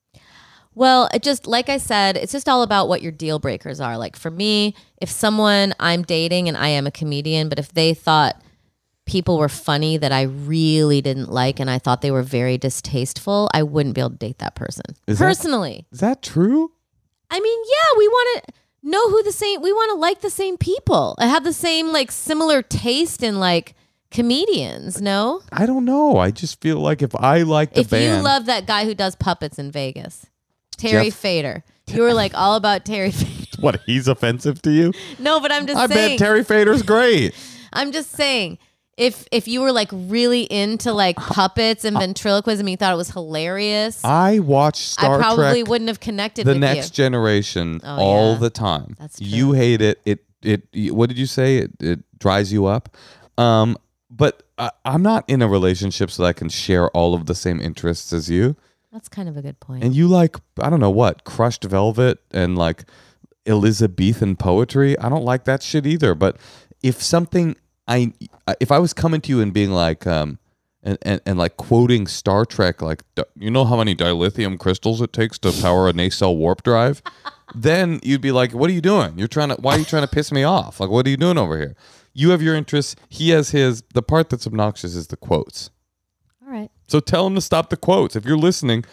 Well, 0.75 1.09
it 1.13 1.23
just 1.23 1.47
like 1.47 1.69
I 1.69 1.79
said, 1.79 2.17
it's 2.17 2.33
just 2.33 2.49
all 2.49 2.63
about 2.63 2.89
what 2.89 3.03
your 3.03 3.13
deal 3.13 3.39
breakers 3.39 3.81
are. 3.81 3.99
Like 3.99 4.17
for 4.17 4.31
me, 4.31 4.75
if 5.01 5.11
someone 5.11 5.75
I'm 5.81 6.03
dating 6.03 6.49
and 6.49 6.57
I 6.57 6.69
am 6.69 6.87
a 6.87 6.91
comedian, 6.91 7.49
but 7.49 7.59
if 7.59 7.73
they 7.73 7.95
thought 7.95 8.41
people 9.09 9.39
were 9.39 9.49
funny 9.49 9.97
that 9.97 10.13
I 10.13 10.23
really 10.23 11.01
didn't 11.01 11.31
like 11.33 11.59
and 11.59 11.69
I 11.69 11.79
thought 11.79 12.03
they 12.03 12.11
were 12.13 12.23
very 12.23 12.59
distasteful, 12.59 13.49
I 13.53 13.65
wouldn't 13.65 13.95
be 13.95 14.01
able 14.01 14.11
to 14.11 14.17
date 14.17 14.39
that 14.39 14.55
person. 14.55 14.85
Is 15.09 15.19
Personally. 15.19 15.87
Is 15.91 16.01
that 16.01 16.23
true? 16.23 16.71
I 17.31 17.41
mean, 17.41 17.61
yeah, 17.67 17.99
we 17.99 18.09
want 18.09 18.45
to 18.45 18.53
know 18.83 19.11
who 19.11 19.23
the 19.23 19.33
same 19.33 19.61
we 19.61 19.73
want 19.73 19.91
to 19.91 19.97
like 19.97 20.21
the 20.21 20.31
same 20.31 20.57
people. 20.57 21.17
and 21.19 21.29
have 21.31 21.43
the 21.43 21.53
same 21.53 21.89
like 21.89 22.13
similar 22.13 22.63
taste 22.63 23.23
in 23.23 23.41
like 23.41 23.75
comedians, 24.11 25.01
no? 25.01 25.43
I 25.53 25.67
don't 25.67 25.85
know. 25.85 26.19
I 26.19 26.31
just 26.31 26.61
feel 26.61 26.79
like 26.79 27.03
if 27.03 27.15
I 27.17 27.43
like 27.43 27.75
the 27.75 27.81
if 27.81 27.91
band, 27.91 28.05
you 28.05 28.23
love 28.23 28.47
that 28.47 28.67
guy 28.67 28.85
who 28.85 28.95
does 28.95 29.17
puppets 29.17 29.59
in 29.59 29.71
Vegas, 29.71 30.27
Terry 30.77 31.07
Jeff- 31.07 31.15
Fator. 31.15 31.65
You 31.87 32.03
were 32.03 32.13
like 32.13 32.33
all 32.35 32.55
about 32.57 32.85
Terry 32.85 33.11
Fator. 33.11 33.57
what 33.61 33.81
he's 33.87 34.09
offensive 34.09 34.61
to 34.63 34.71
you? 34.71 34.93
No, 35.19 35.41
but 35.41 35.51
I'm 35.51 35.67
just 35.67 35.79
I 35.79 35.87
saying. 35.87 36.19
bet 36.19 36.19
Terry 36.19 36.45
Fator's 36.45 36.83
great. 36.83 37.35
I'm 37.73 37.93
just 37.93 38.11
saying. 38.13 38.59
If 38.99 39.27
if 39.31 39.47
you 39.47 39.61
were 39.61 39.71
like 39.73 39.89
really 39.93 40.43
into 40.43 40.93
like 40.93 41.17
puppets 41.17 41.85
and 41.85 41.97
ventriloquism, 41.97 42.67
you 42.69 42.77
thought 42.77 42.93
it 42.93 42.97
was 42.97 43.11
hilarious. 43.11 44.05
I 44.05 44.41
watched 44.41 44.83
Star 44.83 45.15
I 45.15 45.19
probably 45.23 45.61
Trek 45.63 45.69
wouldn't 45.69 45.89
have 45.89 46.01
connected 46.01 46.45
the 46.47 46.51
with 46.53 46.59
next 46.61 46.99
you. 46.99 47.05
generation 47.05 47.81
Oh, 47.85 47.97
all 47.97 48.33
yeah. 48.33 48.39
the 48.41 48.51
time. 48.51 48.97
That's 48.99 49.19
true. 49.19 49.27
You 49.29 49.53
hate 49.53 49.81
it. 49.81 50.01
It 50.05 50.25
it. 50.43 50.63
What 50.93 51.09
did 51.09 51.17
you 51.19 51.27
say? 51.27 51.59
It, 51.59 51.71
it 51.81 52.01
dries 52.19 52.53
you 52.53 52.67
up. 52.67 52.97
Um, 53.39 53.77
but 54.11 54.43
I, 54.59 54.71
I'm 54.85 55.03
not 55.03 55.25
in 55.29 55.43
a 55.43 55.49
relationship 55.49 56.11
so 56.11 56.25
that 56.25 56.31
I 56.31 56.33
can 56.33 56.49
share 56.49 56.89
all 56.91 57.15
of 57.15 57.27
the 57.27 57.35
same 57.37 57.61
interests 57.61 58.13
as 58.13 58.29
you. 58.29 58.57
That's 58.93 59.09
kind 59.09 59.29
of 59.29 59.37
a 59.37 59.43
good 59.43 59.61
point. 59.61 59.85
And 59.85 59.95
you 59.95 60.09
like 60.09 60.37
I 60.61 60.69
don't 60.71 60.81
know 60.81 60.91
what 60.91 61.23
crushed 61.23 61.63
velvet 61.63 62.19
and 62.33 62.59
like 62.59 62.85
Elizabethan 63.47 64.37
poetry. 64.37 64.99
I 64.99 65.09
don't 65.09 65.25
like 65.25 65.45
that 65.45 65.63
shit 65.63 65.87
either. 65.87 66.15
But 66.17 66.37
if 66.83 67.03
something 67.03 67.57
I 67.89 68.13
if 68.61 68.71
I 68.71 68.79
was 68.79 68.93
coming 68.93 69.21
to 69.23 69.31
you 69.31 69.41
and 69.41 69.53
being 69.53 69.71
like 69.73 70.07
um 70.07 70.39
and, 70.83 70.99
and, 71.03 71.21
and 71.27 71.39
like 71.39 71.57
quoting 71.57 72.07
Star 72.07 72.45
Trek 72.45 72.81
like 72.83 73.03
you 73.37 73.51
know 73.51 73.65
how 73.65 73.77
many 73.77 73.97
dilithium 73.97 74.59
crystals 74.59 75.01
it 75.01 75.13
takes 75.13 75.39
to 75.41 75.53
power 75.61 75.89
a 75.89 75.93
nacelle 75.93 76.37
warp 76.37 76.63
drive, 76.63 77.03
then 77.55 77.99
you'd 78.03 78.21
be 78.21 78.31
like, 78.31 78.53
what 78.53 78.71
are 78.71 78.73
you 78.73 78.81
doing? 78.81 79.19
You're 79.19 79.27
trying 79.27 79.49
to 79.49 79.57
why 79.57 79.75
are 79.75 79.79
you 79.79 79.85
trying 79.85 80.03
to 80.05 80.09
piss 80.09 80.31
me 80.31 80.45
off? 80.45 80.79
Like 80.81 80.91
what 80.91 81.07
are 81.07 81.11
you 81.11 81.17
doing 81.17 81.39
over 81.39 81.57
here? 81.59 81.75
You 82.15 82.31
have 82.31 82.43
your 82.43 82.55
interests. 82.55 82.97
He 83.09 83.31
has 83.31 83.51
his. 83.51 83.83
The 83.95 84.03
part 84.03 84.29
that's 84.31 84.47
obnoxious 84.47 84.95
is 84.95 85.07
the 85.09 85.17
quotes. 85.17 85.71
all 86.45 86.53
right. 86.53 86.71
So 86.89 87.01
tell 87.01 87.27
him 87.27 87.35
to 87.37 87.41
stop 87.41 87.71
the 87.71 87.77
quotes. 87.77 88.17
If 88.17 88.25
you're 88.25 88.37
listening, 88.39 88.85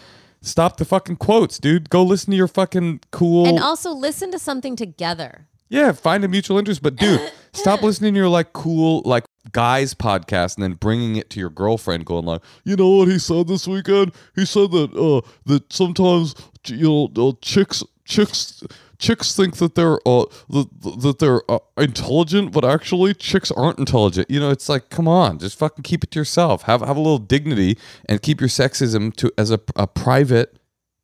stop 0.42 0.76
the 0.76 0.84
fucking 0.84 1.16
quotes, 1.16 1.58
dude. 1.58 1.90
Go 1.90 2.04
listen 2.04 2.30
to 2.32 2.36
your 2.36 2.46
fucking 2.46 3.00
cool. 3.10 3.46
And 3.46 3.58
also 3.58 3.90
listen 3.90 4.30
to 4.32 4.38
something 4.38 4.76
together. 4.76 5.48
yeah, 5.68 5.90
find 5.92 6.22
a 6.24 6.28
mutual 6.28 6.58
interest. 6.58 6.82
But 6.82 6.96
dude, 6.96 7.32
stop 7.56 7.82
listening 7.82 8.14
to 8.14 8.18
your 8.18 8.28
like 8.28 8.52
cool 8.52 9.02
like 9.04 9.24
guys 9.52 9.94
podcast 9.94 10.54
and 10.56 10.62
then 10.62 10.74
bringing 10.74 11.16
it 11.16 11.30
to 11.30 11.40
your 11.40 11.50
girlfriend, 11.50 12.04
going 12.04 12.24
like, 12.24 12.42
you 12.64 12.76
know 12.76 12.90
what 12.90 13.08
he 13.08 13.18
said 13.18 13.48
this 13.48 13.66
weekend? 13.66 14.12
He 14.34 14.44
said 14.44 14.70
that 14.72 14.94
uh 14.94 15.28
that 15.46 15.72
sometimes 15.72 16.34
you 16.66 17.10
know 17.16 17.28
uh, 17.28 17.32
chicks 17.42 17.82
chicks 18.04 18.62
chicks 18.98 19.36
think 19.36 19.56
that 19.56 19.74
they're 19.74 19.98
uh 20.06 20.24
that, 20.48 20.68
that 21.02 21.16
they're 21.18 21.42
uh, 21.50 21.58
intelligent 21.76 22.50
but 22.52 22.64
actually 22.64 23.12
chicks 23.12 23.50
aren't 23.52 23.78
intelligent 23.78 24.28
you 24.30 24.40
know 24.40 24.50
it's 24.50 24.68
like 24.68 24.88
come 24.88 25.06
on 25.06 25.38
just 25.38 25.58
fucking 25.58 25.82
keep 25.82 26.02
it 26.02 26.10
to 26.10 26.18
yourself 26.18 26.62
have 26.62 26.80
have 26.80 26.96
a 26.96 27.00
little 27.00 27.18
dignity 27.18 27.76
and 28.08 28.22
keep 28.22 28.40
your 28.40 28.48
sexism 28.48 29.14
to 29.14 29.30
as 29.36 29.50
a, 29.50 29.60
a 29.76 29.86
private 29.86 30.56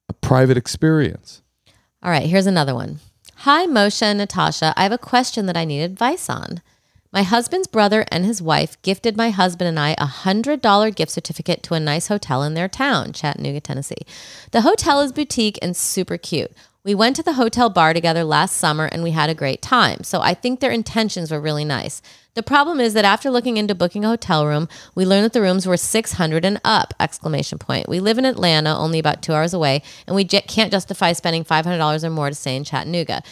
a 0.08 0.12
private 0.14 0.56
experience 0.56 1.42
All 2.02 2.10
right, 2.10 2.26
here's 2.26 2.46
another 2.46 2.74
one. 2.74 2.98
Hi, 3.44 3.66
Moshe 3.66 4.02
and 4.02 4.18
Natasha. 4.18 4.72
I 4.76 4.84
have 4.84 4.92
a 4.92 4.98
question 4.98 5.46
that 5.46 5.56
I 5.56 5.64
need 5.64 5.82
advice 5.82 6.30
on. 6.30 6.62
My 7.12 7.24
husband's 7.24 7.66
brother 7.66 8.04
and 8.08 8.24
his 8.24 8.40
wife 8.40 8.80
gifted 8.82 9.16
my 9.16 9.30
husband 9.30 9.66
and 9.66 9.80
I 9.80 9.96
a 9.98 10.06
$100 10.06 10.94
gift 10.94 11.10
certificate 11.10 11.60
to 11.64 11.74
a 11.74 11.80
nice 11.80 12.06
hotel 12.06 12.44
in 12.44 12.54
their 12.54 12.68
town, 12.68 13.12
Chattanooga, 13.12 13.60
Tennessee. 13.60 14.06
The 14.52 14.60
hotel 14.60 15.00
is 15.00 15.10
boutique 15.10 15.58
and 15.60 15.76
super 15.76 16.16
cute. 16.16 16.52
We 16.84 16.94
went 16.94 17.16
to 17.16 17.24
the 17.24 17.32
hotel 17.32 17.68
bar 17.68 17.92
together 17.92 18.22
last 18.22 18.58
summer 18.58 18.84
and 18.84 19.02
we 19.02 19.10
had 19.10 19.28
a 19.28 19.34
great 19.34 19.60
time. 19.60 20.04
So 20.04 20.20
I 20.20 20.34
think 20.34 20.60
their 20.60 20.70
intentions 20.70 21.32
were 21.32 21.40
really 21.40 21.64
nice. 21.64 22.00
The 22.34 22.42
problem 22.42 22.80
is 22.80 22.94
that 22.94 23.04
after 23.04 23.30
looking 23.30 23.58
into 23.58 23.74
booking 23.74 24.04
a 24.04 24.08
hotel 24.08 24.46
room, 24.46 24.68
we 24.94 25.04
learned 25.04 25.26
that 25.26 25.32
the 25.34 25.42
rooms 25.42 25.66
were 25.66 25.76
600 25.76 26.44
and 26.44 26.60
up 26.64 26.94
exclamation 26.98 27.58
point. 27.58 27.88
We 27.88 28.00
live 28.00 28.16
in 28.16 28.24
Atlanta, 28.24 28.74
only 28.74 28.98
about 28.98 29.22
2 29.22 29.34
hours 29.34 29.52
away, 29.52 29.82
and 30.06 30.16
we 30.16 30.24
j- 30.24 30.40
can't 30.42 30.70
justify 30.70 31.12
spending 31.12 31.44
$500 31.44 32.04
or 32.04 32.10
more 32.10 32.30
to 32.30 32.34
stay 32.34 32.56
in 32.56 32.64
Chattanooga. 32.64 33.22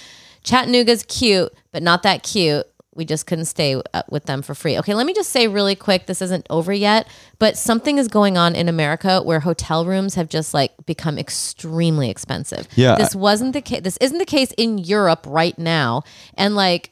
Chattanooga's 0.43 1.03
cute, 1.05 1.53
but 1.73 1.83
not 1.83 2.03
that 2.03 2.23
cute. 2.23 2.67
We 2.95 3.05
just 3.07 3.27
couldn't 3.27 3.45
stay 3.47 3.81
uh, 3.95 4.03
with 4.11 4.25
them 4.27 4.43
for 4.43 4.55
free. 4.55 4.79
Okay, 4.79 4.95
let 4.95 5.07
me 5.07 5.15
just 5.15 5.31
say 5.31 5.49
really 5.49 5.77
quick 5.77 6.07
this 6.07 6.21
isn't 6.21 6.47
over 6.51 6.73
yet, 6.73 7.07
but 7.39 7.57
something 7.57 7.97
is 7.97 8.09
going 8.09 8.37
on 8.37 8.55
in 8.55 8.69
America 8.69 9.23
where 9.23 9.41
hotel 9.41 9.87
rooms 9.87 10.17
have 10.17 10.29
just 10.29 10.53
like 10.53 10.73
become 10.85 11.17
extremely 11.19 12.11
expensive. 12.11 12.69
Yeah. 12.75 12.97
This 12.97 13.15
wasn't 13.15 13.53
the 13.55 13.63
case. 13.63 13.83
This 13.83 13.97
isn't 13.99 14.19
the 14.19 14.27
case 14.27 14.53
in 14.59 14.77
Europe 14.77 15.25
right 15.27 15.57
now. 15.59 16.03
And 16.35 16.57
like 16.57 16.91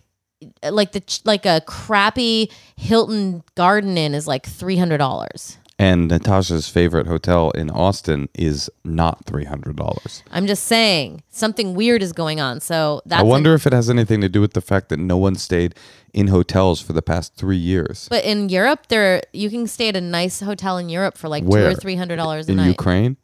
Uh, 0.63 0.71
like 0.73 0.93
the 0.93 1.21
like 1.25 1.47
a 1.47 1.61
crappy 1.67 2.51
Hilton 2.77 3.43
Garden 3.57 3.99
Inn 3.99 4.15
is 4.15 4.27
like 4.27 4.47
$300. 4.47 5.57
And 5.81 6.09
Natasha's 6.09 6.69
favorite 6.69 7.07
hotel 7.07 7.53
in 7.53 7.71
Austin 7.71 8.29
is 8.35 8.69
not 8.85 9.25
three 9.27 9.45
hundred 9.45 9.77
dollars. 9.77 10.25
I'm 10.33 10.49
just 10.49 10.65
saying 10.65 11.23
something 11.31 11.75
weird 11.75 12.03
is 12.03 12.13
going 12.13 12.41
on. 12.41 12.59
So 12.61 13.01
that's 13.07 13.21
I 13.21 13.23
wonder 13.23 13.55
if 13.55 13.65
it 13.65 13.73
has 13.73 13.89
anything 13.89 14.21
to 14.23 14.29
do 14.29 14.41
with 14.41 14.55
the 14.55 14.61
fact 14.61 14.89
that 14.89 14.99
no 14.99 15.17
one 15.17 15.37
stayed 15.37 15.77
in 16.13 16.29
hotels 16.29 16.81
for 16.81 16.95
the 16.95 17.03
past 17.03 17.37
three 17.37 17.57
years. 17.57 18.09
But 18.11 18.25
in 18.25 18.49
Europe, 18.49 18.89
there 18.89 19.23
you 19.33 19.51
can 19.51 19.69
stay 19.69 19.89
at 19.89 19.95
a 19.95 20.01
nice 20.01 20.41
hotel 20.41 20.79
in 20.79 20.89
Europe 20.89 21.17
for 21.17 21.29
like 21.29 21.45
two 21.45 21.51
Where? 21.51 21.71
or 21.71 21.75
three 21.77 21.95
hundred 21.95 22.17
dollars 22.17 22.49
a 22.49 22.53
in 22.53 22.57
night. 22.57 22.69
Ukraine. 22.71 23.17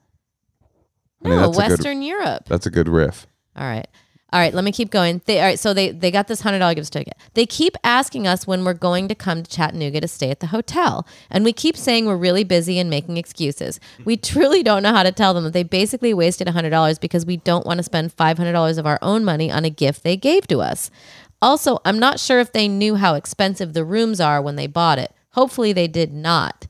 I 1.25 1.29
mean, 1.29 1.39
no, 1.39 1.45
a 1.45 1.47
good- 1.49 1.57
Western 1.57 2.03
Europe. 2.03 2.45
That's 2.47 2.67
a 2.67 2.71
good 2.71 2.89
riff. 2.89 3.27
All 3.57 3.67
right. 3.67 3.89
All 4.35 4.41
right, 4.41 4.53
let 4.53 4.65
me 4.65 4.73
keep 4.73 4.91
going. 4.91 5.23
They 5.27 5.39
all 5.39 5.47
right, 5.47 5.61
so 5.61 5.73
they 5.73 5.93
they 5.93 6.11
got 6.11 6.27
this 6.27 6.41
hundred 6.41 6.59
dollar 6.59 6.75
gift 6.75 6.89
certificate. 6.89 7.17
They 7.35 7.47
keep 7.47 7.77
asking 7.85 8.27
us 8.27 8.49
when 8.49 8.65
we're 8.65 8.75
going 8.75 9.07
to 9.07 9.15
come 9.15 9.45
to 9.45 9.49
Chattanooga 9.49 10.01
to 10.01 10.09
stay 10.09 10.29
at 10.29 10.41
the 10.41 10.49
hotel, 10.49 11.07
and 11.31 11.45
we 11.45 11.53
keep 11.53 11.77
saying 11.77 12.07
we're 12.07 12.17
really 12.17 12.43
busy 12.43 12.81
and 12.81 12.91
making 12.91 13.17
excuses. 13.17 13.79
We 14.05 14.17
truly 14.33 14.65
don't 14.65 14.83
know 14.83 14.93
how 14.93 15.05
to 15.05 15.13
tell 15.13 15.35
them 15.35 15.45
that 15.45 15.53
they 15.53 15.63
basically 15.63 16.13
wasted 16.13 16.49
hundred 16.49 16.71
dollars 16.71 16.99
because 16.99 17.25
we 17.25 17.37
don't 17.37 17.65
want 17.65 17.79
to 17.79 17.85
spend 17.85 18.13
five 18.13 18.37
hundred 18.37 18.55
dollars 18.55 18.77
of 18.77 18.89
our 18.89 18.99
own 19.03 19.25
money 19.25 19.53
on 19.53 19.65
a 19.65 19.71
gift 19.71 20.03
they 20.03 20.17
gave 20.17 20.49
to 20.49 20.61
us. 20.61 20.91
Also, 21.41 21.79
I'm 21.85 22.01
not 22.01 22.19
sure 22.19 22.41
if 22.41 22.51
they 22.51 22.67
knew 22.67 22.97
how 22.97 23.15
expensive 23.15 23.73
the 23.73 23.85
rooms 23.85 24.21
are 24.21 24.43
when 24.43 24.57
they 24.57 24.67
bought 24.67 24.99
it. 24.99 25.13
Hopefully, 25.35 25.73
they 25.73 25.87
did 25.87 26.13
not, 26.13 26.67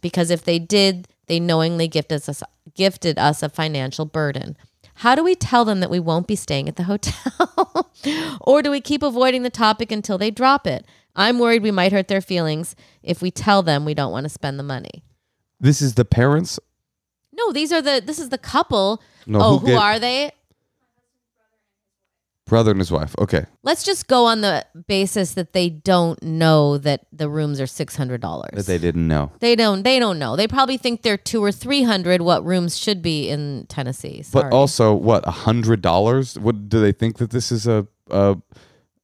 because 0.00 0.30
if 0.30 0.44
they 0.44 0.58
did, 0.58 1.08
they 1.26 1.38
knowingly 1.38 1.88
gifted 1.88 2.26
us 2.26 2.42
gifted 2.74 3.18
us 3.18 3.42
a 3.42 3.50
financial 3.50 4.06
burden. 4.06 4.56
How 4.96 5.14
do 5.14 5.24
we 5.24 5.34
tell 5.34 5.64
them 5.64 5.80
that 5.80 5.90
we 5.90 6.00
won't 6.00 6.26
be 6.26 6.36
staying 6.36 6.68
at 6.68 6.76
the 6.76 6.84
hotel? 6.84 7.90
or 8.40 8.62
do 8.62 8.70
we 8.70 8.80
keep 8.80 9.02
avoiding 9.02 9.42
the 9.42 9.50
topic 9.50 9.90
until 9.90 10.18
they 10.18 10.30
drop 10.30 10.66
it? 10.66 10.84
I'm 11.16 11.38
worried 11.38 11.62
we 11.62 11.70
might 11.70 11.92
hurt 11.92 12.08
their 12.08 12.20
feelings 12.20 12.74
if 13.02 13.20
we 13.20 13.30
tell 13.30 13.62
them 13.62 13.84
we 13.84 13.94
don't 13.94 14.12
want 14.12 14.24
to 14.24 14.30
spend 14.30 14.58
the 14.58 14.64
money. 14.64 15.02
This 15.60 15.82
is 15.82 15.94
the 15.94 16.04
parents. 16.04 16.58
No, 17.32 17.52
these 17.52 17.72
are 17.72 17.82
the 17.82 18.02
this 18.04 18.18
is 18.18 18.28
the 18.28 18.38
couple. 18.38 19.02
No, 19.26 19.40
oh, 19.40 19.50
who 19.52 19.58
who 19.58 19.66
get- 19.68 19.78
are 19.78 19.98
they? 19.98 20.32
Brother 22.52 22.70
and 22.70 22.80
his 22.80 22.92
wife. 22.92 23.14
Okay. 23.18 23.46
Let's 23.62 23.82
just 23.82 24.08
go 24.08 24.26
on 24.26 24.42
the 24.42 24.66
basis 24.86 25.32
that 25.32 25.54
they 25.54 25.70
don't 25.70 26.22
know 26.22 26.76
that 26.76 27.06
the 27.10 27.30
rooms 27.30 27.58
are 27.62 27.66
six 27.66 27.96
hundred 27.96 28.20
That 28.20 28.26
dollars. 28.26 28.66
they 28.66 28.76
didn't 28.76 29.08
know. 29.08 29.32
They 29.40 29.56
don't. 29.56 29.84
They 29.84 29.98
don't 29.98 30.18
know. 30.18 30.36
They 30.36 30.46
probably 30.46 30.76
think 30.76 31.00
they're 31.00 31.16
two 31.16 31.42
or 31.42 31.50
three 31.50 31.82
hundred. 31.82 32.20
What 32.20 32.44
rooms 32.44 32.76
should 32.76 33.00
be 33.00 33.30
in 33.30 33.64
Tennessee? 33.70 34.20
Sorry. 34.22 34.50
But 34.50 34.54
also, 34.54 34.92
what 34.92 35.26
a 35.26 35.30
hundred 35.30 35.80
dollars? 35.80 36.38
What 36.38 36.68
do 36.68 36.78
they 36.78 36.92
think 36.92 37.16
that 37.16 37.30
this 37.30 37.50
is 37.50 37.66
a 37.66 37.86
a, 38.10 38.36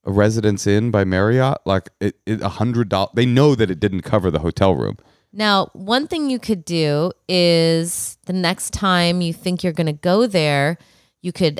a 0.05 0.11
residence 0.11 0.67
inn 0.67 0.91
by 0.91 1.03
Marriott? 1.03 1.57
Like 1.65 1.89
it, 1.99 2.17
it 2.27 2.41
a 2.43 2.49
hundred 2.49 2.89
dollars? 2.89 3.13
They 3.15 3.25
know 3.25 3.55
that 3.55 3.71
it 3.71 3.79
didn't 3.79 4.01
cover 4.03 4.29
the 4.29 4.41
hotel 4.41 4.75
room. 4.75 4.97
Now, 5.33 5.71
one 5.73 6.05
thing 6.05 6.29
you 6.29 6.37
could 6.37 6.63
do 6.65 7.13
is 7.27 8.19
the 8.27 8.33
next 8.33 8.73
time 8.73 9.21
you 9.21 9.33
think 9.33 9.63
you're 9.63 9.73
going 9.73 9.87
to 9.87 9.93
go 9.93 10.27
there, 10.27 10.77
you 11.23 11.31
could 11.31 11.59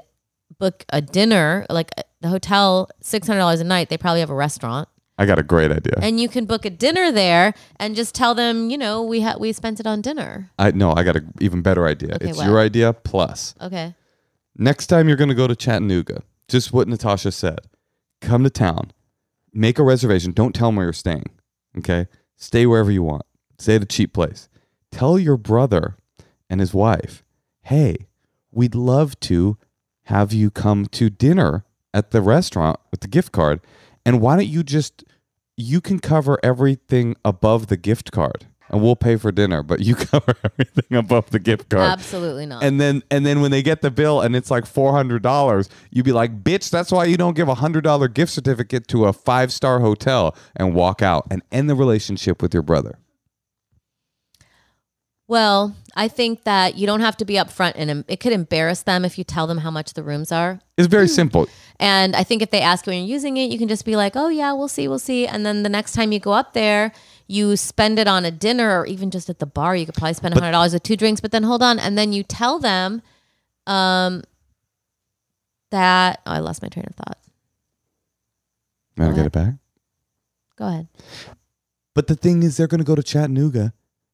book 0.57 0.85
a 0.89 1.01
dinner. 1.01 1.65
Like 1.69 1.91
uh, 1.97 2.03
the 2.21 2.29
hotel, 2.29 2.89
six 3.01 3.27
hundred 3.27 3.39
dollars 3.39 3.61
a 3.61 3.65
night. 3.65 3.89
They 3.89 3.97
probably 3.97 4.21
have 4.21 4.29
a 4.29 4.35
restaurant, 4.35 4.89
I 5.19 5.25
got 5.25 5.37
a 5.37 5.43
great 5.43 5.69
idea. 5.69 5.95
and 6.01 6.17
you 6.17 6.29
can 6.29 6.45
book 6.45 6.63
a 6.63 6.69
dinner 6.69 7.11
there 7.11 7.53
and 7.75 7.93
just 7.93 8.15
tell 8.15 8.33
them, 8.33 8.69
you 8.69 8.77
know, 8.77 9.03
we 9.03 9.19
ha- 9.19 9.35
we 9.37 9.51
spent 9.51 9.81
it 9.81 9.85
on 9.85 9.99
dinner. 9.99 10.49
I 10.57 10.71
no, 10.71 10.93
I 10.93 11.03
got 11.03 11.17
an 11.17 11.33
even 11.41 11.61
better 11.61 11.85
idea. 11.85 12.15
Okay, 12.15 12.29
it's 12.29 12.37
what? 12.37 12.47
your 12.47 12.57
idea 12.57 12.93
plus. 12.93 13.53
Okay. 13.59 13.93
Next 14.55 14.87
time 14.87 15.09
you're 15.09 15.17
going 15.17 15.29
to 15.29 15.35
go 15.35 15.45
to 15.45 15.57
Chattanooga, 15.57 16.23
just 16.47 16.71
what 16.71 16.87
Natasha 16.87 17.33
said. 17.33 17.59
Come 18.21 18.45
to 18.45 18.49
town, 18.49 18.91
make 19.53 19.77
a 19.77 19.83
reservation. 19.83 20.31
Don't 20.31 20.55
tell 20.55 20.69
them 20.69 20.77
where 20.77 20.85
you're 20.85 20.93
staying. 20.93 21.25
Okay, 21.77 22.07
stay 22.37 22.65
wherever 22.65 22.89
you 22.89 23.03
want. 23.03 23.23
Stay 23.57 23.75
at 23.75 23.83
a 23.83 23.85
cheap 23.85 24.13
place. 24.13 24.47
Tell 24.89 25.19
your 25.19 25.35
brother 25.35 25.97
and 26.49 26.61
his 26.61 26.73
wife, 26.73 27.25
hey, 27.63 28.07
we'd 28.51 28.73
love 28.73 29.19
to 29.21 29.57
have 30.09 30.33
you 30.33 30.49
come 30.49 30.87
to 30.87 31.09
dinner 31.09 31.63
at 31.93 32.11
the 32.11 32.21
restaurant 32.21 32.79
with 32.91 33.01
the 33.01 33.07
gift 33.07 33.31
card. 33.31 33.61
And 34.05 34.21
why 34.21 34.35
don't 34.35 34.47
you 34.47 34.63
just 34.63 35.03
you 35.57 35.81
can 35.81 35.99
cover 35.99 36.39
everything 36.41 37.15
above 37.25 37.67
the 37.67 37.77
gift 37.77 38.11
card 38.11 38.47
and 38.69 38.81
we'll 38.81 38.95
pay 38.95 39.17
for 39.17 39.31
dinner, 39.31 39.61
but 39.63 39.81
you 39.81 39.95
cover 39.95 40.35
everything 40.43 40.97
above 40.97 41.29
the 41.31 41.39
gift 41.39 41.69
card. 41.69 41.91
Absolutely 41.91 42.45
not. 42.45 42.63
And 42.63 42.79
then 42.79 43.03
and 43.11 43.25
then 43.25 43.41
when 43.41 43.51
they 43.51 43.61
get 43.61 43.81
the 43.81 43.91
bill 43.91 44.21
and 44.21 44.35
it's 44.35 44.49
like 44.49 44.65
four 44.65 44.93
hundred 44.93 45.21
dollars, 45.21 45.69
you'd 45.91 46.05
be 46.05 46.11
like, 46.11 46.43
"Bitch, 46.43 46.69
that's 46.69 46.91
why 46.91 47.05
you 47.05 47.17
don't 47.17 47.35
give 47.35 47.47
a 47.47 47.55
hundred 47.55 47.83
dollar 47.83 48.07
gift 48.07 48.31
certificate 48.31 48.87
to 48.89 49.05
a 49.05 49.13
five 49.13 49.51
star 49.51 49.79
hotel 49.79 50.35
and 50.55 50.73
walk 50.73 51.01
out 51.01 51.27
and 51.29 51.41
end 51.51 51.69
the 51.69 51.75
relationship 51.75 52.41
with 52.41 52.53
your 52.53 52.63
brother." 52.63 52.99
well, 55.27 55.75
I 55.99 56.07
think 56.07 56.45
that 56.45 56.77
you 56.77 56.87
don't 56.87 57.01
have 57.01 57.17
to 57.17 57.25
be 57.25 57.33
upfront, 57.33 57.73
and 57.75 57.89
em- 57.89 58.05
it 58.07 58.21
could 58.21 58.31
embarrass 58.31 58.83
them 58.83 59.03
if 59.03 59.17
you 59.17 59.25
tell 59.25 59.47
them 59.47 59.57
how 59.57 59.69
much 59.69 59.95
the 59.95 60.01
rooms 60.01 60.31
are. 60.31 60.61
It's 60.77 60.87
very 60.87 61.09
simple. 61.09 61.49
And 61.77 62.15
I 62.15 62.23
think 62.23 62.41
if 62.41 62.51
they 62.51 62.61
ask 62.61 62.87
you 62.87 62.91
when 62.91 62.99
you're 62.99 63.13
using 63.13 63.35
it, 63.35 63.51
you 63.51 63.57
can 63.57 63.67
just 63.67 63.83
be 63.83 63.97
like, 63.97 64.15
oh, 64.15 64.29
yeah, 64.29 64.53
we'll 64.53 64.69
see, 64.69 64.87
we'll 64.87 64.97
see. 64.97 65.27
And 65.27 65.45
then 65.45 65.63
the 65.63 65.67
next 65.67 65.91
time 65.91 66.13
you 66.13 66.19
go 66.21 66.31
up 66.31 66.53
there, 66.53 66.93
you 67.27 67.57
spend 67.57 67.99
it 67.99 68.07
on 68.07 68.23
a 68.23 68.31
dinner 68.31 68.79
or 68.79 68.85
even 68.85 69.11
just 69.11 69.29
at 69.29 69.39
the 69.39 69.45
bar. 69.45 69.75
You 69.75 69.85
could 69.85 69.95
probably 69.95 70.13
spend 70.13 70.35
$100 70.35 70.71
with 70.73 70.83
two 70.83 70.95
drinks. 70.95 71.19
But 71.19 71.31
then 71.31 71.43
hold 71.43 71.61
on. 71.61 71.79
And 71.79 71.97
then 71.97 72.13
you 72.13 72.23
tell 72.23 72.59
them 72.59 73.01
um, 73.67 74.23
that, 75.71 76.21
oh, 76.25 76.31
I 76.31 76.39
lost 76.39 76.61
my 76.61 76.69
train 76.69 76.85
of 76.87 76.95
thought. 76.95 77.17
May 78.95 79.05
I 79.05 79.09
Go 79.09 79.15
get 79.15 79.25
it 79.25 79.31
back? 79.33 79.55
Go 80.55 80.65
ahead. 80.67 80.87
But 81.93 82.07
the 82.07 82.15
thing 82.15 82.43
is, 82.43 82.55
they're 82.55 82.67
going 82.67 82.79
to 82.79 82.85
go 82.85 82.95
to 82.95 83.03
Chattanooga. 83.03 83.73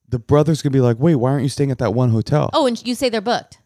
The 0.09 0.19
brother's 0.19 0.61
to 0.71 0.77
be 0.77 0.81
like, 0.81 0.97
"Wait, 0.99 1.15
why 1.15 1.31
aren't 1.31 1.43
you 1.43 1.49
staying 1.49 1.71
at 1.71 1.77
that 1.79 1.93
one 1.93 2.09
hotel?" 2.09 2.49
Oh, 2.53 2.65
and 2.67 2.85
you 2.85 2.95
say 2.95 3.09
they're 3.09 3.21
booked. 3.21 3.59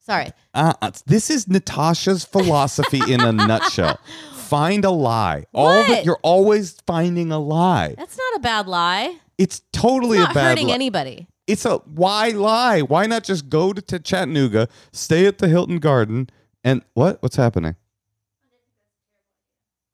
Sorry. 0.00 0.30
Uh, 0.54 0.72
uh, 0.82 0.90
this 1.06 1.30
is 1.30 1.48
Natasha's 1.48 2.24
philosophy 2.24 3.00
in 3.12 3.20
a 3.20 3.32
nutshell. 3.32 3.98
Find 4.34 4.84
a 4.84 4.90
lie. 4.90 5.44
All 5.52 5.68
of 5.68 5.88
What? 5.88 6.04
you're 6.04 6.20
always 6.22 6.76
finding 6.86 7.32
a 7.32 7.38
lie. 7.40 7.94
That's 7.98 8.16
not 8.16 8.36
a 8.36 8.40
bad 8.40 8.68
lie. 8.68 9.16
It's 9.38 9.62
totally 9.72 10.18
Not 10.18 10.30
a 10.30 10.34
bad 10.34 10.48
hurting 10.50 10.68
lie. 10.68 10.74
anybody. 10.74 11.26
It's 11.48 11.64
a 11.64 11.78
why 11.78 12.28
lie? 12.28 12.80
Why 12.82 13.06
not 13.06 13.24
just 13.24 13.48
go 13.48 13.72
to, 13.72 13.82
to 13.82 13.98
Chattanooga, 13.98 14.68
stay 14.92 15.26
at 15.26 15.38
the 15.38 15.48
Hilton 15.48 15.78
Garden, 15.78 16.30
and 16.62 16.82
what? 16.94 17.20
What's 17.22 17.36
happening? 17.36 17.74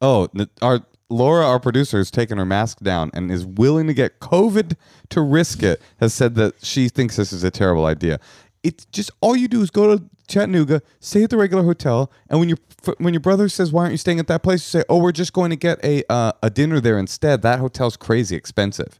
Oh, 0.01 0.28
our 0.61 0.80
Laura, 1.12 1.46
our 1.46 1.60
producer, 1.60 1.98
has 1.98 2.10
taken 2.10 2.38
her 2.38 2.44
mask 2.44 2.80
down 2.80 3.10
and 3.14 3.30
is 3.30 3.44
willing 3.46 3.86
to 3.86 3.94
get 3.94 4.18
COVID 4.20 4.76
to 5.10 5.20
risk 5.20 5.62
it. 5.62 5.80
Has 6.00 6.14
said 6.14 6.34
that 6.36 6.54
she 6.64 6.88
thinks 6.88 7.16
this 7.16 7.32
is 7.32 7.44
a 7.44 7.50
terrible 7.50 7.84
idea. 7.86 8.18
It's 8.62 8.84
just 8.86 9.10
all 9.20 9.36
you 9.36 9.48
do 9.48 9.60
is 9.60 9.70
go 9.70 9.96
to 9.96 10.04
Chattanooga, 10.28 10.82
stay 11.00 11.24
at 11.24 11.30
the 11.30 11.36
regular 11.36 11.64
hotel, 11.64 12.10
and 12.28 12.40
when 12.40 12.48
your 12.48 12.58
when 12.98 13.12
your 13.12 13.20
brother 13.20 13.48
says, 13.48 13.72
"Why 13.72 13.82
aren't 13.82 13.92
you 13.92 13.98
staying 13.98 14.18
at 14.18 14.28
that 14.28 14.42
place?" 14.42 14.60
you 14.60 14.80
say, 14.80 14.84
"Oh, 14.88 14.98
we're 14.98 15.12
just 15.12 15.32
going 15.32 15.50
to 15.50 15.56
get 15.56 15.84
a 15.84 16.04
uh, 16.10 16.32
a 16.42 16.50
dinner 16.50 16.80
there 16.80 16.98
instead. 16.98 17.42
That 17.42 17.58
hotel's 17.58 17.96
crazy 17.96 18.34
expensive." 18.36 18.98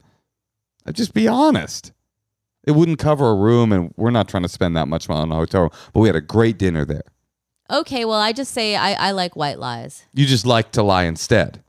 Uh, 0.87 0.93
Just 0.93 1.15
be 1.15 1.29
honest. 1.29 1.93
It 2.65 2.73
wouldn't 2.73 2.99
cover 3.01 3.29
a 3.29 3.35
room, 3.35 3.73
and 3.73 3.93
we're 3.97 4.11
not 4.11 4.29
trying 4.29 4.45
to 4.45 4.49
spend 4.49 4.77
that 4.77 4.87
much 4.87 5.09
money 5.09 5.23
on 5.23 5.33
a 5.33 5.35
hotel 5.35 5.63
room. 5.63 5.71
But 5.93 6.01
we 6.01 6.09
had 6.09 6.15
a 6.15 6.21
great 6.21 6.59
dinner 6.59 6.85
there. 6.85 7.03
Okay, 7.71 8.05
well, 8.05 8.21
I 8.21 8.33
just 8.33 8.53
say 8.53 8.77
I, 8.77 8.93
I 8.93 9.11
like 9.13 9.35
white 9.35 9.59
lies. 9.59 10.05
You 10.13 10.27
just 10.27 10.47
like 10.47 10.71
to 10.73 10.83
lie 10.83 11.05
instead. 11.05 11.63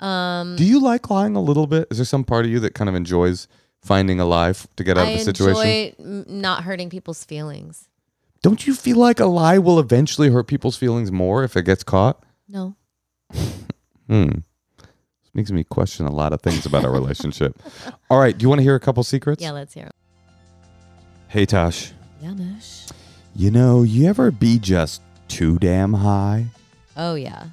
Um, 0.00 0.56
Do 0.56 0.64
you 0.64 0.80
like 0.80 1.10
lying 1.10 1.34
a 1.36 1.40
little 1.42 1.66
bit? 1.66 1.88
Is 1.90 1.98
there 1.98 2.04
some 2.04 2.24
part 2.24 2.44
of 2.44 2.50
you 2.50 2.60
that 2.60 2.74
kind 2.74 2.88
of 2.88 2.94
enjoys 2.94 3.48
finding 3.82 4.20
a 4.20 4.24
lie 4.24 4.50
f- 4.50 4.66
to 4.76 4.84
get 4.84 4.96
out 4.98 5.06
I 5.06 5.10
of 5.10 5.18
the 5.18 5.24
situation? 5.24 5.60
enjoy 5.60 5.94
m- 5.98 6.24
not 6.28 6.64
hurting 6.64 6.88
people's 6.90 7.24
feelings. 7.24 7.88
Don't 8.42 8.66
you 8.66 8.74
feel 8.74 8.96
like 8.98 9.18
a 9.18 9.26
lie 9.26 9.58
will 9.58 9.80
eventually 9.80 10.30
hurt 10.30 10.46
people's 10.46 10.76
feelings 10.76 11.10
more 11.10 11.42
if 11.42 11.56
it 11.56 11.64
gets 11.64 11.82
caught? 11.82 12.22
No. 12.48 12.76
Hmm. 14.08 14.28
This 14.78 15.34
makes 15.34 15.50
me 15.50 15.64
question 15.64 16.06
a 16.06 16.10
lot 16.10 16.32
of 16.32 16.40
things 16.40 16.64
about 16.64 16.82
our 16.82 16.90
relationship. 16.90 17.60
All 18.10 18.18
right, 18.18 18.36
do 18.36 18.42
you 18.42 18.48
want 18.48 18.60
to 18.60 18.62
hear 18.62 18.74
a 18.74 18.80
couple 18.80 19.02
secrets? 19.04 19.42
Yeah, 19.42 19.50
let's 19.50 19.74
hear 19.74 19.84
it. 19.84 19.92
Hey, 21.28 21.44
Tosh. 21.44 21.92
Yamish. 22.22 22.90
You 23.36 23.50
know, 23.50 23.82
you 23.82 24.08
ever 24.08 24.30
be 24.30 24.58
just 24.58 25.02
too 25.28 25.58
damn 25.58 25.92
high? 25.92 26.46
Oh, 26.96 27.16
yeah. 27.16 27.48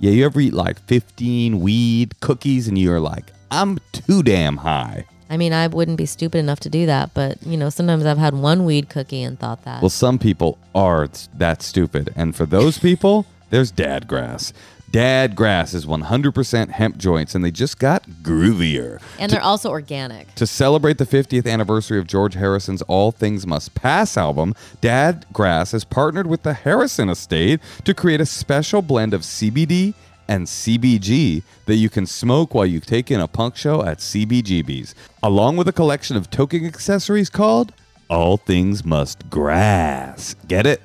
Yeah, 0.00 0.12
you 0.12 0.24
ever 0.24 0.40
eat 0.40 0.54
like 0.54 0.78
15 0.86 1.60
weed 1.60 2.18
cookies 2.20 2.68
and 2.68 2.78
you're 2.78 3.00
like, 3.00 3.32
I'm 3.50 3.78
too 3.92 4.22
damn 4.22 4.56
high. 4.56 5.04
I 5.28 5.36
mean, 5.36 5.52
I 5.52 5.66
wouldn't 5.66 5.98
be 5.98 6.06
stupid 6.06 6.38
enough 6.38 6.60
to 6.60 6.70
do 6.70 6.86
that, 6.86 7.12
but 7.12 7.40
you 7.42 7.58
know, 7.58 7.68
sometimes 7.68 8.06
I've 8.06 8.16
had 8.16 8.34
one 8.34 8.64
weed 8.64 8.88
cookie 8.88 9.22
and 9.22 9.38
thought 9.38 9.62
that. 9.64 9.82
Well, 9.82 9.90
some 9.90 10.18
people 10.18 10.58
are 10.74 11.06
that 11.36 11.60
stupid. 11.60 12.14
And 12.16 12.34
for 12.34 12.46
those 12.46 12.78
people, 12.88 13.26
there's 13.50 13.70
Dad 13.70 14.08
Grass. 14.08 14.54
Dad 14.90 15.36
Grass 15.36 15.72
is 15.72 15.86
100% 15.86 16.70
hemp 16.70 16.96
joints 16.98 17.36
and 17.36 17.44
they 17.44 17.52
just 17.52 17.78
got 17.78 18.08
groovier. 18.22 19.00
and 19.20 19.30
they're 19.30 19.40
also 19.42 19.70
organic. 19.70 20.34
To 20.34 20.46
celebrate 20.46 20.98
the 20.98 21.06
50th 21.06 21.46
anniversary 21.48 21.98
of 22.00 22.08
George 22.08 22.34
Harrison's 22.34 22.82
All 22.82 23.12
Things 23.12 23.46
Must 23.46 23.72
Pass 23.76 24.16
album, 24.16 24.52
Dad 24.80 25.26
Grass 25.32 25.70
has 25.72 25.84
partnered 25.84 26.26
with 26.26 26.42
the 26.42 26.54
Harrison 26.54 27.08
Estate 27.08 27.60
to 27.84 27.94
create 27.94 28.20
a 28.20 28.26
special 28.26 28.82
blend 28.82 29.14
of 29.14 29.20
CBD 29.20 29.94
and 30.26 30.46
CBG 30.46 31.44
that 31.66 31.76
you 31.76 31.88
can 31.88 32.06
smoke 32.06 32.52
while 32.54 32.66
you 32.66 32.80
take 32.80 33.12
in 33.12 33.20
a 33.20 33.28
punk 33.28 33.56
show 33.56 33.84
at 33.84 33.98
CBGB's, 33.98 34.94
along 35.22 35.56
with 35.56 35.68
a 35.68 35.72
collection 35.72 36.16
of 36.16 36.30
toking 36.30 36.66
accessories 36.66 37.30
called 37.30 37.72
All 38.08 38.36
Things 38.38 38.84
Must 38.84 39.28
Grass. 39.30 40.34
Get 40.48 40.66
it? 40.66 40.82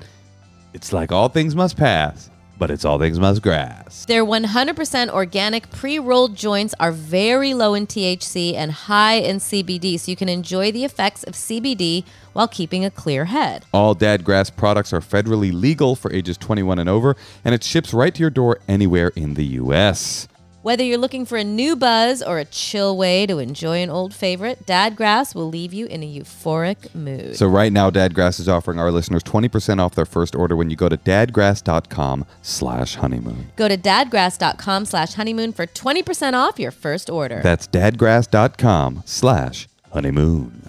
It's 0.74 0.92
like 0.92 1.10
All 1.10 1.28
Things 1.28 1.54
Must 1.56 1.76
Pass, 1.76 2.28
but 2.58 2.70
it's 2.70 2.84
All 2.84 2.98
Things 2.98 3.18
Must 3.18 3.42
Grass. 3.42 4.04
Their 4.06 4.24
100% 4.24 5.08
organic 5.10 5.70
pre 5.70 5.98
rolled 5.98 6.36
joints 6.36 6.74
are 6.80 6.92
very 6.92 7.54
low 7.54 7.74
in 7.74 7.86
THC 7.86 8.54
and 8.54 8.72
high 8.72 9.14
in 9.14 9.36
CBD, 9.36 9.98
so 9.98 10.10
you 10.10 10.16
can 10.16 10.28
enjoy 10.28 10.72
the 10.72 10.84
effects 10.84 11.22
of 11.24 11.34
CBD 11.34 12.04
while 12.32 12.48
keeping 12.48 12.84
a 12.84 12.90
clear 12.90 13.26
head. 13.26 13.64
All 13.72 13.94
Dad 13.94 14.24
Grass 14.24 14.50
products 14.50 14.92
are 14.92 15.00
federally 15.00 15.52
legal 15.52 15.96
for 15.96 16.12
ages 16.12 16.36
21 16.36 16.78
and 16.78 16.88
over, 16.88 17.16
and 17.44 17.54
it 17.54 17.64
ships 17.64 17.94
right 17.94 18.14
to 18.14 18.20
your 18.20 18.30
door 18.30 18.60
anywhere 18.68 19.12
in 19.16 19.34
the 19.34 19.44
U.S. 19.44 20.28
Whether 20.66 20.82
you're 20.82 20.98
looking 20.98 21.26
for 21.26 21.38
a 21.38 21.44
new 21.44 21.76
buzz 21.76 22.24
or 22.24 22.40
a 22.40 22.44
chill 22.44 22.96
way 22.96 23.24
to 23.26 23.38
enjoy 23.38 23.84
an 23.84 23.88
old 23.88 24.12
favorite, 24.12 24.66
Dadgrass 24.66 25.32
will 25.32 25.48
leave 25.48 25.72
you 25.72 25.86
in 25.86 26.02
a 26.02 26.12
euphoric 26.12 26.92
mood. 26.92 27.36
So 27.36 27.46
right 27.46 27.72
now, 27.72 27.88
Dadgrass 27.88 28.40
is 28.40 28.48
offering 28.48 28.80
our 28.80 28.90
listeners 28.90 29.22
20% 29.22 29.78
off 29.78 29.94
their 29.94 30.04
first 30.04 30.34
order 30.34 30.56
when 30.56 30.68
you 30.68 30.74
go 30.74 30.88
to 30.88 30.96
dadgrass.com 30.96 32.26
slash 32.42 32.96
honeymoon. 32.96 33.52
Go 33.54 33.68
to 33.68 33.76
dadgrass.com 33.76 34.86
slash 34.86 35.14
honeymoon 35.14 35.52
for 35.52 35.68
20% 35.68 36.32
off 36.32 36.58
your 36.58 36.72
first 36.72 37.08
order. 37.10 37.38
That's 37.44 37.68
dadgrass.com 37.68 39.04
slash 39.06 39.68
honeymoon. 39.92 40.68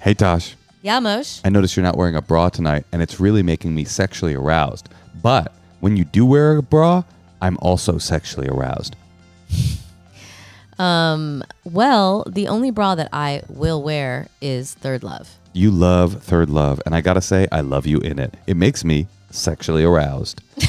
Hey, 0.00 0.12
Tosh. 0.12 0.54
yeah, 0.82 1.00
Mosh. 1.00 1.40
I 1.42 1.48
notice 1.48 1.78
you're 1.78 1.82
not 1.82 1.96
wearing 1.96 2.16
a 2.16 2.20
bra 2.20 2.50
tonight, 2.50 2.84
and 2.92 3.00
it's 3.00 3.18
really 3.18 3.42
making 3.42 3.74
me 3.74 3.84
sexually 3.84 4.34
aroused. 4.34 4.90
But 5.22 5.50
when 5.80 5.96
you 5.96 6.04
do 6.04 6.26
wear 6.26 6.58
a 6.58 6.62
bra, 6.62 7.04
I'm 7.40 7.56
also 7.62 7.96
sexually 7.96 8.48
aroused. 8.48 8.96
Um, 10.78 11.44
well, 11.64 12.24
the 12.28 12.48
only 12.48 12.70
bra 12.70 12.94
that 12.94 13.08
I 13.12 13.42
will 13.48 13.82
wear 13.82 14.28
is 14.40 14.74
Third 14.74 15.02
Love. 15.02 15.36
You 15.52 15.70
love 15.70 16.22
Third 16.22 16.50
Love, 16.50 16.82
and 16.84 16.94
I 16.94 17.00
gotta 17.00 17.20
say, 17.20 17.46
I 17.52 17.60
love 17.60 17.86
you 17.86 17.98
in 17.98 18.18
it. 18.18 18.36
It 18.46 18.56
makes 18.56 18.84
me 18.84 19.06
sexually 19.30 19.84
aroused. 19.84 20.42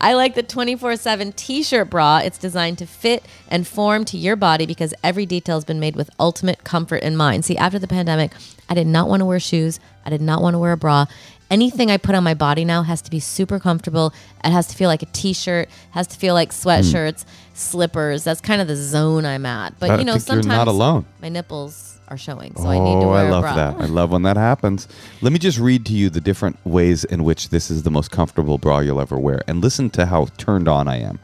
I 0.00 0.12
like 0.14 0.34
the 0.34 0.42
24 0.42 0.96
7 0.96 1.32
t 1.32 1.62
shirt 1.62 1.88
bra. 1.88 2.18
It's 2.18 2.36
designed 2.38 2.78
to 2.78 2.86
fit 2.86 3.24
and 3.48 3.66
form 3.66 4.04
to 4.06 4.18
your 4.18 4.36
body 4.36 4.66
because 4.66 4.92
every 5.02 5.24
detail 5.24 5.56
has 5.56 5.64
been 5.64 5.80
made 5.80 5.96
with 5.96 6.10
ultimate 6.20 6.62
comfort 6.64 7.02
in 7.02 7.16
mind. 7.16 7.44
See, 7.44 7.56
after 7.56 7.78
the 7.78 7.88
pandemic, 7.88 8.32
I 8.68 8.74
did 8.74 8.86
not 8.86 9.08
want 9.08 9.20
to 9.20 9.24
wear 9.24 9.40
shoes, 9.40 9.80
I 10.04 10.10
did 10.10 10.20
not 10.20 10.42
want 10.42 10.54
to 10.54 10.58
wear 10.58 10.72
a 10.72 10.76
bra. 10.76 11.06
Anything 11.54 11.88
I 11.88 11.98
put 11.98 12.16
on 12.16 12.24
my 12.24 12.34
body 12.34 12.64
now 12.64 12.82
has 12.82 13.00
to 13.02 13.10
be 13.12 13.20
super 13.20 13.60
comfortable. 13.60 14.12
It 14.44 14.50
has 14.50 14.66
to 14.66 14.76
feel 14.76 14.88
like 14.88 15.02
a 15.02 15.06
t-shirt, 15.06 15.68
has 15.92 16.08
to 16.08 16.16
feel 16.16 16.34
like 16.34 16.52
hmm. 16.52 16.68
sweatshirts, 16.68 17.24
slippers. 17.54 18.24
That's 18.24 18.40
kind 18.40 18.60
of 18.60 18.66
the 18.66 18.74
zone 18.74 19.24
I'm 19.24 19.46
at. 19.46 19.78
But 19.78 19.90
I 19.90 19.98
you 19.98 20.04
know, 20.04 20.18
sometimes 20.18 20.46
not 20.48 20.66
alone. 20.66 21.06
my 21.22 21.28
nipples 21.28 21.93
are 22.08 22.16
showing, 22.18 22.54
so 22.56 22.66
I 22.66 22.78
need 22.78 23.00
to 23.00 23.06
oh, 23.06 23.10
wear 23.10 23.26
I 23.26 23.30
love 23.30 23.44
a 23.44 23.46
bra. 23.46 23.54
that. 23.56 23.80
I 23.80 23.86
love 23.86 24.10
when 24.10 24.22
that 24.22 24.36
happens. 24.36 24.88
Let 25.22 25.32
me 25.32 25.38
just 25.38 25.58
read 25.58 25.86
to 25.86 25.92
you 25.92 26.10
the 26.10 26.20
different 26.20 26.58
ways 26.64 27.04
in 27.04 27.24
which 27.24 27.48
this 27.48 27.70
is 27.70 27.82
the 27.82 27.90
most 27.90 28.10
comfortable 28.10 28.58
bra 28.58 28.80
you'll 28.80 29.00
ever 29.00 29.18
wear, 29.18 29.42
and 29.46 29.62
listen 29.62 29.90
to 29.90 30.06
how 30.06 30.26
turned 30.36 30.68
on 30.68 30.88
I 30.88 30.98
am. 30.98 31.18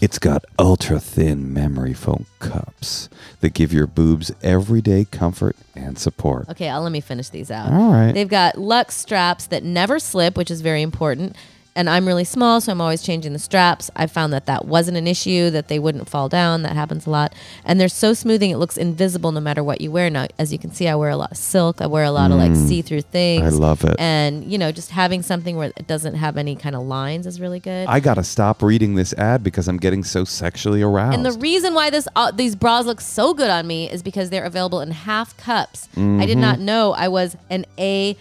It's 0.00 0.18
got 0.18 0.44
ultra 0.58 0.98
thin 0.98 1.52
memory 1.52 1.92
foam 1.92 2.26
cups 2.38 3.08
that 3.40 3.52
give 3.52 3.72
your 3.72 3.86
boobs 3.86 4.32
everyday 4.42 5.04
comfort 5.04 5.56
and 5.74 5.98
support. 5.98 6.48
Okay, 6.48 6.68
I'll, 6.68 6.82
let 6.82 6.92
me 6.92 7.00
finish 7.00 7.28
these 7.28 7.50
out. 7.50 7.70
All 7.72 7.92
right. 7.92 8.12
They've 8.12 8.28
got 8.28 8.56
Lux 8.56 8.96
straps 8.96 9.46
that 9.48 9.62
never 9.62 9.98
slip, 9.98 10.36
which 10.36 10.50
is 10.50 10.60
very 10.62 10.82
important. 10.82 11.36
And 11.80 11.88
I'm 11.88 12.06
really 12.06 12.24
small, 12.24 12.60
so 12.60 12.70
I'm 12.72 12.80
always 12.82 13.00
changing 13.02 13.32
the 13.32 13.38
straps. 13.38 13.90
I 13.96 14.06
found 14.06 14.34
that 14.34 14.44
that 14.44 14.66
wasn't 14.66 14.98
an 14.98 15.06
issue, 15.06 15.48
that 15.48 15.68
they 15.68 15.78
wouldn't 15.78 16.10
fall 16.10 16.28
down. 16.28 16.60
That 16.62 16.74
happens 16.74 17.06
a 17.06 17.10
lot. 17.10 17.32
And 17.64 17.80
they're 17.80 17.88
so 17.88 18.12
smoothing, 18.12 18.50
it 18.50 18.58
looks 18.58 18.76
invisible 18.76 19.32
no 19.32 19.40
matter 19.40 19.64
what 19.64 19.80
you 19.80 19.90
wear. 19.90 20.10
Now, 20.10 20.26
as 20.38 20.52
you 20.52 20.58
can 20.58 20.72
see, 20.72 20.88
I 20.88 20.94
wear 20.94 21.08
a 21.08 21.16
lot 21.16 21.30
of 21.30 21.38
silk. 21.38 21.80
I 21.80 21.86
wear 21.86 22.04
a 22.04 22.10
lot 22.10 22.32
of 22.32 22.36
like 22.36 22.54
see 22.54 22.82
through 22.82 23.00
things. 23.00 23.44
Mm. 23.44 23.46
I 23.46 23.48
love 23.48 23.82
it. 23.84 23.96
And, 23.98 24.44
you 24.44 24.58
know, 24.58 24.70
just 24.72 24.90
having 24.90 25.22
something 25.22 25.56
where 25.56 25.72
it 25.74 25.86
doesn't 25.86 26.16
have 26.16 26.36
any 26.36 26.54
kind 26.54 26.76
of 26.76 26.82
lines 26.82 27.26
is 27.26 27.40
really 27.40 27.60
good. 27.60 27.88
I 27.88 27.98
gotta 27.98 28.24
stop 28.24 28.62
reading 28.62 28.94
this 28.96 29.14
ad 29.14 29.42
because 29.42 29.66
I'm 29.66 29.78
getting 29.78 30.04
so 30.04 30.24
sexually 30.24 30.82
aroused. 30.82 31.14
And 31.16 31.24
the 31.24 31.32
reason 31.32 31.72
why 31.72 31.88
this 31.88 32.06
uh, 32.14 32.30
these 32.30 32.54
bras 32.54 32.84
look 32.84 33.00
so 33.00 33.32
good 33.32 33.48
on 33.48 33.66
me 33.66 33.90
is 33.90 34.02
because 34.02 34.28
they're 34.28 34.44
available 34.44 34.82
in 34.82 34.90
half 34.90 35.34
cups. 35.38 35.88
I 35.96 36.00
Mm-hmm. 36.00 36.26
did 36.26 36.36
not 36.38 36.60
know 36.60 36.92
I 36.92 37.08
was 37.08 37.38
an 37.48 37.64
A 37.78 38.16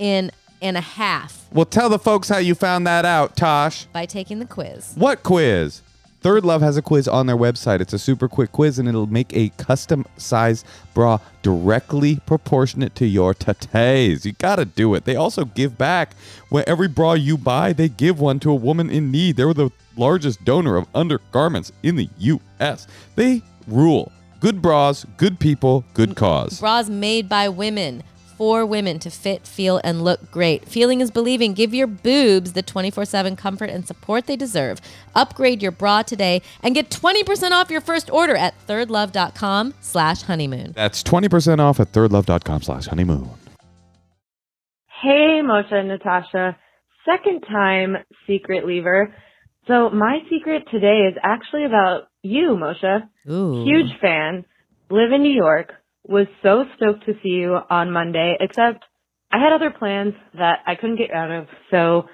in 0.00 0.32
and 0.64 0.76
a 0.76 0.80
half 0.80 1.44
well, 1.54 1.64
tell 1.64 1.88
the 1.88 2.00
folks 2.00 2.28
how 2.28 2.38
you 2.38 2.56
found 2.56 2.84
that 2.88 3.04
out, 3.04 3.36
Tosh. 3.36 3.84
by 3.86 4.06
taking 4.06 4.40
the 4.40 4.44
quiz. 4.44 4.92
What 4.96 5.22
quiz? 5.22 5.82
Third 6.20 6.44
Love 6.44 6.62
has 6.62 6.76
a 6.76 6.82
quiz 6.82 7.06
on 7.06 7.26
their 7.26 7.36
website. 7.36 7.80
It's 7.80 7.92
a 7.92 7.98
super 7.98 8.26
quick 8.26 8.50
quiz 8.50 8.80
and 8.80 8.88
it'll 8.88 9.06
make 9.06 9.32
a 9.36 9.50
custom 9.50 10.04
size 10.16 10.64
bra 10.94 11.18
directly 11.42 12.18
proportionate 12.26 12.96
to 12.96 13.06
your 13.06 13.34
tates. 13.34 14.26
You 14.26 14.32
gotta 14.32 14.64
do 14.64 14.94
it. 14.94 15.04
They 15.04 15.14
also 15.14 15.44
give 15.44 15.78
back. 15.78 16.16
When 16.48 16.64
every 16.66 16.88
bra 16.88 17.12
you 17.12 17.38
buy, 17.38 17.72
they 17.72 17.88
give 17.88 18.18
one 18.18 18.40
to 18.40 18.50
a 18.50 18.54
woman 18.56 18.90
in 18.90 19.12
need. 19.12 19.36
They're 19.36 19.54
the 19.54 19.70
largest 19.96 20.44
donor 20.44 20.76
of 20.76 20.88
undergarments 20.92 21.70
in 21.84 21.94
the 21.94 22.08
US. 22.18 22.88
They 23.14 23.42
rule. 23.68 24.10
Good 24.40 24.60
bras, 24.60 25.06
good 25.18 25.38
people, 25.38 25.84
good 25.94 26.16
cause. 26.16 26.58
Bras 26.58 26.88
made 26.88 27.28
by 27.28 27.48
women 27.48 28.02
for 28.36 28.66
women 28.66 28.98
to 29.00 29.10
fit, 29.10 29.46
feel, 29.46 29.80
and 29.84 30.04
look 30.04 30.30
great. 30.30 30.68
Feeling 30.68 31.00
is 31.00 31.10
believing. 31.10 31.54
Give 31.54 31.74
your 31.74 31.86
boobs 31.86 32.52
the 32.52 32.62
24 32.62 33.04
7 33.04 33.36
comfort 33.36 33.70
and 33.70 33.86
support 33.86 34.26
they 34.26 34.36
deserve. 34.36 34.80
Upgrade 35.14 35.62
your 35.62 35.72
bra 35.72 36.02
today 36.02 36.42
and 36.62 36.74
get 36.74 36.90
20% 36.90 37.50
off 37.52 37.70
your 37.70 37.80
first 37.80 38.10
order 38.10 38.36
at 38.36 38.54
thirdlove.com 38.66 39.74
slash 39.80 40.22
honeymoon. 40.22 40.72
That's 40.72 41.02
20% 41.02 41.58
off 41.60 41.80
at 41.80 41.92
thirdlove.com 41.92 42.62
slash 42.62 42.86
honeymoon. 42.86 43.30
Hey, 45.02 45.40
Moshe 45.42 45.72
and 45.72 45.88
Natasha. 45.88 46.56
Second 47.04 47.42
time 47.42 47.96
secret 48.26 48.66
lever. 48.66 49.14
So 49.66 49.90
my 49.90 50.18
secret 50.30 50.64
today 50.70 51.08
is 51.10 51.16
actually 51.22 51.64
about 51.64 52.04
you, 52.22 52.56
Moshe. 52.58 53.02
Ooh. 53.30 53.64
Huge 53.64 53.98
fan. 54.00 54.44
Live 54.90 55.12
in 55.12 55.22
New 55.22 55.32
York. 55.34 55.72
Was 56.06 56.26
so 56.42 56.64
stoked 56.76 57.06
to 57.06 57.14
see 57.22 57.30
you 57.30 57.58
on 57.70 57.90
Monday, 57.90 58.36
except 58.38 58.84
I 59.32 59.38
had 59.38 59.52
other 59.52 59.70
plans 59.70 60.14
that 60.34 60.60
I 60.66 60.74
couldn't 60.74 60.96
get 60.96 61.10
out 61.10 61.30
of. 61.30 61.46
So 61.70 62.08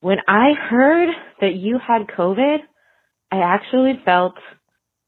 when 0.00 0.18
I 0.26 0.52
heard 0.52 1.08
that 1.40 1.54
you 1.54 1.78
had 1.78 2.08
COVID, 2.08 2.58
I 3.30 3.36
actually 3.36 4.00
felt 4.04 4.34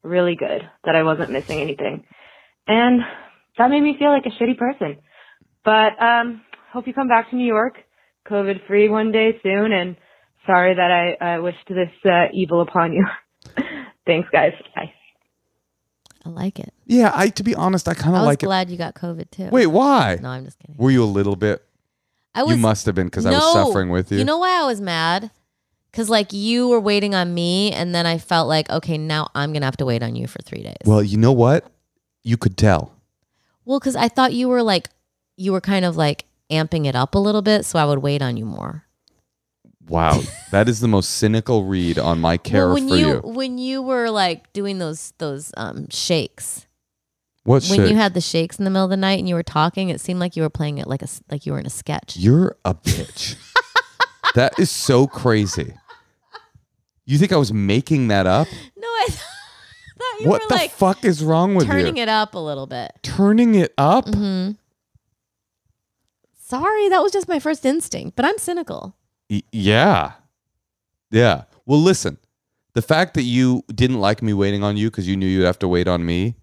really 0.03 0.37
good 0.37 0.63
that 0.85 0.95
I 0.95 1.03
wasn't 1.03 1.33
missing 1.33 1.61
anything. 1.61 2.05
And 2.67 3.01
that 3.59 3.69
made 3.69 3.83
me 3.83 3.97
feel 3.99 4.11
like 4.11 4.27
a 4.27 4.43
shitty 4.43 4.57
person. 4.57 4.99
But 5.65 6.01
um 6.01 6.43
hope 6.73 6.87
you 6.87 6.95
come 6.95 7.09
back 7.09 7.31
to 7.31 7.37
New 7.37 7.47
York, 7.47 7.79
COVID 8.29 8.67
free 8.67 8.89
one 8.89 9.13
day 9.13 9.39
soon 9.43 9.73
and 9.73 9.97
sorry 10.47 10.75
that 10.75 11.17
I, 11.21 11.35
I 11.35 11.39
wished 11.39 11.69
this 11.69 11.91
uh, 12.05 12.27
evil 12.33 12.61
upon 12.61 12.93
you. 12.93 13.07
Thanks 14.07 14.29
guys. 14.31 14.53
Bye. 14.75 14.93
I 16.25 16.31
like 16.31 16.59
it. 16.59 16.73
Yeah, 16.87 17.13
I 17.15 17.29
to 17.29 17.43
be 17.43 17.55
honest, 17.55 17.87
I 17.89 17.95
kind 17.95 18.17
of 18.17 18.23
was 18.23 18.27
like 18.27 18.43
it. 18.43 18.47
I'm 18.47 18.49
glad 18.49 18.71
you 18.71 18.77
got 18.79 18.95
COVID 18.95 19.31
too. 19.31 19.49
Wait, 19.51 19.67
why? 19.67 20.19
No, 20.23 20.31
I'm 20.31 20.45
just 20.45 20.59
kidding. 20.59 20.77
Were 20.79 20.91
you 20.91 21.05
a 21.05 21.07
little 21.07 21.37
bit? 21.37 21.63
I 22.35 22.43
was 22.43 22.57
you 22.57 22.63
must 22.63 22.87
have 22.87 22.95
been 22.95 23.07
because 23.07 23.27
I 23.27 23.31
was 23.31 23.53
suffering 23.53 23.91
with 23.91 24.11
you. 24.11 24.19
You 24.19 24.25
know 24.25 24.39
why 24.39 24.61
I 24.61 24.65
was 24.67 24.81
mad? 24.81 25.31
Because 25.91 26.11
like 26.11 26.33
you 26.33 26.69
were 26.69 26.81
waiting 26.81 27.15
on 27.15 27.33
me, 27.35 27.71
and 27.73 27.95
then 27.95 28.07
I 28.07 28.19
felt 28.19 28.49
like, 28.49 28.69
okay, 28.71 28.99
now 28.99 29.29
I'm 29.35 29.53
gonna 29.53 29.67
have 29.67 29.77
to 29.77 29.85
wait 29.85 30.03
on 30.03 30.17
you 30.17 30.27
for 30.27 30.41
three 30.43 30.63
days. 30.63 30.77
well, 30.85 31.03
you 31.03 31.17
know 31.19 31.33
what? 31.33 31.67
You 32.23 32.37
could 32.37 32.57
tell. 32.57 32.93
well, 33.65 33.79
because 33.79 33.95
I 33.97 34.09
thought 34.09 34.33
you 34.33 34.49
were 34.49 34.63
like, 34.63 34.89
you 35.37 35.53
were 35.53 35.61
kind 35.61 35.85
of 35.85 35.97
like 35.97 36.25
amping 36.51 36.87
it 36.87 36.97
up 36.97 37.15
a 37.15 37.19
little 37.19 37.43
bit, 37.43 37.65
so 37.65 37.79
I 37.79 37.85
would 37.85 37.99
wait 37.99 38.23
on 38.23 38.37
you 38.37 38.45
more. 38.47 38.84
Wow, 39.87 40.23
that 40.51 40.69
is 40.69 40.81
the 40.81 40.89
most 40.89 41.11
cynical 41.17 41.65
read 41.65 41.99
on 41.99 42.19
my 42.21 42.37
care 42.39 42.67
well, 42.67 42.75
when 42.75 42.89
for 42.89 42.97
you, 42.97 43.07
you. 43.07 43.21
when 43.23 43.59
you 43.59 43.83
were 43.83 44.09
like 44.11 44.53
doing 44.55 44.79
those 44.79 45.13
those 45.19 45.53
um 45.59 45.89
shakes 45.91 46.67
What 47.45 47.67
when 47.67 47.87
you 47.87 47.95
had 47.95 48.15
the 48.15 48.21
shakes 48.23 48.59
in 48.59 48.65
the 48.65 48.71
middle 48.71 48.85
of 48.85 48.91
the 48.91 48.97
night 48.97 49.19
and 49.19 49.29
you 49.29 49.35
were 49.35 49.43
talking 49.43 49.91
it 49.91 50.01
seemed 50.01 50.21
like 50.21 50.37
you 50.37 50.43
were 50.43 50.49
playing 50.51 50.79
it 50.79 50.87
like 50.87 51.03
a 51.03 51.09
like 51.31 51.45
you 51.45 51.53
were 51.53 51.59
in 51.59 51.67
a 51.67 51.71
sketch 51.71 52.17
You're 52.17 52.57
a 52.65 52.75
bitch. 52.75 53.37
that 54.35 54.59
is 54.59 54.71
so 54.71 55.07
crazy. 55.07 55.75
You 57.05 57.19
think 57.19 57.33
I 57.33 57.37
was 57.37 57.53
making 57.53 58.09
that 58.09 58.27
up? 58.27 58.49
no 58.79 58.89
i 58.89 59.07
thought 59.11 60.21
you 60.21 60.29
what 60.31 60.41
were 60.43 60.49
the 60.49 60.55
like 60.55 60.71
fuck 60.71 61.05
is 61.05 61.23
wrong 61.23 61.55
with 61.55 61.67
turning 61.67 61.99
you? 61.99 62.03
it 62.05 62.09
up 62.09 62.35
a 62.35 62.39
little 62.39 62.67
bit 62.67 62.93
Turning 63.03 63.55
it 63.55 63.75
up? 63.77 64.09
hmm 64.09 64.53
sorry 66.39 66.89
that 66.89 67.03
was 67.03 67.13
just 67.13 67.29
my 67.29 67.39
first 67.39 67.65
instinct 67.67 68.17
but 68.17 68.25
i'm 68.25 68.39
cynical 68.39 68.97
yeah. 69.29 70.13
Yeah. 71.11 71.45
Well, 71.67 71.81
listen. 71.81 72.19
The 72.75 72.83
fact 72.83 73.15
that 73.15 73.23
you 73.23 73.63
didn't 73.73 74.01
like 74.01 74.23
me 74.23 74.33
waiting 74.33 74.65
on 74.65 74.77
you 74.77 74.91
because 74.91 75.07
you 75.07 75.17
knew 75.17 75.27
you'd 75.27 75.45
have 75.45 75.59
to 75.61 75.69
wait 75.69 75.87
on 75.87 76.05
me, 76.05 76.35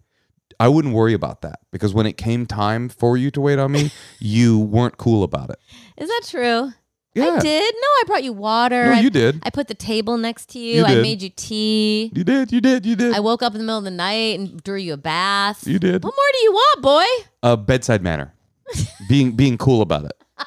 I 0.62 0.70
wouldn't 0.70 0.94
worry 0.94 1.14
about 1.14 1.42
that 1.42 1.60
because 1.72 1.94
when 1.94 2.06
it 2.06 2.14
came 2.18 2.46
time 2.46 2.88
for 2.88 3.18
you 3.18 3.32
to 3.32 3.42
wait 3.42 3.60
on 3.60 3.72
me, 3.72 3.92
you 4.20 4.60
weren't 4.60 4.98
cool 4.98 5.24
about 5.24 5.50
it. 5.50 5.60
is 5.98 6.08
that 6.08 6.22
true 6.30 6.72
Yeah. 7.14 7.32
i 7.36 7.40
did 7.40 7.74
no 7.76 7.88
i 7.88 8.04
brought 8.08 8.24
you 8.24 8.32
water 8.32 8.86
No, 8.86 8.92
I, 8.94 9.00
you 9.02 9.10
did. 9.10 9.42
I 9.44 9.50
put 9.50 9.68
the 9.68 9.74
table 9.74 10.18
next 10.18 10.48
to 10.52 10.60
you, 10.60 10.78
You 10.78 10.86
i 10.86 10.96
made 11.02 11.22
you 11.22 11.30
tea 11.30 12.12
You 12.16 12.24
did. 12.24 12.52
You 12.54 12.62
did. 12.62 12.86
You 12.86 12.96
did. 12.96 13.14
i 13.14 13.20
woke 13.20 13.44
up 13.44 13.54
in 13.54 13.58
the 13.60 13.66
middle 13.66 13.80
of 13.80 13.84
the 13.84 13.92
night 13.92 14.40
and 14.40 14.64
drew 14.64 14.78
you 14.78 14.94
a 14.94 14.98
bath 14.98 15.68
you 15.68 15.80
did. 15.80 16.02
what 16.04 16.14
more 16.16 16.32
do 16.34 16.40
you 16.44 16.52
want 16.54 16.82
boy 16.82 17.06
A 17.44 17.58
bedside 17.58 18.02
manner. 18.02 18.34
being 19.10 19.34
being 19.36 19.58
cool 19.58 19.82
about 19.82 20.06
it. 20.06 20.14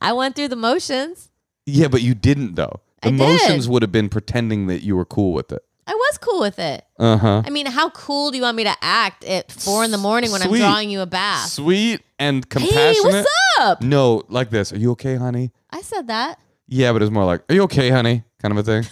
i 0.00 0.12
went 0.12 0.34
through 0.36 0.48
the 0.48 0.56
motions 0.56 1.30
Yeah, 1.66 1.88
but 1.88 2.02
you 2.02 2.14
didn't 2.14 2.54
though. 2.54 2.80
The 3.02 3.08
I 3.08 3.10
did. 3.10 3.18
motions 3.18 3.68
would 3.68 3.82
have 3.82 3.92
been 3.92 4.08
pretending 4.08 4.68
that 4.68 4.82
you 4.82 4.96
were 4.96 5.04
cool 5.04 5.32
with 5.32 5.50
it. 5.52 5.62
I 5.88 5.94
was 5.94 6.18
cool 6.18 6.40
with 6.40 6.58
it. 6.58 6.84
Uh 6.98 7.16
huh. 7.16 7.42
I 7.46 7.50
mean, 7.50 7.66
how 7.66 7.90
cool 7.90 8.30
do 8.30 8.36
you 8.36 8.42
want 8.42 8.56
me 8.56 8.64
to 8.64 8.74
act 8.82 9.24
at 9.24 9.52
four 9.52 9.84
in 9.84 9.90
the 9.90 9.98
morning 9.98 10.30
when 10.32 10.40
Sweet. 10.40 10.62
I'm 10.62 10.70
drawing 10.70 10.90
you 10.90 11.00
a 11.00 11.06
bath? 11.06 11.48
Sweet 11.50 12.00
and 12.18 12.48
compassionate. 12.48 12.94
Hey, 12.96 13.00
what's 13.02 13.28
up? 13.60 13.82
No, 13.82 14.22
like 14.28 14.50
this. 14.50 14.72
Are 14.72 14.78
you 14.78 14.92
okay, 14.92 15.16
honey? 15.16 15.52
I 15.70 15.82
said 15.82 16.06
that. 16.08 16.38
Yeah, 16.66 16.92
but 16.92 17.02
it's 17.02 17.12
more 17.12 17.24
like, 17.24 17.42
"Are 17.48 17.54
you 17.54 17.62
okay, 17.64 17.90
honey?" 17.90 18.24
kind 18.42 18.50
of 18.52 18.58
a 18.58 18.62
thing. 18.64 18.90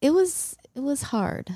It 0.00 0.10
was 0.10 0.56
it 0.74 0.80
was 0.80 1.02
hard. 1.02 1.50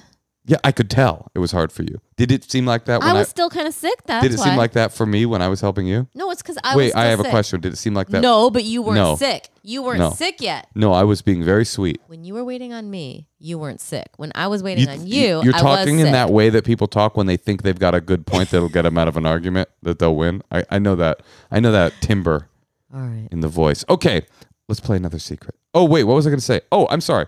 Yeah, 0.46 0.58
I 0.62 0.72
could 0.72 0.90
tell 0.90 1.30
it 1.34 1.38
was 1.38 1.52
hard 1.52 1.72
for 1.72 1.84
you. 1.84 2.02
Did 2.16 2.30
it 2.30 2.44
seem 2.50 2.66
like 2.66 2.84
that 2.84 3.00
when 3.00 3.08
I 3.08 3.12
I? 3.12 3.18
was 3.20 3.28
still 3.30 3.48
kind 3.48 3.66
of 3.66 3.72
sick. 3.72 4.02
That's 4.04 4.22
did 4.22 4.34
it 4.34 4.38
why. 4.38 4.44
seem 4.44 4.56
like 4.56 4.72
that 4.72 4.92
for 4.92 5.06
me 5.06 5.24
when 5.24 5.40
I 5.40 5.48
was 5.48 5.62
helping 5.62 5.86
you? 5.86 6.06
no? 6.14 6.30
It's 6.30 6.42
because 6.42 6.58
I 6.62 6.74
was 6.74 6.76
Wait, 6.76 6.90
still 6.90 7.00
I 7.00 7.04
have 7.06 7.18
sick. 7.20 7.26
a 7.28 7.30
question. 7.30 7.60
Did 7.62 7.72
it 7.72 7.76
seem 7.76 7.94
like 7.94 8.08
that? 8.08 8.20
No, 8.20 8.50
but 8.50 8.62
you 8.64 8.82
weren't 8.82 8.96
No. 8.96 9.16
sick. 9.16 9.48
You 9.62 9.82
weren't 9.82 10.00
No. 10.00 10.10
sick 10.10 10.42
yet. 10.42 10.68
No, 10.74 10.92
I 10.92 11.02
was 11.04 11.22
being 11.22 11.42
very 11.42 11.64
sweet. 11.64 12.02
When 12.08 12.24
you 12.24 12.34
were 12.34 12.44
waiting 12.44 12.74
on 12.74 12.90
me, 12.90 13.26
you 13.38 13.58
weren't 13.58 13.80
sick. 13.80 14.08
When 14.18 14.32
I 14.34 14.48
was 14.48 14.62
waiting 14.62 14.86
on 14.86 15.06
you, 15.06 15.40
You're 15.42 15.54
I 15.54 15.62
was 15.62 15.62
talking 15.62 15.98
in 16.00 16.06
sick. 16.06 16.12
that 16.12 16.28
way 16.28 16.50
that 16.50 16.64
people 16.66 16.88
talk 16.88 17.16
when 17.16 17.26
they 17.26 17.38
think 17.38 17.62
they've 17.62 17.78
got 17.78 17.94
a 17.94 18.00
good 18.02 18.26
point 18.26 18.50
that'll 18.50 18.68
get 18.68 18.82
them 18.82 18.98
out 18.98 19.08
of 19.08 19.16
an 19.16 19.24
argument 19.24 19.70
that 19.82 19.98
they'll 19.98 20.14
win. 20.14 20.42
I, 20.52 20.64
I 20.70 20.78
know 20.78 20.94
that. 20.96 21.22
I 21.50 21.58
know 21.60 21.72
that 21.72 21.94
timber 22.02 22.48
All 22.92 23.00
right. 23.00 23.28
in 23.32 23.40
the 23.40 23.48
voice. 23.48 23.82
Okay, 23.88 24.26
let's 24.68 24.80
play 24.80 24.98
another 24.98 25.18
secret. 25.18 25.54
Oh 25.72 25.84
wait, 25.86 26.04
what 26.04 26.14
was 26.16 26.26
I 26.26 26.30
going 26.30 26.38
to 26.40 26.44
say? 26.44 26.60
Oh, 26.70 26.86
I'm 26.90 27.00
sorry. 27.00 27.26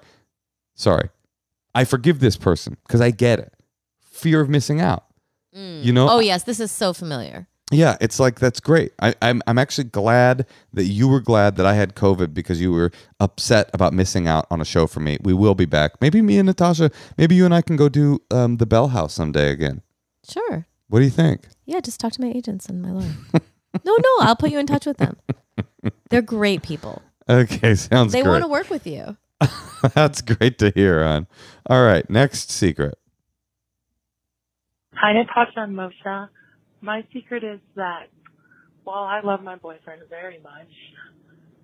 Sorry. 0.75 1.09
I 1.77 1.85
forgive 1.85 2.21
this 2.21 2.37
person 2.37 2.79
because 2.87 3.03
I 3.03 3.11
get 3.11 3.39
it. 3.39 3.53
Fear 4.01 4.41
of 4.41 4.49
missing 4.49 4.81
out. 4.81 5.05
You 5.53 5.93
know? 5.93 6.09
Oh 6.11 6.19
yes, 6.19 6.45
this 6.45 6.61
is 6.61 6.71
so 6.71 6.93
familiar. 6.93 7.49
Yeah, 7.71 7.97
it's 8.01 8.21
like 8.21 8.39
that's 8.39 8.61
great. 8.61 8.93
I, 9.01 9.15
I'm 9.23 9.43
I'm 9.47 9.59
actually 9.59 9.85
glad 9.85 10.47
that 10.73 10.85
you 10.85 11.09
were 11.09 11.21
glad 11.21 11.57
that 11.57 11.67
I 11.67 11.75
had 11.75 11.95
COVID 11.95 12.33
because 12.33 12.61
you 12.61 12.73
were 12.73 12.93
upset 13.21 13.71
about 13.75 13.93
missing 13.93 14.29
out 14.29 14.47
on 14.51 14.61
a 14.61 14.65
show 14.65 14.87
for 14.87 15.01
me. 15.01 15.19
We 15.23 15.35
will 15.35 15.55
be 15.55 15.65
back. 15.65 16.01
Maybe 16.01 16.23
me 16.23 16.39
and 16.39 16.47
Natasha. 16.47 16.91
Maybe 17.19 17.35
you 17.35 17.45
and 17.45 17.55
I 17.55 17.63
can 17.63 17.77
go 17.77 17.89
do 17.89 18.21
um, 18.31 18.59
the 18.59 18.67
Bell 18.67 18.89
House 18.89 19.15
someday 19.15 19.51
again. 19.51 19.83
Sure. 20.29 20.67
What 20.89 21.01
do 21.01 21.05
you 21.05 21.11
think? 21.11 21.49
Yeah, 21.65 21.81
just 21.81 22.01
talk 22.01 22.13
to 22.13 22.21
my 22.21 22.29
agents 22.29 22.67
and 22.67 22.81
my 22.81 22.93
lawyer. 22.93 23.15
no, 23.85 23.97
no, 23.97 24.11
I'll 24.21 24.37
put 24.37 24.51
you 24.51 24.59
in 24.59 24.67
touch 24.67 24.87
with 24.87 24.99
them. 24.99 25.17
They're 26.11 26.23
great 26.23 26.63
people. 26.63 27.03
Okay, 27.29 27.75
sounds 27.75 28.13
good. 28.13 28.19
They 28.19 28.23
great. 28.23 28.31
want 28.31 28.45
to 28.45 28.49
work 28.49 28.71
with 28.71 28.87
you. 28.87 29.17
that's 29.95 30.23
great 30.23 30.59
to 30.59 30.73
hear, 30.75 31.03
on. 31.03 31.27
All 31.69 31.85
right, 31.85 32.09
next 32.09 32.51
secret. 32.51 32.99
Hi, 34.95 35.13
Natasha 35.13 35.61
and 35.61 35.77
Moshe. 35.77 36.29
My 36.81 37.05
secret 37.13 37.45
is 37.45 37.61
that 37.75 38.07
while 38.85 39.05
I 39.05 39.21
love 39.23 39.43
my 39.43 39.57
boyfriend 39.57 40.03
very 40.09 40.39
much, 40.39 40.71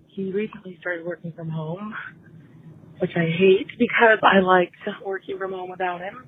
he 0.09 0.31
recently 0.33 0.77
started 0.81 1.07
working 1.07 1.33
from 1.33 1.49
home, 1.49 1.95
which 2.99 3.13
I 3.17 3.25
hate 3.39 3.69
because 3.79 4.19
I 4.23 4.41
liked 4.41 4.77
working 5.05 5.39
from 5.39 5.53
home 5.53 5.71
without 5.71 6.01
him. 6.01 6.27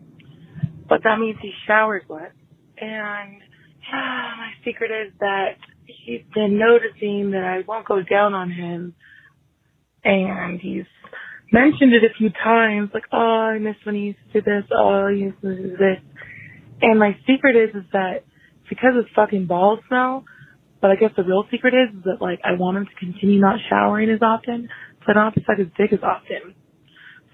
But 0.89 1.03
that 1.05 1.19
means 1.19 1.37
he 1.43 1.53
showers 1.67 2.03
wet. 2.09 2.33
And 2.79 3.43
ah, 3.93 4.35
my 4.39 4.51
secret 4.65 4.91
is 4.91 5.13
that 5.21 5.57
he's 5.87 6.23
been 6.35 6.59
noticing 6.59 7.33
that 7.33 7.45
I 7.45 7.65
won't 7.67 7.87
go 7.87 8.03
down 8.03 8.33
on 8.35 8.51
him. 8.51 8.95
And 10.05 10.61
he's 10.61 10.85
mentioned 11.53 11.93
it 11.95 12.05
a 12.05 12.15
few 12.17 12.31
times, 12.31 12.91
like, 12.95 13.05
oh, 13.13 13.19
I 13.19 13.59
miss 13.59 13.77
when 13.85 13.95
he 13.95 14.01
used 14.03 14.19
to 14.33 14.41
do 14.41 14.45
this, 14.45 14.65
oh, 14.77 15.09
he 15.13 15.21
used 15.23 15.41
to 15.43 15.57
do 15.57 15.71
this. 15.77 15.99
And 16.83 16.99
my 16.99 17.17
secret 17.27 17.57
is, 17.57 17.75
is 17.75 17.89
that 17.93 18.25
because 18.69 18.93
of 18.99 19.07
fucking 19.15 19.47
ball 19.47 19.79
smell, 19.89 20.25
but 20.81 20.91
I 20.91 20.97
guess 20.97 21.11
the 21.17 21.25
real 21.25 21.45
secret 21.51 21.75
is, 21.75 21.97
is 21.97 22.05
that 22.05 22.21
like 22.21 22.41
I 22.45 22.53
want 22.59 22.77
him 22.79 22.87
to 22.87 22.95
continue 22.99 23.41
not 23.41 23.59
showering 23.71 24.11
as 24.11 24.21
often, 24.23 24.69
so 25.01 25.05
I 25.09 25.15
don't 25.15 25.25
have 25.25 25.35
to 25.35 25.41
suck 25.47 25.59
his 25.59 25.69
dick 25.79 25.93
as 25.93 26.01
often. 26.03 26.55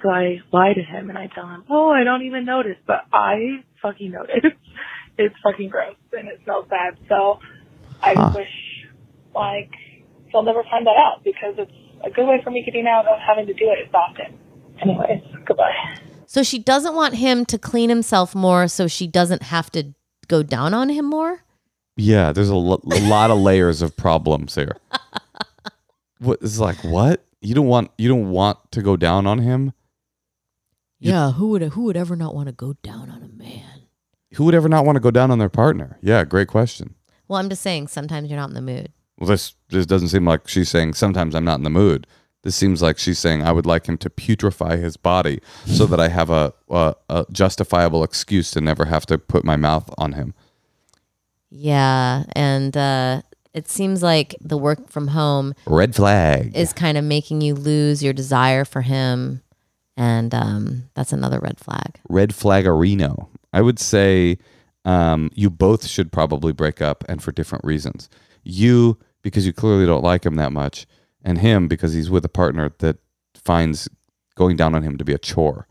So 0.02 0.10
I 0.10 0.38
lie 0.52 0.72
to 0.74 0.82
him 0.82 1.10
and 1.10 1.18
I 1.18 1.28
tell 1.34 1.46
him, 1.46 1.64
oh, 1.70 1.90
I 1.90 2.04
don't 2.04 2.22
even 2.26 2.44
notice, 2.44 2.76
but 2.86 3.02
I 3.12 3.64
fucking 3.82 4.12
notice. 4.12 4.52
it's 5.18 5.34
fucking 5.42 5.68
gross 5.68 5.96
and 6.12 6.28
it 6.28 6.40
smells 6.44 6.66
bad. 6.70 6.96
So 7.08 7.38
I 8.02 8.14
Huh. 8.16 8.30
wish 8.34 8.54
like 9.34 9.70
he'll 10.30 10.42
never 10.42 10.62
find 10.70 10.86
that 10.86 10.96
out 10.96 11.22
because 11.24 11.54
it's 11.58 11.72
a 12.04 12.10
good 12.10 12.26
way 12.26 12.40
for 12.42 12.50
me 12.50 12.62
getting 12.64 12.86
out 12.86 13.06
of 13.06 13.18
having 13.20 13.46
to 13.46 13.52
do 13.54 13.70
it 13.70 13.86
as 13.86 13.94
often. 13.94 14.38
Anyways, 14.82 15.22
goodbye. 15.46 15.72
So 16.26 16.42
she 16.42 16.58
doesn't 16.58 16.94
want 16.94 17.14
him 17.16 17.44
to 17.46 17.58
clean 17.58 17.88
himself 17.90 18.34
more 18.34 18.68
so 18.68 18.86
she 18.86 19.06
doesn't 19.06 19.42
have 19.44 19.70
to 19.72 19.94
go 20.28 20.42
down 20.42 20.72
on 20.74 20.88
him 20.88 21.04
more? 21.06 21.42
Yeah, 21.96 22.32
there's 22.32 22.48
a, 22.48 22.54
lo- 22.54 22.80
a 22.90 23.00
lot 23.08 23.30
of 23.30 23.38
layers 23.38 23.82
of 23.82 23.96
problems 23.96 24.54
here. 24.54 24.76
What 26.18 26.42
is 26.42 26.60
like 26.60 26.76
what? 26.84 27.24
You 27.40 27.54
don't 27.54 27.66
want 27.66 27.90
you 27.96 28.06
don't 28.08 28.30
want 28.30 28.58
to 28.72 28.82
go 28.82 28.94
down 28.96 29.26
on 29.26 29.38
him? 29.38 29.72
You- 30.98 31.12
Yeah, 31.12 31.32
who 31.32 31.48
would 31.48 31.62
who 31.62 31.84
would 31.84 31.96
ever 31.96 32.14
not 32.14 32.34
want 32.34 32.48
to 32.48 32.52
go 32.52 32.74
down 32.82 33.08
on 33.10 33.22
a 33.22 33.28
man? 33.28 33.82
Who 34.34 34.44
would 34.44 34.54
ever 34.54 34.68
not 34.68 34.84
want 34.84 34.96
to 34.96 35.00
go 35.00 35.10
down 35.10 35.30
on 35.30 35.38
their 35.38 35.48
partner? 35.48 35.98
Yeah, 36.02 36.24
great 36.24 36.48
question. 36.48 36.94
Well, 37.26 37.38
I'm 37.38 37.48
just 37.48 37.62
saying 37.62 37.88
sometimes 37.88 38.28
you're 38.28 38.38
not 38.38 38.50
in 38.50 38.54
the 38.54 38.60
mood. 38.60 38.92
Well, 39.20 39.28
this 39.28 39.54
this 39.68 39.86
doesn't 39.86 40.08
seem 40.08 40.24
like 40.24 40.48
she's 40.48 40.68
saying 40.68 40.94
sometimes 40.94 41.34
I'm 41.34 41.44
not 41.44 41.58
in 41.58 41.64
the 41.64 41.70
mood. 41.70 42.06
This 42.42 42.56
seems 42.56 42.80
like 42.80 42.98
she's 42.98 43.18
saying 43.18 43.42
I 43.42 43.52
would 43.52 43.66
like 43.66 43.86
him 43.86 43.98
to 43.98 44.08
putrefy 44.08 44.78
his 44.80 44.96
body 44.96 45.40
so 45.66 45.84
that 45.84 46.00
I 46.00 46.08
have 46.08 46.30
a, 46.30 46.54
a, 46.70 46.94
a 47.10 47.26
justifiable 47.30 48.02
excuse 48.02 48.50
to 48.52 48.62
never 48.62 48.86
have 48.86 49.04
to 49.06 49.18
put 49.18 49.44
my 49.44 49.56
mouth 49.56 49.92
on 49.98 50.14
him. 50.14 50.32
Yeah, 51.50 52.24
and 52.32 52.76
uh 52.76 53.22
it 53.52 53.68
seems 53.68 54.02
like 54.02 54.34
the 54.40 54.56
work 54.56 54.88
from 54.88 55.08
home 55.08 55.54
Red 55.66 55.96
flag. 55.96 56.56
is 56.56 56.72
kind 56.72 56.96
of 56.96 57.04
making 57.04 57.40
you 57.40 57.54
lose 57.54 58.02
your 58.02 58.12
desire 58.12 58.64
for 58.64 58.82
him 58.82 59.42
and 59.96 60.34
um 60.34 60.84
that's 60.94 61.12
another 61.12 61.40
red 61.40 61.58
flag. 61.58 62.00
Red 62.08 62.30
flagarino. 62.30 63.28
I 63.52 63.60
would 63.60 63.78
say 63.78 64.38
um, 64.84 65.30
you 65.34 65.50
both 65.50 65.86
should 65.86 66.10
probably 66.10 66.52
break 66.52 66.80
up 66.80 67.04
and 67.08 67.22
for 67.22 67.32
different 67.32 67.64
reasons. 67.64 68.08
You 68.44 68.98
because 69.22 69.46
you 69.46 69.52
clearly 69.52 69.86
don't 69.86 70.02
like 70.04 70.24
him 70.24 70.36
that 70.36 70.52
much, 70.52 70.86
and 71.22 71.38
him 71.38 71.68
because 71.68 71.92
he's 71.92 72.10
with 72.10 72.24
a 72.24 72.28
partner 72.28 72.72
that 72.78 72.96
finds 73.34 73.88
going 74.34 74.56
down 74.56 74.74
on 74.74 74.82
him 74.82 74.96
to 74.98 75.04
be 75.04 75.12
a 75.12 75.18
chore. 75.18 75.66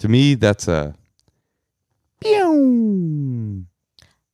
To 0.00 0.08
me, 0.08 0.34
that's 0.34 0.68
a. 0.68 0.94
Pew. 2.20 3.66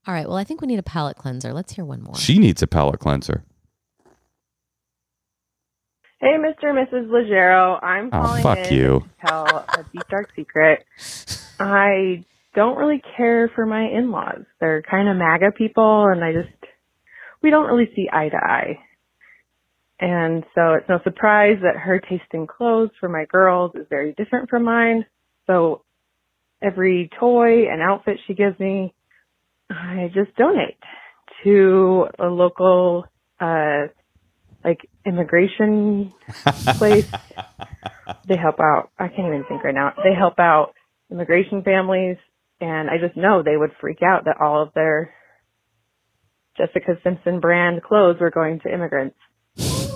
All 0.07 0.14
right, 0.14 0.26
well, 0.26 0.36
I 0.36 0.45
think 0.45 0.61
we 0.61 0.66
need 0.66 0.78
a 0.78 0.82
palate 0.84 1.16
cleanser. 1.16 1.53
Let's 1.53 1.72
hear 1.72 1.84
one 1.84 2.03
more. 2.03 2.16
She 2.16 2.38
needs 2.38 2.62
a 2.62 2.66
palate 2.66 2.99
cleanser. 3.01 3.45
Hey, 6.20 6.36
Mr. 6.38 6.68
and 6.70 6.78
Mrs. 6.88 7.09
Leggero. 7.09 7.82
I'm 7.82 8.07
Oh, 8.12 8.20
calling 8.22 8.43
fuck 8.43 8.59
in 8.59 8.74
you. 8.74 9.01
to 9.01 9.26
tell 9.26 9.47
a 9.47 9.84
deep 9.93 10.07
dark 10.09 10.30
secret. 10.36 10.84
I 11.59 12.24
don't 12.55 12.76
really 12.76 13.03
care 13.16 13.51
for 13.55 13.66
my 13.66 13.82
in-laws. 13.88 14.45
They're 14.61 14.82
kind 14.82 15.09
of 15.09 15.16
MAGA 15.16 15.53
people, 15.59 16.07
and 16.07 16.22
I 16.22 16.32
just 16.32 16.49
we 17.43 17.51
don't 17.51 17.66
really 17.66 17.90
see 17.95 18.09
eye 18.12 18.28
to 18.28 18.36
eye. 18.36 18.78
And 20.01 20.45
so 20.55 20.74
it's 20.74 20.88
no 20.88 20.99
surprise 21.05 21.59
that 21.62 21.76
her 21.76 22.01
taste 22.01 22.24
in 22.32 22.47
clothes 22.47 22.90
for 22.99 23.09
my 23.09 23.24
girls 23.26 23.72
is 23.76 23.86
very 23.88 24.12
different 24.14 24.51
from 24.51 24.64
mine. 24.64 25.07
So 25.47 25.84
every 26.61 27.09
toy 27.20 27.68
and 27.70 27.80
outfit 27.80 28.18
she 28.26 28.34
gives 28.34 28.59
me, 28.59 28.95
I 29.70 30.11
just 30.12 30.36
donate 30.36 30.78
to 31.45 32.07
a 32.18 32.26
local, 32.26 33.05
uh, 33.40 33.88
like 34.64 34.88
immigration 35.07 36.12
place. 36.76 37.09
they 38.26 38.36
help 38.36 38.61
out. 38.61 38.90
I 38.99 39.09
can't 39.09 39.28
even 39.28 39.45
think 39.49 39.62
right 39.62 39.74
now. 39.74 39.93
They 40.03 40.14
help 40.14 40.38
out 40.38 40.74
immigration 41.11 41.62
families, 41.62 42.16
and 42.61 42.90
I 42.90 42.99
just 42.99 43.16
know 43.16 43.43
they 43.43 43.57
would 43.57 43.72
freak 43.80 44.03
out 44.03 44.24
that 44.24 44.40
all 44.40 44.62
of 44.62 44.74
their 44.74 45.14
Jessica 46.57 46.98
Simpson 47.03 47.40
brand 47.40 47.82
clothes 47.82 48.16
were 48.20 48.30
going 48.30 48.61
to 48.61 48.72
immigrants. 48.72 49.16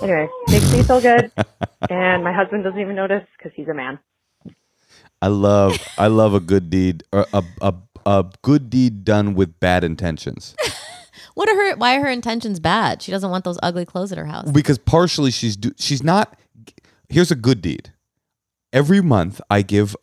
Anyway, 0.01 0.27
makes 0.49 0.71
me 0.71 0.83
feel 0.83 1.01
good, 1.01 1.31
and 1.89 2.23
my 2.23 2.31
husband 2.33 2.63
doesn't 2.63 2.79
even 2.79 2.95
notice 2.95 3.23
because 3.37 3.51
he's 3.55 3.67
a 3.67 3.73
man. 3.73 3.99
I 5.21 5.27
love 5.27 5.77
I 5.97 6.07
love 6.07 6.33
a 6.33 6.39
good 6.39 6.69
deed 6.69 7.03
or 7.11 7.25
a 7.33 7.43
a 7.61 7.73
a 8.05 8.25
good 8.43 8.69
deed 8.69 9.03
done 9.03 9.33
with 9.33 9.59
bad 9.59 9.83
intentions. 9.83 10.55
What 11.33 11.49
are 11.49 11.55
her? 11.55 11.75
Why 11.75 11.97
are 11.97 12.01
her 12.01 12.09
intentions 12.09 12.59
bad? 12.59 13.03
She 13.03 13.11
doesn't 13.11 13.29
want 13.29 13.43
those 13.43 13.59
ugly 13.61 13.85
clothes 13.85 14.11
at 14.11 14.17
her 14.17 14.25
house. 14.25 14.49
because 14.51 14.79
partially 14.79 15.29
she's 15.29 15.55
do, 15.55 15.71
she's 15.77 16.01
not 16.01 16.35
here's 17.09 17.29
a 17.29 17.35
good 17.35 17.61
deed 17.61 17.93
every 18.73 19.01
month 19.01 19.39
i 19.49 19.61
give 19.61 19.95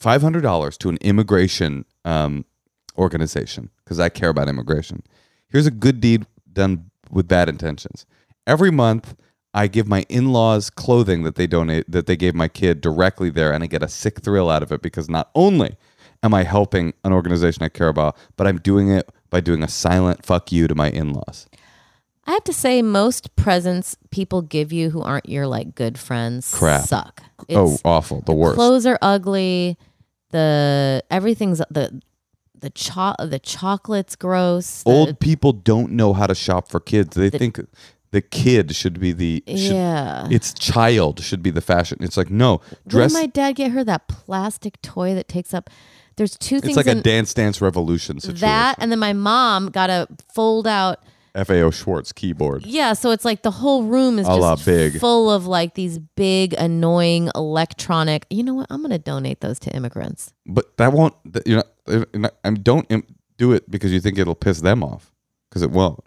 $500 0.00 0.78
to 0.78 0.88
an 0.90 0.98
immigration 1.00 1.86
um, 2.04 2.44
organization 2.98 3.70
because 3.82 3.98
i 3.98 4.08
care 4.10 4.28
about 4.28 4.48
immigration 4.48 5.02
here's 5.52 5.66
a 5.66 5.70
good 5.70 6.00
deed 6.00 6.26
done 6.52 6.90
with 7.10 7.28
bad 7.28 7.48
intentions 7.48 8.04
every 8.46 8.70
month 8.70 9.14
i 9.54 9.66
give 9.66 9.86
my 9.86 10.04
in-laws 10.08 10.70
clothing 10.70 11.22
that 11.22 11.34
they 11.36 11.46
donate 11.46 11.84
that 11.90 12.06
they 12.06 12.16
gave 12.16 12.34
my 12.34 12.48
kid 12.48 12.80
directly 12.80 13.30
there 13.30 13.52
and 13.52 13.62
i 13.62 13.66
get 13.66 13.82
a 13.82 13.88
sick 13.88 14.20
thrill 14.22 14.50
out 14.50 14.62
of 14.62 14.72
it 14.72 14.82
because 14.82 15.08
not 15.08 15.30
only 15.34 15.76
am 16.22 16.32
i 16.34 16.42
helping 16.42 16.92
an 17.04 17.12
organization 17.12 17.62
i 17.62 17.68
care 17.68 17.88
about 17.88 18.16
but 18.36 18.46
i'm 18.46 18.58
doing 18.58 18.90
it 18.90 19.10
by 19.30 19.40
doing 19.40 19.62
a 19.62 19.68
silent 19.68 20.24
fuck 20.24 20.50
you 20.52 20.66
to 20.66 20.74
my 20.74 20.90
in-laws 20.90 21.46
I 22.24 22.30
have 22.34 22.44
to 22.44 22.52
say, 22.52 22.82
most 22.82 23.34
presents 23.34 23.96
people 24.12 24.42
give 24.42 24.72
you 24.72 24.90
who 24.90 25.02
aren't 25.02 25.28
your 25.28 25.48
like 25.48 25.74
good 25.74 25.98
friends 25.98 26.54
Crap. 26.54 26.84
suck. 26.86 27.20
oh 27.50 27.64
It's- 27.64 27.82
awful 27.84 28.20
the 28.20 28.32
worst 28.32 28.54
clothes 28.54 28.86
are 28.86 28.96
ugly. 29.02 29.76
The 30.30 31.02
everything's 31.10 31.58
the 31.70 32.00
the 32.62 32.70
cho- 32.70 33.14
the 33.18 33.38
chocolate's 33.38 34.16
gross. 34.16 34.82
The- 34.82 34.90
old 34.90 35.20
people 35.20 35.52
don't 35.52 35.92
know 35.92 36.14
how 36.14 36.26
to 36.26 36.34
shop 36.34 36.68
for 36.68 36.80
kids. 36.80 37.14
They 37.14 37.28
think 37.28 37.60
the 38.12 38.22
kid 38.22 38.74
should 38.74 38.98
be 39.00 39.12
the 39.12 39.42
should, 39.46 39.56
yeah. 39.58 40.26
its 40.30 40.52
child 40.54 41.20
should 41.20 41.42
be 41.42 41.50
the 41.50 41.60
fashion. 41.60 41.98
It's 42.00 42.16
like 42.16 42.30
no 42.30 42.60
dress. 42.86 43.12
did 43.12 43.18
my 43.20 43.26
dad 43.26 43.52
get 43.56 43.72
her 43.72 43.84
that 43.84 44.08
plastic 44.08 44.80
toy 44.80 45.14
that 45.14 45.28
takes 45.28 45.52
up? 45.52 45.68
There's 46.16 46.36
two 46.36 46.56
It's 46.56 46.66
things 46.66 46.76
It's 46.76 46.86
like 46.86 46.96
a 46.96 47.00
Dance 47.00 47.34
Dance 47.34 47.60
Revolution 47.60 48.20
situation. 48.20 48.40
that, 48.40 48.76
and 48.78 48.92
then 48.92 48.98
my 48.98 49.12
mom 49.12 49.70
got 49.70 49.90
a 49.90 50.06
fold 50.34 50.66
out. 50.66 51.00
FAO 51.34 51.70
Schwarz 51.70 52.12
keyboard. 52.12 52.66
Yeah, 52.66 52.92
so 52.92 53.10
it's 53.10 53.24
like 53.24 53.42
the 53.42 53.50
whole 53.50 53.84
room 53.84 54.18
is 54.18 54.28
A 54.28 54.36
just 54.36 54.64
big. 54.66 54.98
full 55.00 55.30
of 55.30 55.46
like 55.46 55.74
these 55.74 55.98
big, 55.98 56.52
annoying 56.54 57.30
electronic. 57.34 58.26
You 58.30 58.42
know 58.42 58.54
what? 58.54 58.66
I'm 58.70 58.82
gonna 58.82 58.98
donate 58.98 59.40
those 59.40 59.58
to 59.60 59.70
immigrants. 59.74 60.32
But 60.46 60.76
that 60.76 60.92
won't. 60.92 61.14
You 61.46 61.62
know, 61.88 62.30
I'm 62.44 62.54
don't 62.56 62.86
do 63.38 63.52
it 63.52 63.70
because 63.70 63.92
you 63.92 64.00
think 64.00 64.18
it'll 64.18 64.34
piss 64.34 64.60
them 64.60 64.82
off 64.84 65.12
because 65.48 65.62
it 65.62 65.70
won't. 65.70 66.04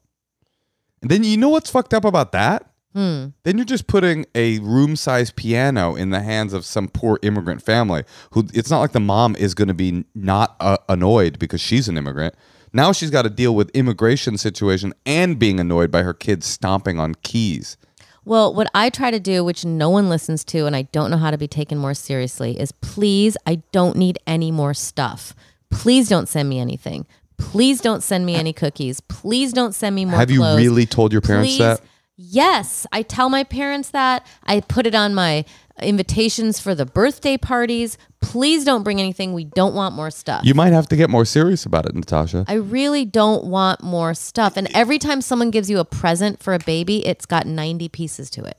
And 1.02 1.12
then 1.12 1.24
you 1.24 1.38
know 1.38 1.50
what's 1.50 1.70
fucked 1.70 1.94
up 1.94 2.06
about 2.06 2.32
that? 2.32 2.72
Hmm. 2.94 3.28
Then 3.44 3.58
you're 3.58 3.66
just 3.66 3.88
putting 3.88 4.26
a 4.34 4.60
room 4.60 4.96
sized 4.96 5.36
piano 5.36 5.96
in 5.96 6.12
the 6.12 6.22
hands 6.22 6.54
of 6.54 6.64
some 6.64 6.88
poor 6.88 7.20
immigrant 7.24 7.62
family 7.62 8.06
who 8.32 8.48
it's 8.54 8.70
not 8.72 8.80
like 8.80 8.94
the 8.94 9.02
mom 9.02 9.36
is 9.36 9.54
going 9.54 9.68
to 9.68 9.74
be 9.74 10.06
not 10.16 10.56
uh, 10.62 10.78
annoyed 10.88 11.38
because 11.38 11.60
she's 11.60 11.90
an 11.90 11.98
immigrant. 11.98 12.36
Now 12.76 12.92
she's 12.92 13.10
got 13.10 13.22
to 13.22 13.30
deal 13.30 13.56
with 13.56 13.70
immigration 13.70 14.38
situation 14.38 14.94
and 15.06 15.40
being 15.40 15.62
annoyed 15.62 15.92
by 15.92 16.02
her 16.02 16.14
kids 16.14 16.46
stomping 16.46 17.00
on 17.00 17.16
keys. 17.24 17.78
Well, 18.26 18.54
what 18.54 18.68
I 18.76 18.90
try 18.90 19.12
to 19.12 19.20
do, 19.20 19.46
which 19.46 19.64
no 19.64 19.90
one 19.90 20.10
listens 20.10 20.44
to, 20.46 20.66
and 20.66 20.76
I 20.76 20.82
don't 20.82 21.10
know 21.10 21.16
how 21.16 21.32
to 21.32 21.38
be 21.38 21.48
taken 21.48 21.78
more 21.78 21.94
seriously, 21.94 22.60
is 22.60 22.74
please, 22.74 23.38
I 23.48 23.62
don't 23.72 23.96
need 23.96 24.20
any 24.28 24.52
more 24.52 24.74
stuff. 24.74 25.34
Please 25.70 26.10
don't 26.10 26.28
send 26.28 26.50
me 26.50 26.60
anything. 26.60 27.08
Please 27.38 27.80
don't 27.80 28.04
send 28.04 28.26
me 28.26 28.36
any 28.36 28.52
cookies. 28.52 29.00
Please 29.00 29.54
don't 29.54 29.74
send 29.74 29.96
me 29.96 30.04
more. 30.04 30.20
Have 30.20 30.30
you 30.30 30.44
really 30.44 30.86
told 30.86 31.14
your 31.14 31.22
parents 31.22 31.54
Please- 31.54 31.60
that? 31.60 31.82
Yes, 32.18 32.86
I 32.92 33.04
tell 33.04 33.30
my 33.30 33.46
parents 33.46 33.92
that. 33.92 34.26
I 34.44 34.60
put 34.60 34.86
it 34.86 34.96
on 34.96 35.14
my 35.14 35.46
invitations 35.82 36.60
for 36.60 36.74
the 36.74 36.86
birthday 36.86 37.38
parties. 37.38 37.98
Please 38.22 38.64
don't 38.64 38.84
bring 38.84 39.00
anything. 39.00 39.34
We 39.34 39.44
don't 39.44 39.76
want 39.76 39.96
more 39.96 40.10
stuff. 40.10 40.46
You 40.46 40.54
might 40.54 40.74
have 40.74 40.88
to 40.88 40.96
get 40.96 41.10
more 41.10 41.26
serious 41.26 41.66
about 41.66 41.86
it, 41.86 41.96
Natasha. 41.96 42.46
I 42.48 42.54
really 42.54 43.06
don't 43.06 43.46
want 43.46 43.84
more 43.84 44.14
stuff. 44.14 44.58
And 44.58 44.70
every 44.74 45.00
time 45.00 45.22
someone 45.22 45.52
gives 45.52 45.70
you 45.70 45.80
a 45.80 45.86
present 45.86 46.42
for 46.42 46.54
a 46.54 46.60
baby, 46.60 47.06
it's 47.06 47.26
got 47.26 47.46
90 47.46 47.90
pieces 47.90 48.30
to 48.32 48.44
it. 48.44 48.58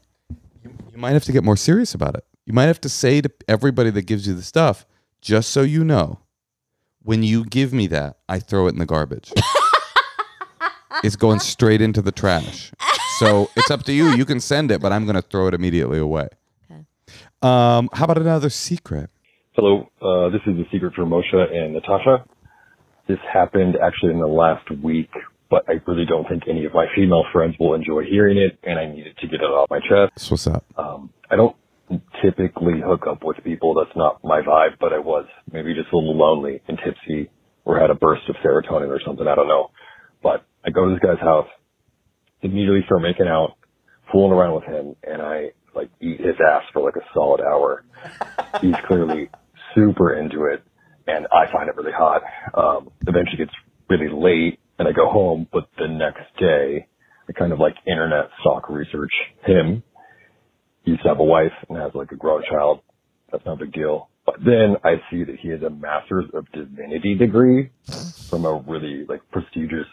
You 0.93 0.99
might 0.99 1.13
have 1.13 1.25
to 1.25 1.33
get 1.33 1.45
more 1.45 1.57
serious 1.57 1.95
about 1.95 2.15
it. 2.15 2.25
You 2.45 2.53
might 2.53 2.65
have 2.65 2.81
to 2.83 2.89
say 2.89 3.21
to 3.21 3.31
everybody 3.49 3.91
that 3.91 4.03
gives 4.03 4.27
you 4.27 4.35
the 4.35 4.43
stuff, 4.43 4.87
just 5.21 5.51
so 5.51 5.63
you 5.63 5.85
know, 5.85 6.21
when 7.03 7.23
you 7.23 7.45
give 7.45 7.73
me 7.73 7.87
that, 7.89 8.19
I 8.29 8.39
throw 8.39 8.67
it 8.67 8.71
in 8.71 8.79
the 8.79 8.87
garbage. 8.87 9.33
it's 11.05 11.17
going 11.17 11.41
straight 11.41 11.81
into 11.81 12.03
the 12.03 12.13
trash. 12.13 12.73
So 13.19 13.51
it's 13.57 13.71
up 13.71 13.85
to 13.85 13.93
you. 13.93 14.11
You 14.11 14.25
can 14.25 14.41
send 14.41 14.71
it, 14.71 14.81
but 14.81 14.93
I'm 14.93 15.05
going 15.05 15.17
to 15.17 15.23
throw 15.23 15.49
it 15.49 15.55
immediately 15.55 15.99
away. 15.99 16.29
Um, 17.47 17.89
how 17.93 18.05
about 18.07 18.19
another 18.19 18.51
secret? 18.51 19.09
Hello, 19.55 19.89
uh, 20.03 20.31
this 20.31 20.41
is 20.47 20.57
the 20.57 20.65
secret 20.73 20.95
for 20.95 21.05
Moshe 21.05 21.33
and 21.33 21.75
Natasha. 21.75 22.25
This 23.07 23.19
happened 23.33 23.77
actually 23.81 24.13
in 24.13 24.19
the 24.19 24.27
last 24.27 24.69
week, 24.83 25.11
but 25.49 25.63
I 25.69 25.75
really 25.87 26.05
don't 26.05 26.29
think 26.29 26.43
any 26.49 26.65
of 26.65 26.75
my 26.75 26.87
female 26.97 27.25
friends 27.33 27.55
will 27.61 27.75
enjoy 27.75 28.03
hearing 28.03 28.37
it, 28.37 28.59
and 28.65 28.81
I 28.81 28.87
needed 28.87 29.17
to 29.19 29.29
get 29.29 29.41
it 29.41 29.45
off 29.45 29.71
my 29.71 29.79
chest. 29.79 30.29
What's 30.29 30.49
up. 30.49 30.65
Um, 30.77 31.11
I 31.31 31.37
don't 31.37 31.55
typically 32.21 32.81
hook 32.85 33.07
up 33.09 33.23
with 33.23 33.37
people. 33.45 33.75
That's 33.75 33.97
not 33.97 34.25
my 34.25 34.41
vibe, 34.41 34.79
but 34.81 34.93
I 34.93 34.99
was 34.99 35.27
maybe 35.53 35.73
just 35.73 35.93
a 35.93 35.97
little 35.97 36.17
lonely 36.17 36.61
and 36.67 36.77
tipsy 36.85 37.31
or 37.65 37.79
had 37.79 37.91
a 37.91 37.95
burst 37.95 38.29
of 38.29 38.35
serotonin 38.45 38.89
or 38.89 39.01
something. 39.07 39.27
I 39.29 39.37
don't 39.37 39.49
know. 39.49 39.71
But 40.21 40.45
I 40.65 40.71
go 40.71 40.89
to 40.89 40.95
this 40.95 41.01
guy's 41.01 41.21
house, 41.21 41.47
immediately 42.43 42.81
start 42.87 43.03
making 43.03 43.29
out, 43.29 43.55
fooling 44.11 44.33
around 44.33 44.55
with 44.57 44.65
him, 44.65 44.97
and 45.05 45.23
I 45.23 45.51
like 45.77 45.91
eat 46.01 46.19
his 46.21 46.35
ass 46.45 46.63
for 46.73 46.83
like 46.83 46.97
a 46.97 47.05
solid 47.15 47.41
hour. 47.41 47.85
He's 48.61 48.75
clearly 48.89 49.29
super 49.75 50.15
into 50.15 50.47
it, 50.47 50.63
and 51.07 51.27
I 51.33 51.53
find 51.53 51.69
it 51.69 51.77
really 51.77 51.93
hot. 51.93 52.23
Um, 52.55 52.91
eventually 53.07 53.37
gets 53.39 53.53
really 53.89 54.09
late, 54.13 54.59
and 54.79 54.89
I 54.89 54.93
go 54.93 55.09
home, 55.11 55.47
but 55.53 55.69
the 55.79 55.87
next 55.89 56.25
day, 56.41 56.89
I 57.29 57.33
kind 57.33 57.53
of 57.53 57.61
like 57.61 57.75
internet 57.87 58.31
stalk 58.41 58.69
research 58.69 59.13
him 59.45 59.83
he 60.83 60.93
used 60.93 61.03
to 61.03 61.09
have 61.09 61.19
a 61.19 61.25
wife 61.25 61.51
and 61.69 61.77
has 61.79 61.91
like 61.95 62.13
a 62.13 62.17
grown 62.17 62.45
child. 62.49 62.81
That's 63.33 63.45
no 63.45 63.57
big 63.57 63.73
deal. 63.73 64.09
But 64.25 64.37
then 64.39 64.77
I 64.85 64.95
see 65.11 65.25
that 65.25 65.35
he 65.41 65.49
has 65.49 65.61
a 65.63 65.69
master's 65.71 66.27
of 66.33 66.47
divinity 66.53 67.17
degree 67.17 67.71
from 68.31 68.45
a 68.45 68.63
really 68.69 69.05
like 69.09 69.21
prestigious 69.33 69.87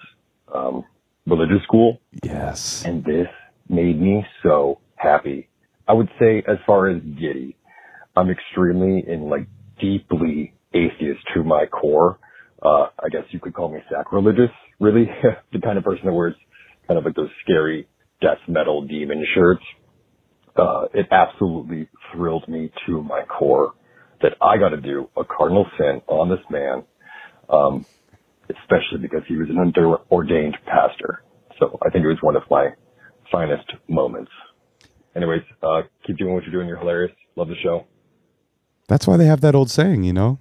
um, 0.54 0.84
religious 1.26 1.64
school, 1.64 2.00
Yes. 2.24 2.84
and 2.86 3.04
this 3.04 3.26
made 3.68 4.00
me 4.00 4.24
so 4.44 4.82
happy. 4.96 5.50
I 5.94 5.96
would 5.96 6.10
say, 6.20 6.42
as 6.48 6.58
far 6.66 6.90
as 6.90 7.04
giddy, 7.04 7.56
I'm 8.18 8.32
extremely 8.32 9.04
and 9.08 9.26
like 9.26 9.48
deeply 9.80 10.56
atheist 10.74 11.20
to 11.36 11.44
my 11.44 11.68
core. 11.68 12.18
Uh, 12.64 12.88
I 12.98 13.10
guess 13.12 13.24
you 13.30 13.40
could 13.40 13.54
call 13.54 13.70
me 13.70 13.80
sacrilegious, 13.92 14.50
really, 14.80 15.06
the 15.54 15.60
kind 15.60 15.78
of 15.78 15.84
person 15.84 16.06
that 16.08 16.14
wears 16.14 16.34
kind 16.88 16.98
of 16.98 17.06
like 17.06 17.16
those 17.16 17.30
scary 17.44 17.88
death 18.22 18.40
metal 18.48 18.88
demon 18.88 19.24
shirts 19.36 19.64
uh, 20.56 20.86
it 20.94 21.08
absolutely 21.12 21.88
thrilled 22.12 22.48
me 22.48 22.72
to 22.88 23.04
my 23.04 23.24
core 23.26 23.74
that 24.22 24.34
I 24.42 24.58
got 24.58 24.70
to 24.70 24.82
do 24.82 25.10
a 25.18 25.24
cardinal 25.24 25.66
sin 25.78 26.02
on 26.08 26.30
this 26.30 26.40
man, 26.50 26.84
um, 27.50 27.86
especially 28.50 29.00
because 29.02 29.22
he 29.28 29.36
was 29.36 29.50
an 29.50 29.74
ordained 30.12 30.58
pastor. 30.66 31.24
So 31.60 31.78
I 31.86 31.90
think 31.90 32.06
it 32.06 32.08
was 32.08 32.18
one 32.22 32.36
of 32.36 32.44
my 32.50 32.70
finest 33.32 33.70
moments. 33.88 34.32
Anyways, 35.16 35.42
uh, 35.62 35.82
keep 36.06 36.18
doing 36.18 36.34
what 36.34 36.44
you're 36.44 36.52
doing. 36.52 36.68
You're 36.68 36.78
hilarious. 36.80 37.12
Love 37.36 37.48
the 37.48 37.56
show. 37.62 37.86
That's 38.88 39.08
why 39.08 39.18
they 39.18 39.26
have 39.26 39.42
that 39.42 39.56
old 39.56 39.70
saying, 39.70 40.04
you 40.04 40.14
know? 40.14 40.40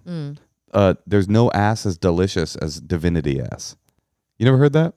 Uh, 0.73 0.95
there's 1.07 1.29
no 1.29 1.51
ass 1.53 1.85
as 1.87 1.99
delicious 1.99 2.57
as 2.57 2.81
divinity 2.81 3.41
ass. 3.41 3.77
You 4.39 4.47
never 4.47 4.57
heard 4.59 4.73
that? 4.73 4.95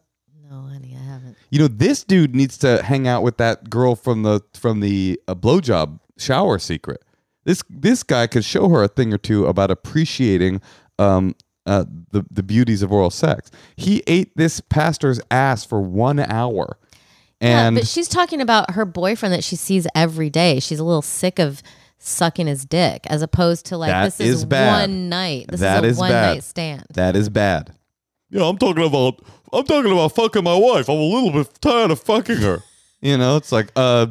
No, 0.49 0.61
honey, 0.61 0.95
I 0.99 1.03
haven't. 1.03 1.35
You 1.49 1.59
know, 1.59 1.67
this 1.67 2.03
dude 2.03 2.35
needs 2.35 2.57
to 2.59 2.81
hang 2.81 3.07
out 3.07 3.23
with 3.23 3.37
that 3.37 3.69
girl 3.69 3.95
from 3.95 4.23
the 4.23 4.41
from 4.53 4.79
the 4.79 5.19
uh, 5.27 5.35
blowjob 5.35 5.99
shower 6.17 6.57
secret. 6.59 7.03
This 7.43 7.61
this 7.69 8.03
guy 8.03 8.27
could 8.27 8.45
show 8.45 8.69
her 8.69 8.83
a 8.83 8.87
thing 8.87 9.13
or 9.13 9.17
two 9.17 9.45
about 9.45 9.69
appreciating 9.69 10.61
um, 10.97 11.35
uh, 11.65 11.83
the 12.11 12.25
the 12.31 12.41
beauties 12.43 12.81
of 12.81 12.91
oral 12.91 13.09
sex. 13.09 13.51
He 13.75 14.01
ate 14.07 14.35
this 14.37 14.61
pastor's 14.61 15.19
ass 15.29 15.65
for 15.65 15.81
one 15.81 16.19
hour, 16.19 16.77
and 17.41 17.75
yeah, 17.75 17.81
but 17.81 17.87
she's 17.87 18.07
talking 18.07 18.41
about 18.41 18.71
her 18.71 18.85
boyfriend 18.85 19.33
that 19.33 19.43
she 19.43 19.55
sees 19.55 19.85
every 19.95 20.29
day. 20.29 20.59
She's 20.59 20.79
a 20.79 20.83
little 20.83 21.01
sick 21.01 21.37
of 21.39 21.61
sucking 21.97 22.47
his 22.47 22.65
dick, 22.65 23.05
as 23.07 23.21
opposed 23.21 23.65
to 23.67 23.77
like 23.77 23.89
That 23.89 24.05
this 24.05 24.19
is, 24.19 24.35
is 24.39 24.45
bad. 24.45 24.81
one 24.89 25.09
night. 25.09 25.47
This 25.49 25.59
That 25.59 25.83
is 25.83 25.93
is 25.93 25.97
a 25.97 26.01
one 26.01 26.11
bad. 26.11 26.33
night 26.35 26.43
stand. 26.43 26.83
that 26.93 27.15
is 27.15 27.29
bad. 27.29 27.73
Yeah, 28.29 28.43
I'm 28.47 28.57
talking 28.57 28.85
about 28.85 29.21
I'm 29.53 29.63
talking 29.65 29.91
about 29.91 30.13
fucking 30.13 30.43
my 30.43 30.55
wife. 30.55 30.89
I'm 30.89 30.97
a 30.97 31.01
little 31.01 31.31
bit 31.31 31.49
tired 31.61 31.91
of 31.91 31.99
fucking 32.01 32.37
her. 32.37 32.59
You 33.01 33.17
know, 33.17 33.35
it's 33.37 33.51
like 33.51 33.71
uh 33.75 34.07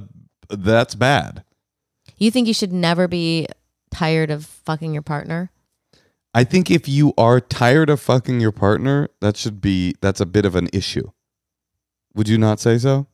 that's 0.50 0.94
bad. 0.94 1.42
You 2.16 2.30
think 2.30 2.46
you 2.46 2.54
should 2.54 2.72
never 2.72 3.08
be 3.08 3.48
tired 3.90 4.30
of 4.30 4.46
fucking 4.46 4.92
your 4.92 5.02
partner? 5.02 5.50
I 6.32 6.44
think 6.44 6.70
if 6.70 6.88
you 6.88 7.12
are 7.18 7.40
tired 7.40 7.90
of 7.90 8.00
fucking 8.00 8.40
your 8.40 8.52
partner, 8.52 9.08
that 9.20 9.36
should 9.36 9.60
be 9.60 9.94
that's 10.00 10.20
a 10.20 10.26
bit 10.26 10.44
of 10.44 10.54
an 10.54 10.68
issue. 10.72 11.10
Would 12.14 12.28
you 12.28 12.38
not 12.38 12.60
say 12.60 12.78
so? 12.78 13.08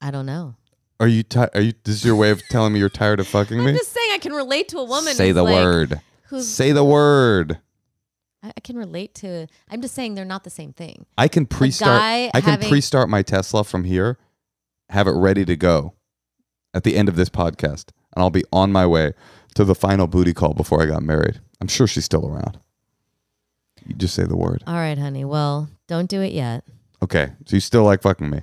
I 0.00 0.10
don't 0.10 0.26
know. 0.26 0.56
Are 0.98 1.08
you 1.08 1.22
ti- 1.22 1.48
are 1.54 1.60
you 1.60 1.72
this 1.84 1.96
is 1.96 2.04
your 2.04 2.16
way 2.16 2.30
of 2.30 2.42
telling 2.48 2.72
me 2.72 2.78
you're 2.78 2.88
tired 2.88 3.20
of 3.20 3.26
fucking 3.28 3.58
me? 3.62 3.70
I'm 3.70 3.76
just 3.76 3.92
saying 3.92 4.10
I 4.12 4.18
can 4.18 4.32
relate 4.32 4.68
to 4.68 4.78
a 4.78 4.84
woman. 4.84 5.14
Say 5.14 5.26
who's 5.28 5.34
the 5.34 5.42
like- 5.42 5.54
word. 5.54 6.00
Who's 6.28 6.48
Say 6.48 6.72
the 6.72 6.84
word. 6.84 7.58
I, 8.42 8.52
I 8.56 8.60
can 8.60 8.76
relate 8.76 9.14
to. 9.16 9.46
I'm 9.70 9.80
just 9.80 9.94
saying 9.94 10.14
they're 10.14 10.24
not 10.24 10.42
the 10.44 10.50
same 10.50 10.72
thing. 10.72 11.06
I 11.16 11.28
can 11.28 11.46
pre-start 11.46 12.00
guy 12.00 12.30
I 12.34 12.40
can 12.40 12.50
having- 12.50 12.68
pre-start 12.68 13.08
my 13.08 13.22
Tesla 13.22 13.62
from 13.64 13.84
here, 13.84 14.18
have 14.90 15.06
it 15.06 15.12
ready 15.12 15.44
to 15.44 15.54
go 15.56 15.94
at 16.74 16.82
the 16.84 16.96
end 16.96 17.08
of 17.08 17.16
this 17.16 17.28
podcast, 17.28 17.90
and 18.14 18.22
I'll 18.22 18.30
be 18.30 18.44
on 18.52 18.72
my 18.72 18.86
way 18.86 19.12
to 19.54 19.64
the 19.64 19.74
final 19.74 20.06
booty 20.06 20.34
call 20.34 20.52
before 20.54 20.82
I 20.82 20.86
got 20.86 21.02
married. 21.02 21.40
I'm 21.60 21.68
sure 21.68 21.86
she's 21.86 22.04
still 22.04 22.26
around. 22.28 22.58
You 23.86 23.94
just 23.94 24.14
say 24.14 24.24
the 24.24 24.36
word. 24.36 24.64
All 24.66 24.74
right, 24.74 24.98
honey. 24.98 25.24
Well, 25.24 25.68
don't 25.86 26.08
do 26.10 26.20
it 26.20 26.32
yet. 26.32 26.64
Okay. 27.02 27.32
So 27.46 27.56
you 27.56 27.60
still 27.60 27.84
like 27.84 28.02
fucking 28.02 28.28
me. 28.28 28.40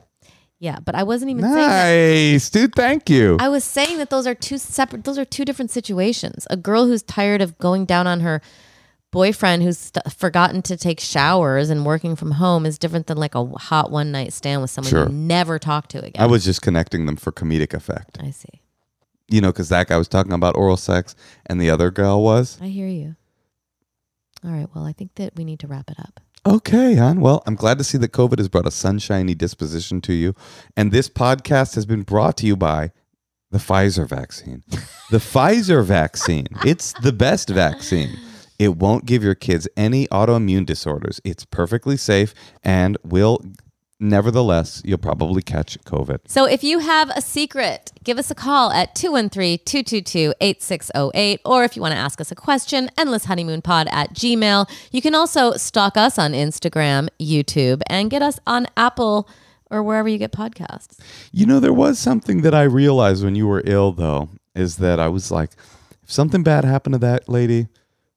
Yeah, 0.64 0.80
but 0.80 0.96
I 0.96 1.04
wasn't 1.04 1.32
even 1.32 1.44
saying 1.44 1.56
that. 1.56 2.32
Nice, 2.34 2.50
dude. 2.50 2.74
Thank 2.74 3.10
you. 3.10 3.36
I 3.38 3.50
was 3.50 3.66
saying 3.66 3.98
that 3.98 4.10
those 4.10 4.26
are 4.26 4.34
two 4.34 4.58
separate. 4.58 5.04
Those 5.04 5.18
are 5.18 5.26
two 5.26 5.44
different 5.44 5.72
situations. 5.72 6.48
A 6.50 6.56
girl 6.56 6.86
who's 6.88 7.04
tired 7.04 7.42
of 7.42 7.58
going 7.58 7.84
down 7.84 8.08
on 8.08 8.22
her 8.22 8.42
boyfriend 9.12 9.62
who's 9.62 9.78
st- 9.78 10.10
forgotten 10.14 10.62
to 10.62 10.78
take 10.78 11.02
showers 11.02 11.70
and 11.70 11.86
working 11.86 12.16
from 12.16 12.32
home 12.32 12.66
is 12.66 12.78
different 12.78 13.08
than 13.08 13.18
like 13.18 13.36
a 13.36 13.46
hot 13.46 13.92
one 13.92 14.14
night 14.14 14.32
stand 14.32 14.62
with 14.62 14.72
someone 14.72 14.90
Sure. 14.90 15.08
you 15.08 15.14
never 15.14 15.60
talk 15.60 15.90
to 15.90 15.98
again. 16.00 16.24
I 16.24 16.28
was 16.28 16.46
just 16.46 16.62
connecting 16.62 17.08
them 17.08 17.18
for 17.18 17.34
comedic 17.34 17.74
effect. 17.74 18.18
I 18.22 18.32
see. 18.32 18.62
You 19.28 19.42
know, 19.42 19.52
because 19.52 19.68
that 19.68 19.90
guy 19.90 19.98
was 19.98 20.08
talking 20.08 20.32
about 20.32 20.56
oral 20.56 20.78
sex 20.78 21.14
and 21.46 21.60
the 21.60 21.70
other 21.70 21.92
girl 21.92 22.24
was. 22.24 22.58
I 22.62 22.68
hear 22.68 22.88
you. 22.88 23.18
All 24.46 24.52
right. 24.52 24.68
Well, 24.74 24.86
I 24.86 24.94
think 24.94 25.16
that 25.16 25.36
we 25.36 25.44
need 25.44 25.60
to 25.60 25.68
wrap 25.68 25.92
it 25.92 26.00
up. 26.00 26.22
Okay, 26.46 26.96
hon. 26.96 27.22
Well, 27.22 27.42
I'm 27.48 27.56
glad 27.56 27.78
to 27.78 27.86
see 27.86 27.98
that 28.00 28.12
COVID 28.12 28.38
has 28.38 28.50
brought 28.50 28.68
a 28.68 28.72
sunshiny 28.72 29.34
disposition 29.34 30.02
to 30.02 30.14
you. 30.14 30.36
And 30.76 30.92
this 30.92 31.08
podcast 31.08 31.76
has 31.76 31.86
been 31.86 32.02
brought 32.02 32.36
to 32.38 32.46
you 32.46 32.58
by 32.58 32.92
the 33.52 33.60
Pfizer 33.60 34.08
vaccine. 34.08 34.62
the 35.10 35.18
Pfizer 35.20 35.86
vaccine. 35.86 36.48
It's 36.66 36.94
the 37.02 37.14
best 37.14 37.48
vaccine. 37.50 38.18
It 38.60 38.76
won't 38.76 39.06
give 39.06 39.24
your 39.24 39.36
kids 39.36 39.70
any 39.78 40.08
autoimmune 40.08 40.66
disorders. 40.66 41.22
It's 41.24 41.46
perfectly 41.46 41.96
safe 41.96 42.34
and 42.62 42.98
will, 43.04 43.40
nevertheless, 44.04 44.82
you'll 44.86 44.98
probably 44.98 45.42
catch 45.42 45.80
COVID. 45.82 46.20
So 46.28 46.46
if 46.46 46.64
you 46.64 46.80
have 46.80 47.10
a 47.16 47.22
secret, 47.22 47.92
give 48.04 48.18
us 48.20 48.30
a 48.30 48.36
call 48.36 48.72
at 48.72 48.94
213-222-8608. 48.96 51.40
Or 51.46 51.64
if 51.64 51.76
you 51.76 51.82
want 51.82 51.94
to 51.94 51.98
ask 51.98 52.22
us 52.22 52.32
a 52.32 52.36
question, 52.36 52.92
endlesshoneymoonpod 52.98 53.92
at 53.92 54.14
gmail. 54.14 54.70
You 54.92 55.02
can 55.02 55.16
also 55.16 55.54
stalk 55.54 55.98
us 55.98 56.20
on 56.20 56.34
Instagram, 56.34 57.08
YouTube, 57.20 57.82
and 57.88 58.12
get 58.12 58.22
us 58.22 58.40
on 58.46 58.68
Apple 58.78 59.28
or 59.72 59.82
wherever 59.82 60.08
you 60.08 60.20
get 60.20 60.32
podcasts. 60.32 61.00
You 61.32 61.46
know, 61.46 61.60
there 61.60 61.74
was 61.74 61.98
something 61.98 62.42
that 62.42 62.54
I 62.54 62.64
realized 62.64 63.24
when 63.24 63.36
you 63.36 63.48
were 63.48 63.64
ill, 63.66 63.92
though, 63.92 64.30
is 64.54 64.78
that 64.78 65.00
I 65.00 65.08
was 65.08 65.32
like, 65.32 65.52
if 66.04 66.12
something 66.12 66.44
bad 66.44 66.66
happened 66.66 66.94
to 66.94 67.00
that 67.00 67.28
lady, 67.28 67.70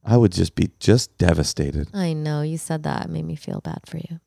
I 0.04 0.18
would 0.18 0.32
just 0.32 0.54
be 0.54 0.70
just 0.78 1.16
devastated. 1.18 1.88
I 1.94 2.12
know 2.12 2.42
you 2.42 2.58
said 2.58 2.82
that. 2.82 3.06
It 3.06 3.10
made 3.10 3.24
me 3.24 3.36
feel 3.36 3.60
bad 3.60 3.80
for 3.86 3.96
you. 3.96 4.20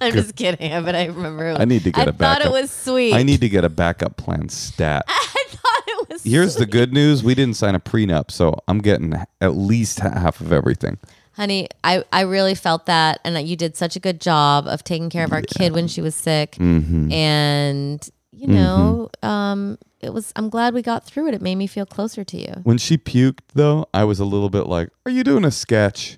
I'm 0.06 0.12
just 0.12 0.34
kidding, 0.36 0.84
but 0.84 0.94
I 0.94 1.06
remember. 1.06 1.56
I 1.58 1.64
need 1.64 1.84
to 1.84 1.92
get 1.92 2.06
I 2.06 2.10
a 2.10 2.12
thought 2.12 2.42
it 2.44 2.50
was 2.50 2.70
sweet. 2.70 3.14
I 3.14 3.22
need 3.22 3.40
to 3.42 3.48
get 3.48 3.64
a 3.64 3.68
backup 3.68 4.16
plan 4.16 4.48
stat. 4.48 5.04
I 5.08 5.44
thought 5.48 5.82
it 5.86 6.08
was. 6.08 6.22
Here's 6.24 6.54
the 6.56 6.66
good 6.66 6.92
news: 6.92 7.22
we 7.22 7.34
didn't 7.34 7.56
sign 7.56 7.74
a 7.74 7.80
prenup, 7.80 8.30
so 8.30 8.56
I'm 8.68 8.78
getting 8.80 9.14
at 9.40 9.56
least 9.56 10.00
half 10.00 10.40
of 10.40 10.52
everything. 10.52 10.98
honey. 11.32 11.68
I 11.84 12.04
I 12.12 12.22
really 12.22 12.54
felt 12.54 12.86
that, 12.86 13.20
and 13.24 13.36
that 13.36 13.44
you 13.44 13.56
did 13.56 13.76
such 13.76 13.94
a 13.96 14.00
good 14.00 14.20
job 14.20 14.66
of 14.66 14.82
taking 14.84 15.10
care 15.10 15.24
of 15.24 15.32
our 15.32 15.42
kid 15.42 15.72
when 15.72 15.86
she 15.88 16.00
was 16.00 16.14
sick, 16.14 16.52
Mm-hmm. 16.52 17.12
and 17.12 18.10
you 18.32 18.46
know, 18.46 19.10
um, 19.22 19.76
it 20.00 20.14
was. 20.14 20.32
I'm 20.36 20.48
glad 20.48 20.72
we 20.72 20.80
got 20.80 21.04
through 21.04 21.28
it. 21.28 21.34
It 21.34 21.42
made 21.42 21.56
me 21.56 21.66
feel 21.66 21.84
closer 21.84 22.24
to 22.24 22.36
you. 22.38 22.54
When 22.62 22.78
she 22.78 22.96
puked, 22.96 23.40
though, 23.54 23.86
I 23.92 24.04
was 24.04 24.18
a 24.18 24.24
little 24.24 24.48
bit 24.48 24.66
like, 24.66 24.88
"Are 25.04 25.10
you 25.12 25.22
doing 25.24 25.44
a 25.44 25.50
sketch?" 25.50 26.16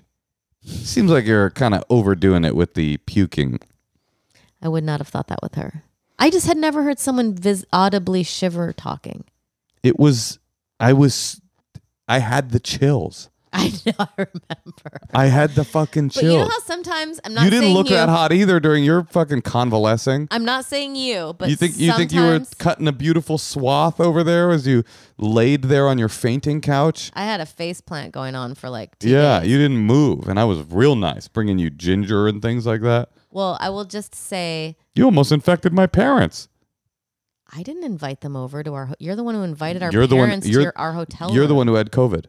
Seems 0.65 1.11
like 1.11 1.25
you're 1.25 1.49
kind 1.49 1.73
of 1.73 1.83
overdoing 1.89 2.45
it 2.45 2.55
with 2.55 2.75
the 2.75 2.95
puking. 2.97 3.59
I 4.63 4.69
would 4.69 4.83
not 4.83 4.99
have 4.99 5.07
thought 5.09 5.27
that 5.27 5.39
with 5.43 5.55
her. 5.55 5.83
I 6.17 6.29
just 6.29 6.47
had 6.47 6.57
never 6.57 6.83
heard 6.83 6.99
someone 6.99 7.35
vis- 7.35 7.65
audibly 7.73 8.23
shiver 8.23 8.71
talking. 8.73 9.25
It 9.83 9.99
was, 9.99 10.39
I 10.79 10.93
was, 10.93 11.41
I 12.07 12.19
had 12.19 12.51
the 12.51 12.59
chills. 12.59 13.29
I 13.55 13.71
know. 13.85 13.93
I 13.99 14.07
remember. 14.17 14.99
I 15.13 15.25
had 15.27 15.51
the 15.51 15.63
fucking 15.63 16.07
But 16.07 16.13
chills. 16.21 16.23
you 16.33 16.39
know 16.39 16.45
how 16.45 16.59
sometimes 16.61 17.19
I'm 17.23 17.35
not. 17.35 17.43
you 17.43 17.51
didn't 17.51 17.73
look 17.73 17.87
you, 17.89 17.95
that 17.95 18.09
hot 18.09 18.31
either 18.33 18.59
during 18.59 18.83
your 18.83 19.03
fucking 19.03 19.43
convalescing. 19.43 20.27
I'm 20.31 20.43
not 20.45 20.65
saying 20.65 20.95
you, 20.95 21.35
but 21.37 21.49
you 21.49 21.55
think 21.55 21.77
you 21.77 21.91
think 21.93 22.11
you 22.11 22.21
were 22.21 22.39
cutting 22.57 22.87
a 22.87 22.91
beautiful 22.91 23.37
swath 23.37 23.99
over 23.99 24.23
there 24.23 24.49
as 24.49 24.65
you 24.65 24.83
laid 25.19 25.63
there 25.63 25.87
on 25.87 25.99
your 25.99 26.09
fainting 26.09 26.61
couch? 26.61 27.11
I 27.13 27.25
had 27.25 27.41
a 27.41 27.45
face 27.45 27.79
plant 27.79 28.11
going 28.11 28.33
on 28.33 28.55
for 28.55 28.69
like 28.71 28.97
two 28.97 29.09
Yeah, 29.09 29.41
days. 29.41 29.49
you 29.51 29.57
didn't 29.59 29.77
move, 29.77 30.27
and 30.27 30.39
I 30.39 30.45
was 30.45 30.59
real 30.71 30.95
nice, 30.95 31.27
bringing 31.27 31.59
you 31.59 31.69
ginger 31.69 32.27
and 32.27 32.41
things 32.41 32.65
like 32.65 32.81
that. 32.81 33.09
Well, 33.33 33.57
I 33.59 33.69
will 33.69 33.85
just 33.85 34.13
say 34.15 34.75
You 34.95 35.05
almost 35.05 35.31
infected 35.31 35.73
my 35.73 35.87
parents. 35.87 36.47
I 37.55 37.61
didn't 37.63 37.83
invite 37.83 38.21
them 38.21 38.35
over 38.35 38.63
to 38.63 38.73
our. 38.73 38.85
Ho- 38.87 38.95
you're 38.99 39.15
the 39.15 39.23
one 39.23 39.35
who 39.35 39.43
invited 39.43 39.83
our 39.83 39.91
You're 39.91 40.07
the 40.07 40.15
one- 40.15 40.27
parents 40.27 40.47
you're- 40.47 40.63
to 40.63 40.65
your, 40.65 40.73
our 40.75 40.93
hotel. 40.93 41.31
You're 41.33 41.43
the 41.45 41.49
room. 41.49 41.57
one 41.57 41.67
who 41.67 41.75
had 41.75 41.91
COVID. 41.91 42.25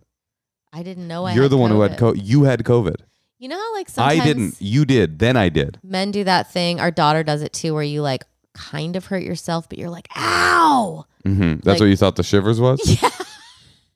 I 0.73 0.83
didn't 0.83 1.07
know. 1.09 1.25
I 1.25 1.33
You're 1.35 1.45
had 1.45 1.53
the 1.53 1.57
one 1.57 1.71
who 1.71 1.81
had 1.83 1.93
COVID. 1.93 2.15
COVID. 2.17 2.21
You 2.25 2.43
had 2.45 2.65
COVID. 2.65 2.97
You 3.39 3.49
know 3.49 3.57
how 3.59 3.75
like 3.75 3.89
sometimes 3.89 4.21
I 4.21 4.25
didn't. 4.25 4.57
You 4.61 4.85
did. 4.85 5.19
Then 5.21 5.37
I 5.37 5.49
did. 5.49 5.79
men 5.83 6.11
do 6.11 6.25
that 6.25 6.51
thing. 6.53 6.81
Our 6.81 6.91
daughter 6.91 7.23
does 7.23 7.43
it 7.43 7.53
too, 7.53 7.75
where 7.75 7.83
you 7.83 8.03
like 8.03 8.25
kind 8.55 8.97
of 8.97 9.07
hurt 9.07 9.23
yourself, 9.23 9.69
but 9.69 9.79
you're 9.79 9.91
like, 9.91 10.09
ow. 10.17 11.05
hmm 11.25 11.55
That's 11.57 11.67
Like- 11.67 11.81
what 11.81 11.87
you 11.87 11.97
thought 11.97 12.17
the 12.17 12.23
shivers 12.23 12.61
was. 12.61 12.81
Yeah. 13.03 13.11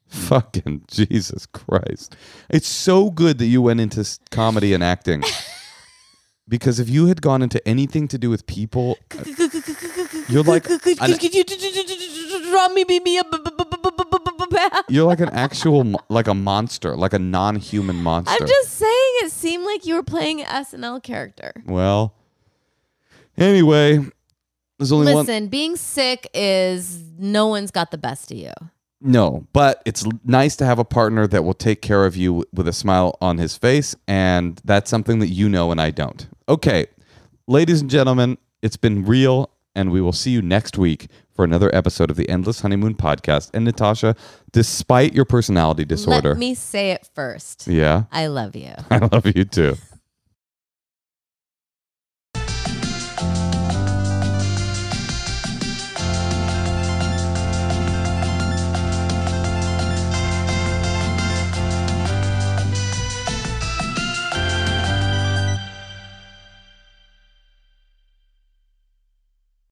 Fucking 0.08 0.84
Jesus 0.88 1.44
Christ! 1.46 2.16
It's 2.48 2.66
so 2.66 3.10
good 3.10 3.36
that 3.38 3.46
you 3.46 3.60
went 3.60 3.80
into 3.80 4.00
s- 4.00 4.18
comedy 4.30 4.72
and 4.72 4.82
acting. 4.82 5.22
Because 6.48 6.80
if 6.80 6.88
you 6.88 7.06
had 7.06 7.20
gone 7.20 7.42
into 7.42 7.66
anything 7.68 8.08
to 8.08 8.16
do 8.18 8.30
with 8.30 8.46
people, 8.46 8.96
uh, 9.10 9.24
you're 10.28 10.42
like 10.42 10.64
Could 10.64 11.34
you 11.34 11.44
draw 12.50 12.68
me, 12.68 12.84
me 12.84 13.20
you're 14.88 15.06
like 15.06 15.20
an 15.20 15.28
actual 15.30 16.00
like 16.08 16.26
a 16.26 16.34
monster, 16.34 16.96
like 16.96 17.12
a 17.12 17.18
non-human 17.18 17.96
monster. 17.96 18.32
I'm 18.32 18.46
just 18.48 18.70
saying, 18.70 19.12
it 19.22 19.32
seemed 19.32 19.64
like 19.64 19.86
you 19.86 19.94
were 19.94 20.02
playing 20.02 20.40
an 20.40 20.46
SNL 20.64 21.02
character. 21.02 21.52
well, 21.66 22.14
anyway, 23.36 23.98
there's 24.78 24.92
only 24.92 25.12
one. 25.12 25.26
Listen, 25.26 25.48
being 25.48 25.76
sick 25.76 26.28
is 26.34 27.02
no 27.18 27.46
one's 27.48 27.70
got 27.70 27.90
the 27.90 27.98
best 27.98 28.30
of 28.30 28.38
you. 28.38 28.52
No, 29.00 29.46
but 29.52 29.80
it's 29.84 30.04
l- 30.04 30.12
nice 30.24 30.56
to 30.56 30.66
have 30.66 30.78
a 30.78 30.84
partner 30.84 31.26
that 31.28 31.44
will 31.44 31.54
take 31.54 31.82
care 31.82 32.04
of 32.04 32.16
you 32.16 32.44
with 32.52 32.66
a 32.66 32.72
smile 32.72 33.16
on 33.20 33.38
his 33.38 33.56
face, 33.56 33.94
and 34.08 34.60
that's 34.64 34.90
something 34.90 35.20
that 35.20 35.28
you 35.28 35.48
know 35.48 35.70
and 35.70 35.80
I 35.80 35.90
don't. 35.90 36.26
Okay, 36.48 36.86
ladies 37.46 37.82
and 37.82 37.90
gentlemen, 37.90 38.38
it's 38.62 38.78
been 38.78 39.04
real, 39.04 39.50
and 39.74 39.92
we 39.92 40.00
will 40.00 40.14
see 40.14 40.30
you 40.30 40.40
next 40.40 40.78
week 40.78 41.08
for 41.34 41.44
another 41.44 41.70
episode 41.74 42.10
of 42.10 42.16
the 42.16 42.26
Endless 42.26 42.62
Honeymoon 42.62 42.94
Podcast. 42.94 43.50
And 43.52 43.66
Natasha, 43.66 44.16
despite 44.50 45.12
your 45.12 45.26
personality 45.26 45.84
disorder, 45.84 46.30
Let 46.30 46.38
me 46.38 46.54
say 46.54 46.92
it 46.92 47.06
first. 47.14 47.66
yeah, 47.66 48.04
I 48.10 48.28
love 48.28 48.56
you. 48.56 48.72
I 48.90 48.96
love 48.98 49.26
you 49.26 49.44
too. 49.44 49.76